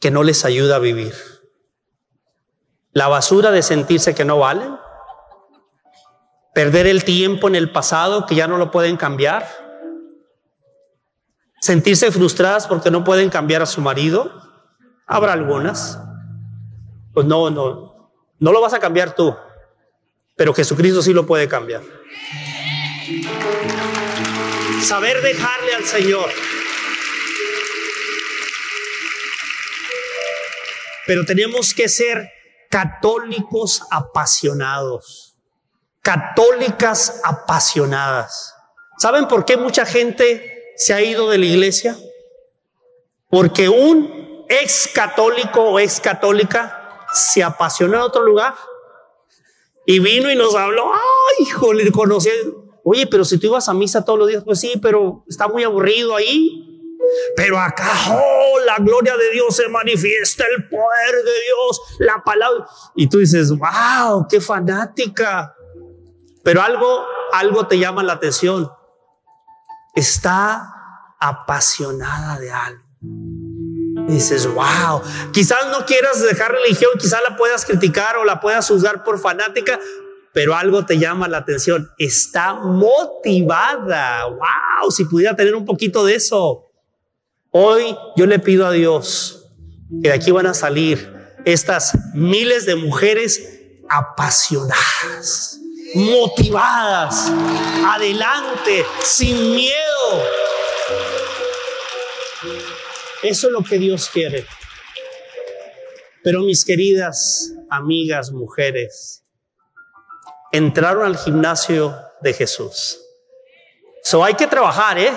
que 0.00 0.10
no 0.10 0.22
les 0.22 0.46
ayuda 0.46 0.76
a 0.76 0.80
vivir. 0.80 1.14
La 2.92 3.08
basura 3.08 3.50
de 3.50 3.62
sentirse 3.62 4.14
que 4.14 4.24
no 4.24 4.38
valen, 4.38 4.78
perder 6.54 6.86
el 6.86 7.04
tiempo 7.04 7.48
en 7.48 7.54
el 7.54 7.70
pasado 7.70 8.24
que 8.24 8.34
ya 8.34 8.48
no 8.48 8.56
lo 8.56 8.70
pueden 8.70 8.96
cambiar, 8.96 9.63
sentirse 11.64 12.12
frustradas 12.12 12.66
porque 12.66 12.90
no 12.90 13.04
pueden 13.04 13.30
cambiar 13.30 13.62
a 13.62 13.66
su 13.66 13.80
marido, 13.80 14.30
habrá 15.06 15.32
algunas 15.32 15.98
pues 17.14 17.24
no, 17.26 17.48
no, 17.48 18.12
no 18.38 18.52
lo 18.52 18.60
vas 18.60 18.74
a 18.74 18.80
cambiar 18.80 19.14
tú. 19.14 19.34
pero 20.36 20.52
Jesucristo 20.52 21.00
sí 21.00 21.14
lo 21.14 21.24
puede 21.24 21.48
cambiar. 21.48 21.80
Saber 24.82 25.22
dejarle 25.22 25.74
al 25.74 25.84
Señor. 25.84 26.28
Pero 31.06 31.24
tenemos 31.24 31.72
que 31.72 31.88
ser 31.88 32.28
católicos 32.68 33.80
apasionados, 33.90 35.38
católicas 36.02 37.22
apasionadas. 37.24 38.54
¿Saben 38.98 39.28
por 39.28 39.46
qué 39.46 39.56
mucha 39.56 39.86
gente 39.86 40.53
se 40.76 40.94
ha 40.94 41.02
ido 41.02 41.28
de 41.28 41.38
la 41.38 41.46
iglesia? 41.46 41.96
Porque 43.30 43.68
un 43.68 44.44
ex 44.48 44.88
católico 44.94 45.62
o 45.62 45.78
ex 45.78 46.00
católica 46.00 47.06
se 47.12 47.42
apasionó 47.42 47.96
en 47.96 48.02
otro 48.02 48.22
lugar 48.22 48.54
y 49.86 49.98
vino 49.98 50.30
y 50.30 50.36
nos 50.36 50.54
habló. 50.54 50.92
Ay, 50.92 51.46
hijo, 51.46 51.72
le 51.72 51.90
conocí. 51.90 52.30
Oye, 52.84 53.06
pero 53.06 53.24
si 53.24 53.38
tú 53.38 53.46
ibas 53.46 53.68
a 53.68 53.74
misa 53.74 54.04
todos 54.04 54.18
los 54.18 54.28
días, 54.28 54.42
pues 54.44 54.60
sí, 54.60 54.78
pero 54.80 55.24
está 55.28 55.48
muy 55.48 55.64
aburrido 55.64 56.16
ahí. 56.16 56.70
Pero 57.36 57.58
acá, 57.58 57.90
oh, 58.10 58.58
la 58.64 58.76
gloria 58.78 59.16
de 59.16 59.30
Dios 59.30 59.54
se 59.56 59.68
manifiesta, 59.68 60.44
el 60.56 60.68
poder 60.68 61.24
de 61.24 61.32
Dios, 61.46 61.80
la 61.98 62.22
palabra. 62.24 62.66
Y 62.94 63.08
tú 63.08 63.18
dices, 63.18 63.50
wow, 63.50 64.26
qué 64.28 64.40
fanática. 64.40 65.54
Pero 66.42 66.62
algo, 66.62 67.04
algo 67.32 67.66
te 67.66 67.78
llama 67.78 68.02
la 68.02 68.14
atención. 68.14 68.70
Está 69.94 70.70
apasionada 71.20 72.38
de 72.38 72.50
algo. 72.50 72.84
dices, 74.08 74.46
wow, 74.46 75.00
quizás 75.32 75.66
no 75.70 75.86
quieras 75.86 76.22
dejar 76.22 76.52
religión, 76.52 76.90
quizás 76.98 77.20
la 77.28 77.36
puedas 77.36 77.64
criticar 77.64 78.16
o 78.16 78.24
la 78.24 78.40
puedas 78.40 78.66
juzgar 78.68 79.02
por 79.04 79.18
fanática, 79.18 79.78
pero 80.32 80.54
algo 80.54 80.84
te 80.84 80.98
llama 80.98 81.28
la 81.28 81.38
atención. 81.38 81.90
Está 81.96 82.54
motivada. 82.54 84.26
Wow, 84.26 84.90
si 84.90 85.04
pudiera 85.04 85.36
tener 85.36 85.54
un 85.54 85.64
poquito 85.64 86.04
de 86.04 86.16
eso. 86.16 86.70
Hoy 87.50 87.96
yo 88.16 88.26
le 88.26 88.40
pido 88.40 88.66
a 88.66 88.72
Dios 88.72 89.46
que 90.02 90.08
de 90.08 90.14
aquí 90.14 90.32
van 90.32 90.46
a 90.46 90.54
salir 90.54 91.14
estas 91.44 91.96
miles 92.14 92.66
de 92.66 92.74
mujeres 92.74 93.48
apasionadas, 93.88 95.60
motivadas, 95.94 97.32
adelante, 97.86 98.84
sin 99.02 99.54
miedo. 99.54 100.24
Eso 103.22 103.46
es 103.46 103.52
lo 103.52 103.62
que 103.62 103.78
Dios 103.78 104.10
quiere. 104.12 104.46
Pero 106.22 106.40
mis 106.40 106.64
queridas 106.64 107.52
amigas, 107.70 108.32
mujeres, 108.32 109.24
entraron 110.52 111.04
al 111.04 111.16
gimnasio 111.16 111.96
de 112.20 112.32
Jesús. 112.32 113.00
So 114.02 114.22
hay 114.22 114.34
que 114.34 114.46
trabajar, 114.46 114.98
¿eh? 114.98 115.12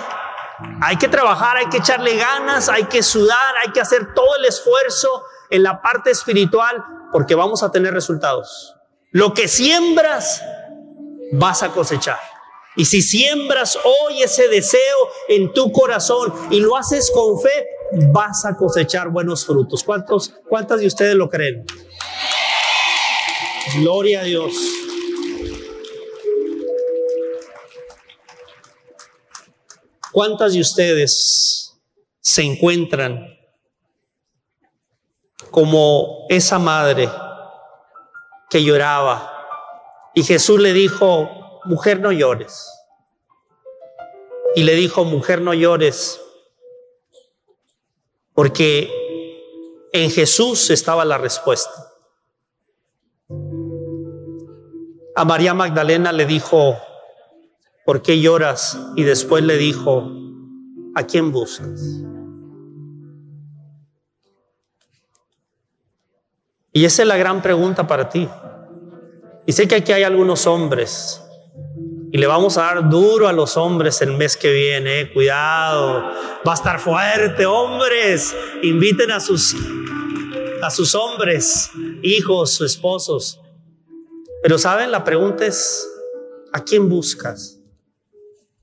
Hay 0.82 0.96
que 0.96 1.08
trabajar, 1.08 1.56
hay 1.56 1.68
que 1.68 1.76
echarle 1.76 2.16
ganas, 2.16 2.68
hay 2.68 2.84
que 2.84 3.02
sudar, 3.02 3.56
hay 3.64 3.72
que 3.72 3.80
hacer 3.80 4.12
todo 4.14 4.36
el 4.38 4.44
esfuerzo 4.46 5.22
en 5.50 5.62
la 5.62 5.80
parte 5.80 6.10
espiritual 6.10 6.82
porque 7.12 7.34
vamos 7.34 7.62
a 7.62 7.70
tener 7.70 7.94
resultados. 7.94 8.74
Lo 9.10 9.32
que 9.32 9.48
siembras, 9.48 10.42
vas 11.32 11.62
a 11.62 11.70
cosechar. 11.70 12.18
Y 12.76 12.84
si 12.84 13.02
siembras 13.02 13.76
hoy 13.76 14.22
ese 14.22 14.48
deseo 14.48 15.10
en 15.28 15.52
tu 15.52 15.72
corazón 15.72 16.32
y 16.50 16.60
lo 16.60 16.76
haces 16.76 17.10
con 17.12 17.40
fe, 17.40 17.66
vas 18.12 18.44
a 18.44 18.56
cosechar 18.56 19.08
buenos 19.08 19.44
frutos. 19.44 19.82
¿Cuántos, 19.82 20.32
¿Cuántas 20.48 20.80
de 20.80 20.86
ustedes 20.86 21.14
lo 21.16 21.28
creen? 21.28 21.64
Gloria 23.80 24.20
a 24.20 24.24
Dios. 24.24 24.54
¿Cuántas 30.12 30.52
de 30.52 30.60
ustedes 30.60 31.74
se 32.20 32.42
encuentran 32.42 33.26
como 35.50 36.26
esa 36.28 36.58
madre 36.58 37.10
que 38.50 38.62
lloraba 38.62 39.37
y 40.14 40.22
Jesús 40.22 40.60
le 40.60 40.72
dijo, 40.72 41.60
mujer 41.64 42.00
no 42.00 42.12
llores? 42.12 42.66
Y 44.54 44.64
le 44.64 44.74
dijo, 44.74 45.04
mujer 45.04 45.40
no 45.40 45.54
llores, 45.54 46.20
porque 48.34 48.90
en 49.92 50.10
Jesús 50.10 50.70
estaba 50.70 51.04
la 51.04 51.18
respuesta. 51.18 51.92
A 55.14 55.24
María 55.24 55.54
Magdalena 55.54 56.12
le 56.12 56.26
dijo, 56.26 56.76
¿por 57.84 58.02
qué 58.02 58.20
lloras? 58.20 58.78
Y 58.96 59.02
después 59.02 59.42
le 59.42 59.56
dijo, 59.56 60.10
¿a 60.94 61.04
quién 61.04 61.32
buscas? 61.32 61.80
Y 66.72 66.84
esa 66.84 67.02
es 67.02 67.08
la 67.08 67.16
gran 67.16 67.42
pregunta 67.42 67.86
para 67.86 68.08
ti. 68.08 68.28
Y 69.48 69.52
sé 69.52 69.66
que 69.66 69.76
aquí 69.76 69.92
hay 69.92 70.02
algunos 70.02 70.46
hombres 70.46 71.22
y 72.12 72.18
le 72.18 72.26
vamos 72.26 72.58
a 72.58 72.64
dar 72.64 72.90
duro 72.90 73.28
a 73.28 73.32
los 73.32 73.56
hombres 73.56 74.02
el 74.02 74.12
mes 74.12 74.36
que 74.36 74.52
viene. 74.52 75.00
Eh. 75.00 75.10
Cuidado, 75.10 76.02
va 76.46 76.52
a 76.52 76.54
estar 76.54 76.78
fuerte, 76.78 77.46
hombres. 77.46 78.36
Inviten 78.62 79.10
a 79.10 79.20
sus 79.20 79.56
a 80.60 80.68
sus 80.68 80.94
hombres, 80.94 81.70
hijos, 82.02 82.60
esposos. 82.60 83.40
Pero 84.42 84.58
saben, 84.58 84.90
la 84.90 85.02
pregunta 85.02 85.46
es 85.46 85.88
¿a 86.52 86.62
quién 86.62 86.90
buscas? 86.90 87.58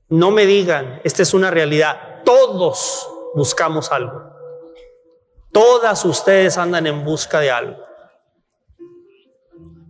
No 0.08 0.30
me 0.30 0.46
digan, 0.46 1.02
esta 1.04 1.24
es 1.24 1.34
una 1.34 1.50
realidad. 1.50 2.22
Todos 2.24 3.10
buscamos 3.34 3.92
algo. 3.92 4.22
Todas 5.52 6.06
ustedes 6.06 6.60
andan 6.60 6.86
en 6.86 7.04
busca 7.04 7.40
de 7.40 7.50
algo. 7.50 7.86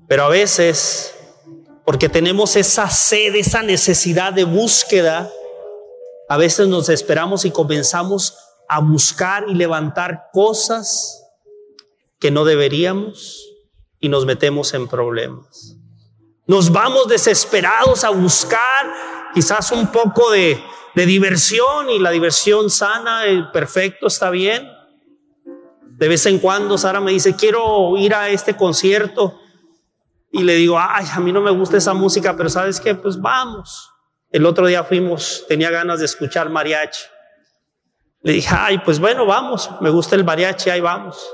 Pero 0.07 0.23
a 0.23 0.29
veces, 0.29 1.15
porque 1.85 2.09
tenemos 2.09 2.55
esa 2.55 2.89
sed, 2.89 3.35
esa 3.35 3.63
necesidad 3.63 4.33
de 4.33 4.43
búsqueda, 4.43 5.29
a 6.27 6.37
veces 6.37 6.67
nos 6.67 6.89
esperamos 6.89 7.45
y 7.45 7.51
comenzamos 7.51 8.37
a 8.67 8.79
buscar 8.79 9.45
y 9.47 9.53
levantar 9.53 10.29
cosas 10.33 11.23
que 12.19 12.31
no 12.31 12.45
deberíamos 12.45 13.45
y 13.99 14.09
nos 14.09 14.25
metemos 14.25 14.73
en 14.73 14.87
problemas. 14.87 15.75
Nos 16.47 16.71
vamos 16.71 17.07
desesperados 17.07 18.03
a 18.03 18.09
buscar 18.09 18.93
quizás 19.33 19.71
un 19.71 19.91
poco 19.91 20.31
de, 20.31 20.61
diversión 20.93 21.89
y 21.89 21.99
la 21.99 22.11
diversión 22.11 22.69
sana, 22.69 23.25
el 23.25 23.51
perfecto, 23.51 24.07
está 24.07 24.29
bien. 24.29 24.67
De 25.83 26.07
vez 26.07 26.25
en 26.25 26.39
cuando 26.39 26.77
Sara 26.77 27.01
me 27.01 27.11
dice, 27.11 27.35
quiero 27.35 27.97
ir 27.97 28.13
a 28.13 28.29
este 28.29 28.55
concierto. 28.55 29.39
Y 30.37 30.43
le 30.43 30.55
digo, 30.55 30.77
ay, 30.77 31.05
a 31.13 31.21
mí 31.21 31.31
no 31.31 31.39
me 31.39 31.49
gusta 31.49 31.77
esa 31.77 31.93
música, 31.93 32.35
pero 32.35 32.49
sabes 32.49 32.81
qué, 32.81 32.93
pues 32.93 33.21
vamos. 33.21 33.89
El 34.29 34.45
otro 34.45 34.67
día 34.67 34.83
fuimos, 34.83 35.45
tenía 35.47 35.69
ganas 35.71 35.99
de 35.99 36.05
escuchar 36.05 36.49
mariachi. 36.49 37.03
Le 38.21 38.33
dije, 38.33 38.53
ay, 38.53 38.79
pues 38.79 38.99
bueno, 38.99 39.25
vamos, 39.25 39.69
me 39.79 39.89
gusta 39.89 40.17
el 40.17 40.25
mariachi, 40.25 40.69
ahí 40.69 40.81
vamos. 40.81 41.25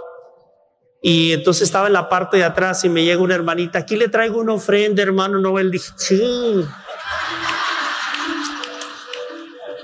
Y 1.02 1.32
entonces 1.32 1.64
estaba 1.64 1.88
en 1.88 1.94
la 1.94 2.10
parte 2.10 2.38
de 2.38 2.44
atrás 2.44 2.86
y 2.86 2.90
me 2.90 3.04
llega 3.04 3.20
una 3.24 3.34
hermanita, 3.34 3.80
aquí 3.80 3.96
le 3.96 4.08
traigo 4.08 4.40
una 4.40 4.54
ofrenda, 4.54 5.02
hermano 5.02 5.40
Noel. 5.40 5.72
Dije, 5.72 5.92
sí. 5.96 6.64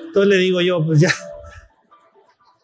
Entonces 0.06 0.30
le 0.30 0.38
digo 0.38 0.62
yo, 0.62 0.86
pues 0.86 1.00
ya, 1.00 1.12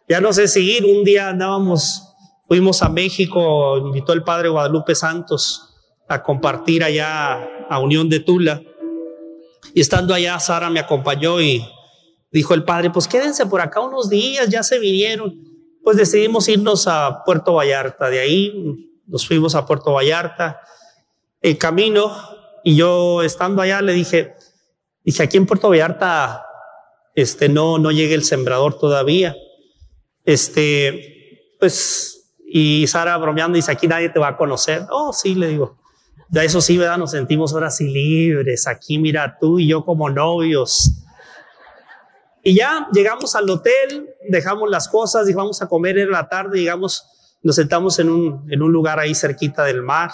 ya 0.08 0.22
no 0.22 0.32
sé 0.32 0.47
seguir. 0.47 0.86
Un 0.86 1.04
día 1.04 1.30
andábamos, 1.30 2.14
fuimos 2.47 2.84
a 2.84 2.89
México, 2.89 3.76
invitó 3.80 4.14
el 4.14 4.22
padre 4.22 4.49
Guadalupe 4.49 4.93
Santos 4.93 5.72
a 6.14 6.24
compartir 6.24 6.84
allá 6.84 7.66
a 7.70 7.80
Unión 7.80 8.09
de 8.09 8.20
Tula. 8.20 8.61
Y 9.74 9.82
estando 9.82 10.14
allá, 10.14 10.39
Sara 10.39 10.70
me 10.70 10.80
acompañó 10.80 11.41
y 11.41 11.66
dijo 12.32 12.53
el 12.53 12.64
padre, 12.64 12.89
pues 12.89 13.07
quédense 13.07 13.45
por 13.45 13.61
acá 13.61 13.80
unos 13.80 14.09
días, 14.09 14.49
ya 14.49 14.64
se 14.64 14.80
vinieron 14.80 15.53
pues 15.84 15.97
decidimos 15.97 16.47
irnos 16.47 16.88
a 16.88 17.24
Puerto 17.26 17.53
Vallarta. 17.53 18.09
De 18.09 18.20
ahí 18.20 19.01
nos 19.05 19.28
fuimos 19.28 19.53
a 19.53 19.66
Puerto 19.66 19.91
Vallarta. 19.91 20.61
El 21.41 21.57
camino, 21.57 22.16
y 22.64 22.78
yo 22.78 23.22
estando 23.22 23.61
allá 23.61 23.82
le 23.82 23.91
dije, 23.91 24.34
dije, 25.03 25.24
aquí 25.24 25.38
en 25.38 25.45
Puerto 25.45 25.70
Vallarta, 25.70 26.45
este, 27.16 27.49
no, 27.49 27.78
no 27.78 27.91
llegue 27.91 28.16
el 28.16 28.24
sembrador 28.24 28.80
todavía. 28.80 29.36
Este, 30.24 31.55
pues, 31.59 32.34
y 32.47 32.88
Sara 32.88 33.18
bromeando 33.18 33.57
dice, 33.57 33.72
aquí 33.72 33.88
nadie 33.88 34.09
te 34.09 34.20
va 34.20 34.30
a 34.30 34.38
conocer. 34.38 34.86
Oh, 34.89 35.11
sí, 35.11 35.36
le 35.36 35.47
digo. 35.47 35.83
De 36.34 36.44
eso 36.44 36.62
sí, 36.62 36.78
¿verdad? 36.78 36.98
Nos 36.98 37.12
sentimos 37.12 37.54
ahora 37.54 37.70
sí 37.70 37.88
libres. 37.88 38.66
Aquí, 38.66 38.98
mira, 38.98 39.38
tú 39.40 39.60
y 39.60 39.68
yo 39.68 39.86
como 39.86 40.10
novios 40.10 41.04
y 42.46 42.56
ya 42.56 42.88
llegamos 42.92 43.36
al 43.36 43.50
hotel, 43.50 44.10
dejamos 44.28 44.70
las 44.70 44.90
cosas, 44.90 45.30
y 45.30 45.34
vamos 45.34 45.62
a 45.62 45.68
comer 45.68 45.98
en 45.98 46.12
la 46.12 46.28
tarde, 46.28 46.60
llegamos, 46.60 47.06
nos 47.42 47.56
sentamos 47.56 48.00
en 48.00 48.10
un, 48.10 48.52
en 48.52 48.62
un 48.62 48.72
lugar 48.72 49.00
ahí 49.00 49.16
cerquita 49.16 49.64
del 49.64 49.82
mar. 49.82 50.12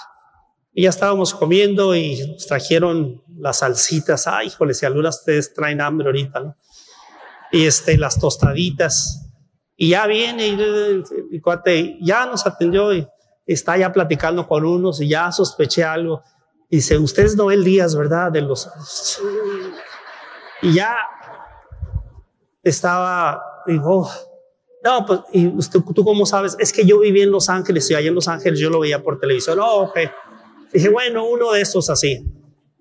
Y 0.71 0.83
ya 0.83 0.89
estábamos 0.89 1.33
comiendo 1.33 1.95
y 1.95 2.19
nos 2.27 2.45
trajeron 2.45 3.23
las 3.35 3.59
salsitas. 3.59 4.27
Ay, 4.27 4.47
híjole, 4.47 4.75
si 4.75 4.85
algunas 4.85 5.15
de 5.15 5.19
ustedes 5.21 5.53
traen 5.55 5.81
hambre 5.81 6.07
ahorita, 6.07 6.39
¿no? 6.41 6.55
Y 7.51 7.65
este, 7.65 7.97
las 7.97 8.19
tostaditas. 8.19 9.25
Y 9.75 9.89
ya 9.89 10.05
viene 10.05 10.49
y, 10.49 11.03
y 11.31 11.39
cuate, 11.39 11.97
ya 12.01 12.25
nos 12.25 12.45
atendió 12.45 12.93
y 12.93 13.07
está 13.53 13.77
ya 13.77 13.91
platicando 13.91 14.47
con 14.47 14.65
unos 14.65 15.01
y 15.01 15.09
ya 15.09 15.31
sospeché 15.31 15.83
algo. 15.83 16.23
Y 16.69 16.77
dice, 16.77 16.97
usted 16.97 17.23
es 17.23 17.35
Noel 17.35 17.63
Díaz, 17.63 17.95
¿verdad? 17.95 18.31
De 18.31 18.41
los... 18.41 18.69
Y 20.61 20.73
ya 20.73 20.95
estaba, 22.61 23.41
dijo, 23.65 24.07
no, 24.83 25.05
pues, 25.05 25.21
¿y 25.33 25.47
usted, 25.47 25.79
tú 25.95 26.03
cómo 26.03 26.25
sabes? 26.25 26.55
Es 26.59 26.71
que 26.71 26.85
yo 26.85 26.99
viví 26.99 27.21
en 27.21 27.31
Los 27.31 27.49
Ángeles 27.49 27.89
y 27.89 27.95
allá 27.95 28.09
en 28.09 28.15
Los 28.15 28.27
Ángeles 28.27 28.59
yo 28.59 28.69
lo 28.69 28.81
veía 28.81 29.01
por 29.01 29.19
televisión. 29.19 29.59
Oh, 29.59 29.83
ok. 29.83 29.97
Dije, 30.71 30.89
bueno, 30.89 31.25
uno 31.25 31.51
de 31.53 31.61
estos 31.61 31.89
así. 31.89 32.23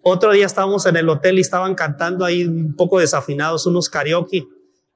Otro 0.03 0.33
día 0.33 0.47
estábamos 0.47 0.85
en 0.87 0.97
el 0.97 1.09
hotel 1.09 1.39
y 1.39 1.41
estaban 1.41 1.75
cantando 1.75 2.25
ahí 2.25 2.45
un 2.45 2.75
poco 2.77 2.99
desafinados 2.99 3.67
unos 3.67 3.89
karaoke. 3.89 4.45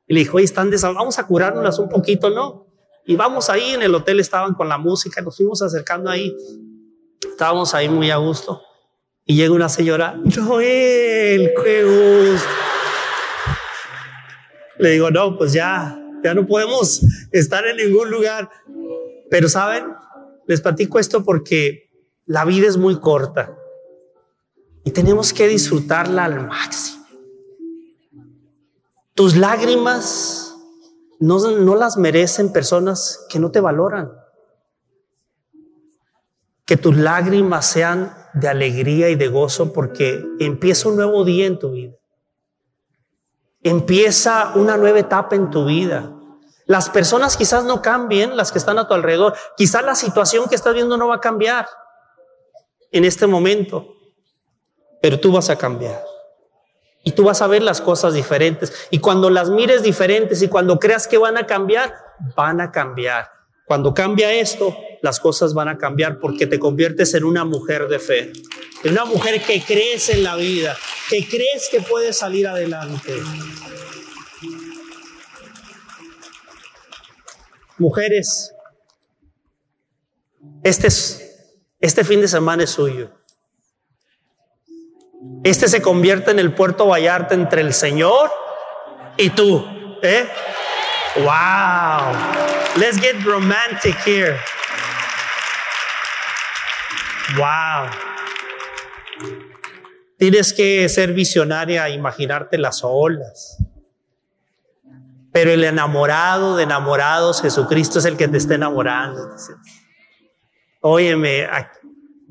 Y 0.07 0.15
le 0.15 0.21
dijo, 0.21 0.37
oye, 0.37 0.45
están 0.45 0.71
desafinados, 0.71 1.03
vamos 1.03 1.19
a 1.19 1.27
curarnos 1.27 1.79
un 1.79 1.89
poquito, 1.89 2.31
¿no? 2.31 2.72
Y 3.05 3.17
vamos 3.17 3.51
ahí 3.51 3.71
en 3.71 3.83
el 3.83 3.95
hotel, 3.95 4.21
estaban 4.21 4.55
con 4.55 4.69
la 4.69 4.79
música, 4.79 5.21
nos 5.21 5.37
fuimos 5.37 5.61
acercando 5.63 6.11
ahí. 6.11 6.35
Estábamos 7.29 7.75
ahí 7.75 7.89
muy 7.89 8.11
a 8.11 8.17
gusto. 8.17 8.63
Y 9.25 9.37
llega 9.37 9.55
una 9.55 9.69
señora, 9.69 10.21
Joel, 10.35 11.53
qué 11.65 11.85
gusto. 11.85 12.49
Le 14.79 14.91
digo, 14.91 15.11
no, 15.11 15.37
pues 15.37 15.53
ya, 15.53 15.99
ya 16.25 16.35
no 16.35 16.47
podemos 16.47 17.03
estar 17.31 17.67
en 17.67 17.77
ningún 17.77 18.11
lugar. 18.11 18.51
Pero 19.31 19.49
saben, 19.49 19.85
les 20.47 20.61
platico 20.61 20.99
esto 20.99 21.25
porque 21.25 21.91
la 22.27 22.45
vida 22.45 22.69
es 22.69 22.77
muy 22.77 22.99
corta 22.99 23.57
y 24.85 24.91
tenemos 24.91 25.33
que 25.33 25.49
disfrutarla 25.49 26.25
al 26.25 26.47
máximo. 26.47 27.07
Tus 29.15 29.37
lágrimas 29.37 30.52
no, 31.23 31.77
las 31.77 31.97
merecen 31.99 32.53
personas 32.53 33.25
que 33.29 33.39
no 33.39 33.53
te 33.53 33.61
valoran. 33.61 34.13
Que 36.65 36.77
tus 36.77 36.97
lágrimas 36.97 37.65
sean 37.65 38.13
de 38.35 38.49
alegría 38.49 39.09
y 39.09 39.15
de 39.15 39.29
gozo 39.29 39.73
porque 39.73 40.25
empieza 40.41 40.89
un 40.89 40.97
nuevo 40.97 41.25
día 41.25 41.47
en 41.47 41.61
tu 41.61 41.71
vida. 41.71 41.93
Empieza 43.63 44.53
una 44.57 44.77
nueva 44.77 44.99
etapa 44.99 45.37
en 45.37 45.49
tu 45.51 45.65
vida. 45.65 46.13
Las 46.67 46.91
personas 46.91 47.37
quizás 47.37 47.65
no 47.65 47.83
cambien, 47.83 48.37
las 48.37 48.51
que 48.51 48.59
están 48.59 48.81
a 48.81 48.89
tu 48.89 48.95
alrededor. 48.95 49.35
Quizás 49.57 49.85
la 49.85 49.95
situación 49.95 50.49
que 50.49 50.57
estás 50.57 50.75
viendo 50.75 50.97
no 50.97 51.07
va 51.07 51.17
a 51.17 51.21
cambiar 51.21 51.69
en 52.91 53.05
este 53.05 53.29
momento, 53.29 53.95
pero 55.01 55.21
tú 55.21 55.31
vas 55.31 55.51
a 55.51 55.57
cambiar. 55.57 56.03
Y 57.05 57.13
tú 57.13 57.25
vas 57.25 57.43
a 57.43 57.47
ver 57.47 57.63
las 57.63 57.81
cosas 57.81 58.15
diferentes. 58.15 58.73
Y 58.91 58.99
cuando 58.99 59.29
las 59.31 59.51
mires 59.51 59.83
diferentes 59.83 60.41
y 60.43 60.49
cuando 60.49 60.79
creas 60.79 61.09
que 61.09 61.19
van 61.19 61.37
a 61.37 61.47
cambiar, 61.47 61.95
van 62.37 62.61
a 62.61 62.71
cambiar. 62.71 63.29
Cuando 63.65 63.95
cambia 63.95 64.33
esto, 64.33 64.77
las 65.03 65.19
cosas 65.19 65.55
van 65.55 65.69
a 65.69 65.79
cambiar 65.79 66.19
porque 66.19 66.47
te 66.47 66.59
conviertes 66.59 67.15
en 67.15 67.25
una 67.25 67.45
mujer 67.45 67.89
de 67.89 67.99
fe. 67.99 68.33
En 68.85 68.93
una 68.93 69.05
mujer 69.05 69.43
que 69.43 69.63
crees 69.63 70.11
en 70.11 70.23
la 70.23 70.37
vida, 70.37 70.77
que 71.09 71.27
crees 71.27 71.69
que 71.71 71.81
puedes 71.81 72.19
salir 72.19 72.47
adelante. 72.47 73.15
Mujeres, 77.79 78.53
este, 80.63 80.87
es, 80.87 81.49
este 81.81 82.05
fin 82.05 82.21
de 82.21 82.29
semana 82.29 82.65
es 82.65 82.71
suyo. 82.71 83.11
Este 85.45 85.69
se 85.69 85.83
convierte 85.83 86.31
en 86.31 86.39
el 86.39 86.53
puerto 86.53 86.87
Vallarta 86.87 87.35
entre 87.35 87.63
el 87.63 87.75
Señor 87.75 88.31
y 89.17 89.31
tú. 89.31 89.67
¿eh? 90.03 90.29
Wow. 91.17 92.15
Let's 92.77 93.01
get 93.01 93.23
romantic 93.25 93.97
here. 94.07 94.37
Wow. 97.37 97.91
Tienes 100.19 100.53
que 100.53 100.89
ser 100.89 101.13
visionaria, 101.13 101.89
imaginarte 101.89 102.57
las 102.57 102.83
olas. 102.85 103.59
Pero 105.33 105.51
el 105.51 105.65
enamorado 105.65 106.57
de 106.57 106.63
enamorados, 106.63 107.43
Jesucristo 107.43 107.99
es 107.99 108.05
el 108.05 108.17
que 108.17 108.29
te 108.29 108.37
está 108.37 108.55
enamorando. 108.55 109.35
Óyeme, 110.81 111.49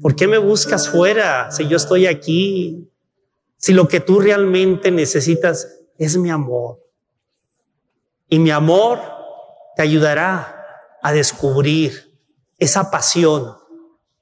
¿por 0.01 0.15
qué 0.15 0.27
me 0.27 0.37
buscas 0.37 0.89
fuera 0.89 1.51
si 1.51 1.67
yo 1.67 1.77
estoy 1.77 2.07
aquí? 2.07 2.89
Si 3.57 3.73
lo 3.73 3.87
que 3.87 3.99
tú 3.99 4.19
realmente 4.19 4.91
necesitas 4.91 5.67
es 5.97 6.17
mi 6.17 6.29
amor. 6.29 6.79
Y 8.27 8.39
mi 8.39 8.51
amor 8.51 8.99
te 9.75 9.83
ayudará 9.83 10.65
a 11.01 11.11
descubrir 11.11 12.17
esa 12.57 12.91
pasión 12.91 13.55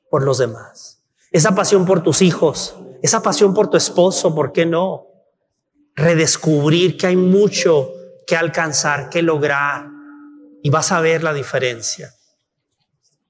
por 0.09 0.23
los 0.23 0.37
demás, 0.37 1.03
esa 1.31 1.53
pasión 1.53 1.85
por 1.85 2.01
tus 2.01 2.21
hijos, 2.21 2.75
esa 3.01 3.21
pasión 3.21 3.53
por 3.53 3.69
tu 3.69 3.77
esposo, 3.77 4.33
¿por 4.33 4.51
qué 4.51 4.65
no? 4.65 5.07
Redescubrir 5.95 6.97
que 6.97 7.07
hay 7.07 7.15
mucho 7.15 7.91
que 8.25 8.35
alcanzar, 8.35 9.09
que 9.09 9.21
lograr, 9.21 9.87
y 10.61 10.69
vas 10.69 10.91
a 10.91 11.01
ver 11.01 11.23
la 11.23 11.33
diferencia. 11.33 12.13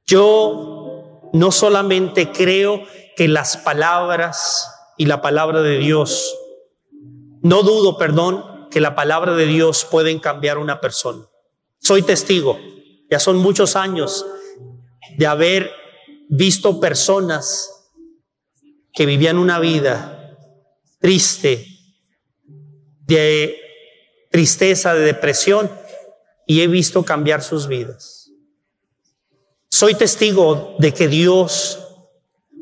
Yo 0.05 0.78
no 1.33 1.51
solamente 1.51 2.31
creo 2.31 2.83
que 3.15 3.27
las 3.27 3.57
palabras 3.57 4.67
y 4.97 5.05
la 5.05 5.21
palabra 5.21 5.61
de 5.61 5.77
Dios, 5.77 6.35
no 7.41 7.63
dudo, 7.63 7.97
perdón, 7.97 8.67
que 8.69 8.81
la 8.81 8.95
palabra 8.95 9.33
de 9.35 9.45
Dios 9.45 9.85
pueden 9.89 10.19
cambiar 10.19 10.57
una 10.57 10.81
persona. 10.81 11.25
Soy 11.79 12.01
testigo, 12.01 12.59
ya 13.09 13.19
son 13.19 13.37
muchos 13.37 13.75
años 13.75 14.25
de 15.17 15.25
haber 15.25 15.71
visto 16.29 16.79
personas 16.79 17.69
que 18.93 19.05
vivían 19.05 19.37
una 19.37 19.59
vida 19.59 20.37
triste, 20.99 21.65
de 23.05 23.57
tristeza, 24.31 24.93
de 24.93 25.01
depresión, 25.01 25.71
y 26.45 26.61
he 26.61 26.67
visto 26.67 27.03
cambiar 27.03 27.41
sus 27.41 27.67
vidas. 27.67 28.18
Soy 29.69 29.93
testigo 29.93 30.75
de 30.79 30.93
que 30.93 31.07
Dios 31.07 31.79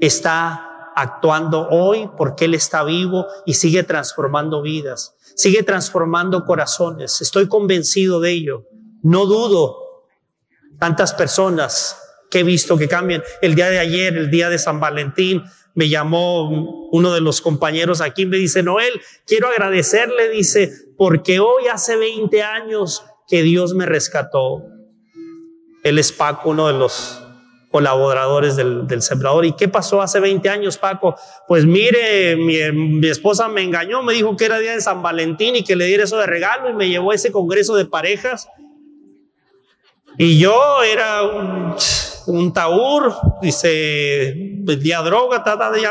está 0.02 0.92
actuando 0.94 1.68
hoy 1.70 2.10
porque 2.18 2.46
Él 2.46 2.54
está 2.54 2.84
vivo 2.84 3.26
y 3.46 3.54
sigue 3.54 3.84
transformando 3.84 4.62
vidas, 4.62 5.16
sigue 5.36 5.64
transformando 5.64 6.44
corazones. 6.44 7.22
Estoy 7.22 7.48
convencido 7.48 8.20
de 8.20 8.32
ello. 8.32 8.66
No 9.04 9.26
dudo 9.26 10.04
tantas 10.80 11.14
personas 11.14 11.98
que 12.30 12.40
he 12.40 12.44
visto 12.44 12.78
que 12.78 12.90
cambian. 12.90 13.24
El 13.42 13.56
día 13.56 13.70
de 13.70 13.80
ayer, 13.80 14.18
el 14.18 14.30
día 14.30 14.50
de 14.50 14.60
San 14.60 14.82
Valentín, 14.82 15.44
me 15.76 15.90
llamó 15.90 16.90
uno 16.92 17.14
de 17.14 17.22
los 17.22 17.40
compañeros 17.40 18.02
aquí, 18.02 18.26
me 18.26 18.38
dice, 18.38 18.64
Noel, 18.64 19.00
quiero 19.26 19.48
agradecerle, 19.48 20.30
dice, 20.30 20.74
porque 20.98 21.40
hoy 21.40 21.68
hace 21.72 21.96
20 21.96 22.44
años 22.44 23.04
que 23.28 23.44
Dios 23.44 23.76
me 23.76 23.86
rescató. 23.86 24.77
Él 25.90 26.00
es 26.00 26.12
Paco, 26.12 26.50
uno 26.50 26.68
de 26.68 26.74
los 26.74 27.24
colaboradores 27.72 28.56
del, 28.56 28.88
del, 28.88 29.02
sembrador. 29.02 29.46
¿Y 29.46 29.54
qué 29.54 29.68
pasó 29.68 30.02
hace 30.02 30.20
20 30.20 30.50
años, 30.50 30.78
Paco? 30.78 31.16
Pues 31.48 31.66
mire, 31.66 32.36
mi, 32.36 33.08
esposa 33.08 33.48
me 33.48 33.62
engañó, 33.62 34.02
me 34.04 34.14
dijo 34.14 34.36
que 34.36 34.46
era 34.46 34.60
día 34.60 34.74
de 34.74 34.82
San 34.82 35.02
Valentín 35.02 35.56
y 35.56 35.64
que 35.64 35.76
le 35.76 35.86
diera 35.86 36.04
eso 36.04 36.18
de 36.18 36.26
regalo 36.26 36.70
y 36.70 36.74
me 36.74 36.90
llevó 36.90 37.12
a 37.12 37.16
ese 37.16 37.32
congreso 37.32 37.76
de 37.76 37.86
parejas. 37.86 38.48
Y 40.18 40.40
yo 40.40 40.82
era 40.84 41.24
un, 41.24 41.76
un 42.28 42.54
taur, 42.54 43.14
dice, 43.42 44.34
vendía 44.62 45.02
droga, 45.02 45.44
tata 45.44 45.70
de 45.70 45.82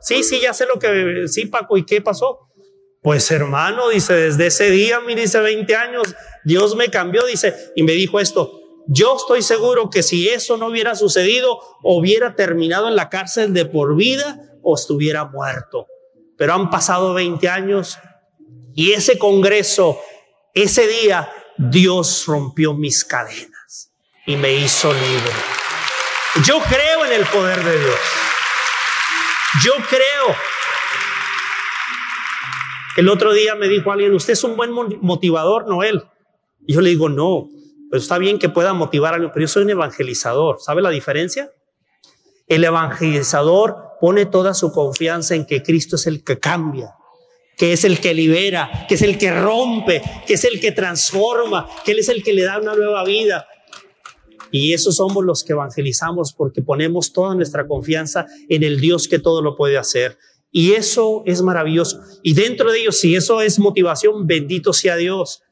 Sí, 0.00 0.22
sí, 0.22 0.40
ya 0.40 0.54
sé 0.54 0.66
lo 0.66 0.78
que, 0.78 1.28
sí, 1.28 1.46
Paco, 1.46 1.76
¿y 1.76 1.84
qué 1.84 2.00
pasó? 2.00 2.48
Pues 3.02 3.30
hermano, 3.30 3.90
dice, 3.90 4.14
desde 4.14 4.46
ese 4.46 4.70
día, 4.70 5.00
mire, 5.00 5.22
dice 5.22 5.40
20 5.40 5.76
años, 5.76 6.14
Dios 6.44 6.74
me 6.74 6.88
cambió, 6.88 7.26
dice, 7.26 7.54
y 7.76 7.82
me 7.82 7.92
dijo 7.92 8.18
esto, 8.18 8.57
yo 8.88 9.16
estoy 9.16 9.42
seguro 9.42 9.90
que 9.90 10.02
si 10.02 10.28
eso 10.28 10.56
no 10.56 10.66
hubiera 10.66 10.94
sucedido, 10.94 11.60
hubiera 11.82 12.34
terminado 12.34 12.88
en 12.88 12.96
la 12.96 13.08
cárcel 13.08 13.52
de 13.52 13.66
por 13.66 13.94
vida 13.96 14.40
o 14.62 14.74
estuviera 14.74 15.26
muerto. 15.26 15.86
Pero 16.36 16.54
han 16.54 16.70
pasado 16.70 17.14
20 17.14 17.48
años 17.48 17.98
y 18.74 18.92
ese 18.92 19.18
congreso, 19.18 20.00
ese 20.54 20.86
día, 20.86 21.30
Dios 21.56 22.24
rompió 22.26 22.74
mis 22.74 23.04
cadenas 23.04 23.92
y 24.26 24.36
me 24.36 24.54
hizo 24.54 24.92
libre. 24.92 25.32
Yo 26.44 26.58
creo 26.60 27.04
en 27.04 27.12
el 27.12 27.26
poder 27.26 27.62
de 27.62 27.78
Dios. 27.78 28.00
Yo 29.64 29.72
creo 29.88 30.36
el 32.98 33.08
otro 33.08 33.32
día 33.32 33.54
me 33.54 33.68
dijo 33.68 33.92
alguien, 33.92 34.12
usted 34.12 34.32
es 34.32 34.42
un 34.42 34.56
buen 34.56 34.72
motivador, 34.72 35.68
Noel. 35.68 36.02
Y 36.66 36.74
yo 36.74 36.80
le 36.80 36.90
digo, 36.90 37.08
no, 37.08 37.48
pues 37.90 38.02
está 38.02 38.18
bien 38.18 38.38
que 38.38 38.48
pueda 38.48 38.74
motivar 38.74 39.12
a 39.12 39.16
alguien, 39.16 39.32
pero 39.32 39.44
yo 39.44 39.48
soy 39.48 39.64
un 39.64 39.70
evangelizador. 39.70 40.58
¿Sabe 40.60 40.82
la 40.82 40.90
diferencia? 40.90 41.50
El 42.46 42.64
evangelizador 42.64 43.76
pone 44.00 44.26
toda 44.26 44.54
su 44.54 44.72
confianza 44.72 45.34
en 45.34 45.46
que 45.46 45.62
Cristo 45.62 45.96
es 45.96 46.06
el 46.06 46.22
que 46.24 46.38
cambia, 46.38 46.94
que 47.56 47.72
es 47.72 47.84
el 47.84 48.00
que 48.00 48.14
libera, 48.14 48.86
que 48.88 48.94
es 48.94 49.02
el 49.02 49.18
que 49.18 49.32
rompe, 49.38 50.02
que 50.26 50.34
es 50.34 50.44
el 50.44 50.60
que 50.60 50.72
transforma, 50.72 51.68
que 51.84 51.92
Él 51.92 51.98
es 51.98 52.08
el 52.08 52.22
que 52.22 52.32
le 52.32 52.44
da 52.44 52.58
una 52.58 52.74
nueva 52.74 53.04
vida. 53.04 53.46
Y 54.50 54.72
esos 54.72 54.96
somos 54.96 55.24
los 55.24 55.44
que 55.44 55.52
evangelizamos 55.52 56.32
porque 56.32 56.62
ponemos 56.62 57.12
toda 57.12 57.34
nuestra 57.34 57.66
confianza 57.66 58.26
en 58.48 58.62
el 58.62 58.80
Dios 58.80 59.08
que 59.08 59.18
todo 59.18 59.42
lo 59.42 59.56
puede 59.56 59.76
hacer. 59.76 60.16
Y 60.50 60.72
eso 60.72 61.22
es 61.26 61.42
maravilloso. 61.42 62.00
Y 62.22 62.32
dentro 62.32 62.72
de 62.72 62.80
ellos, 62.80 62.98
si 62.98 63.14
eso 63.14 63.42
es 63.42 63.58
motivación, 63.58 64.26
bendito 64.26 64.72
sea 64.72 64.96
Dios. 64.96 65.42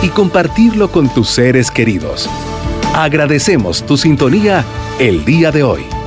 y 0.00 0.08
compartirlo 0.08 0.90
con 0.90 1.12
tus 1.12 1.28
seres 1.28 1.70
queridos. 1.70 2.30
Agradecemos 2.94 3.84
tu 3.86 3.96
sintonía 3.96 4.64
el 4.98 5.24
día 5.24 5.50
de 5.50 5.62
hoy. 5.62 6.01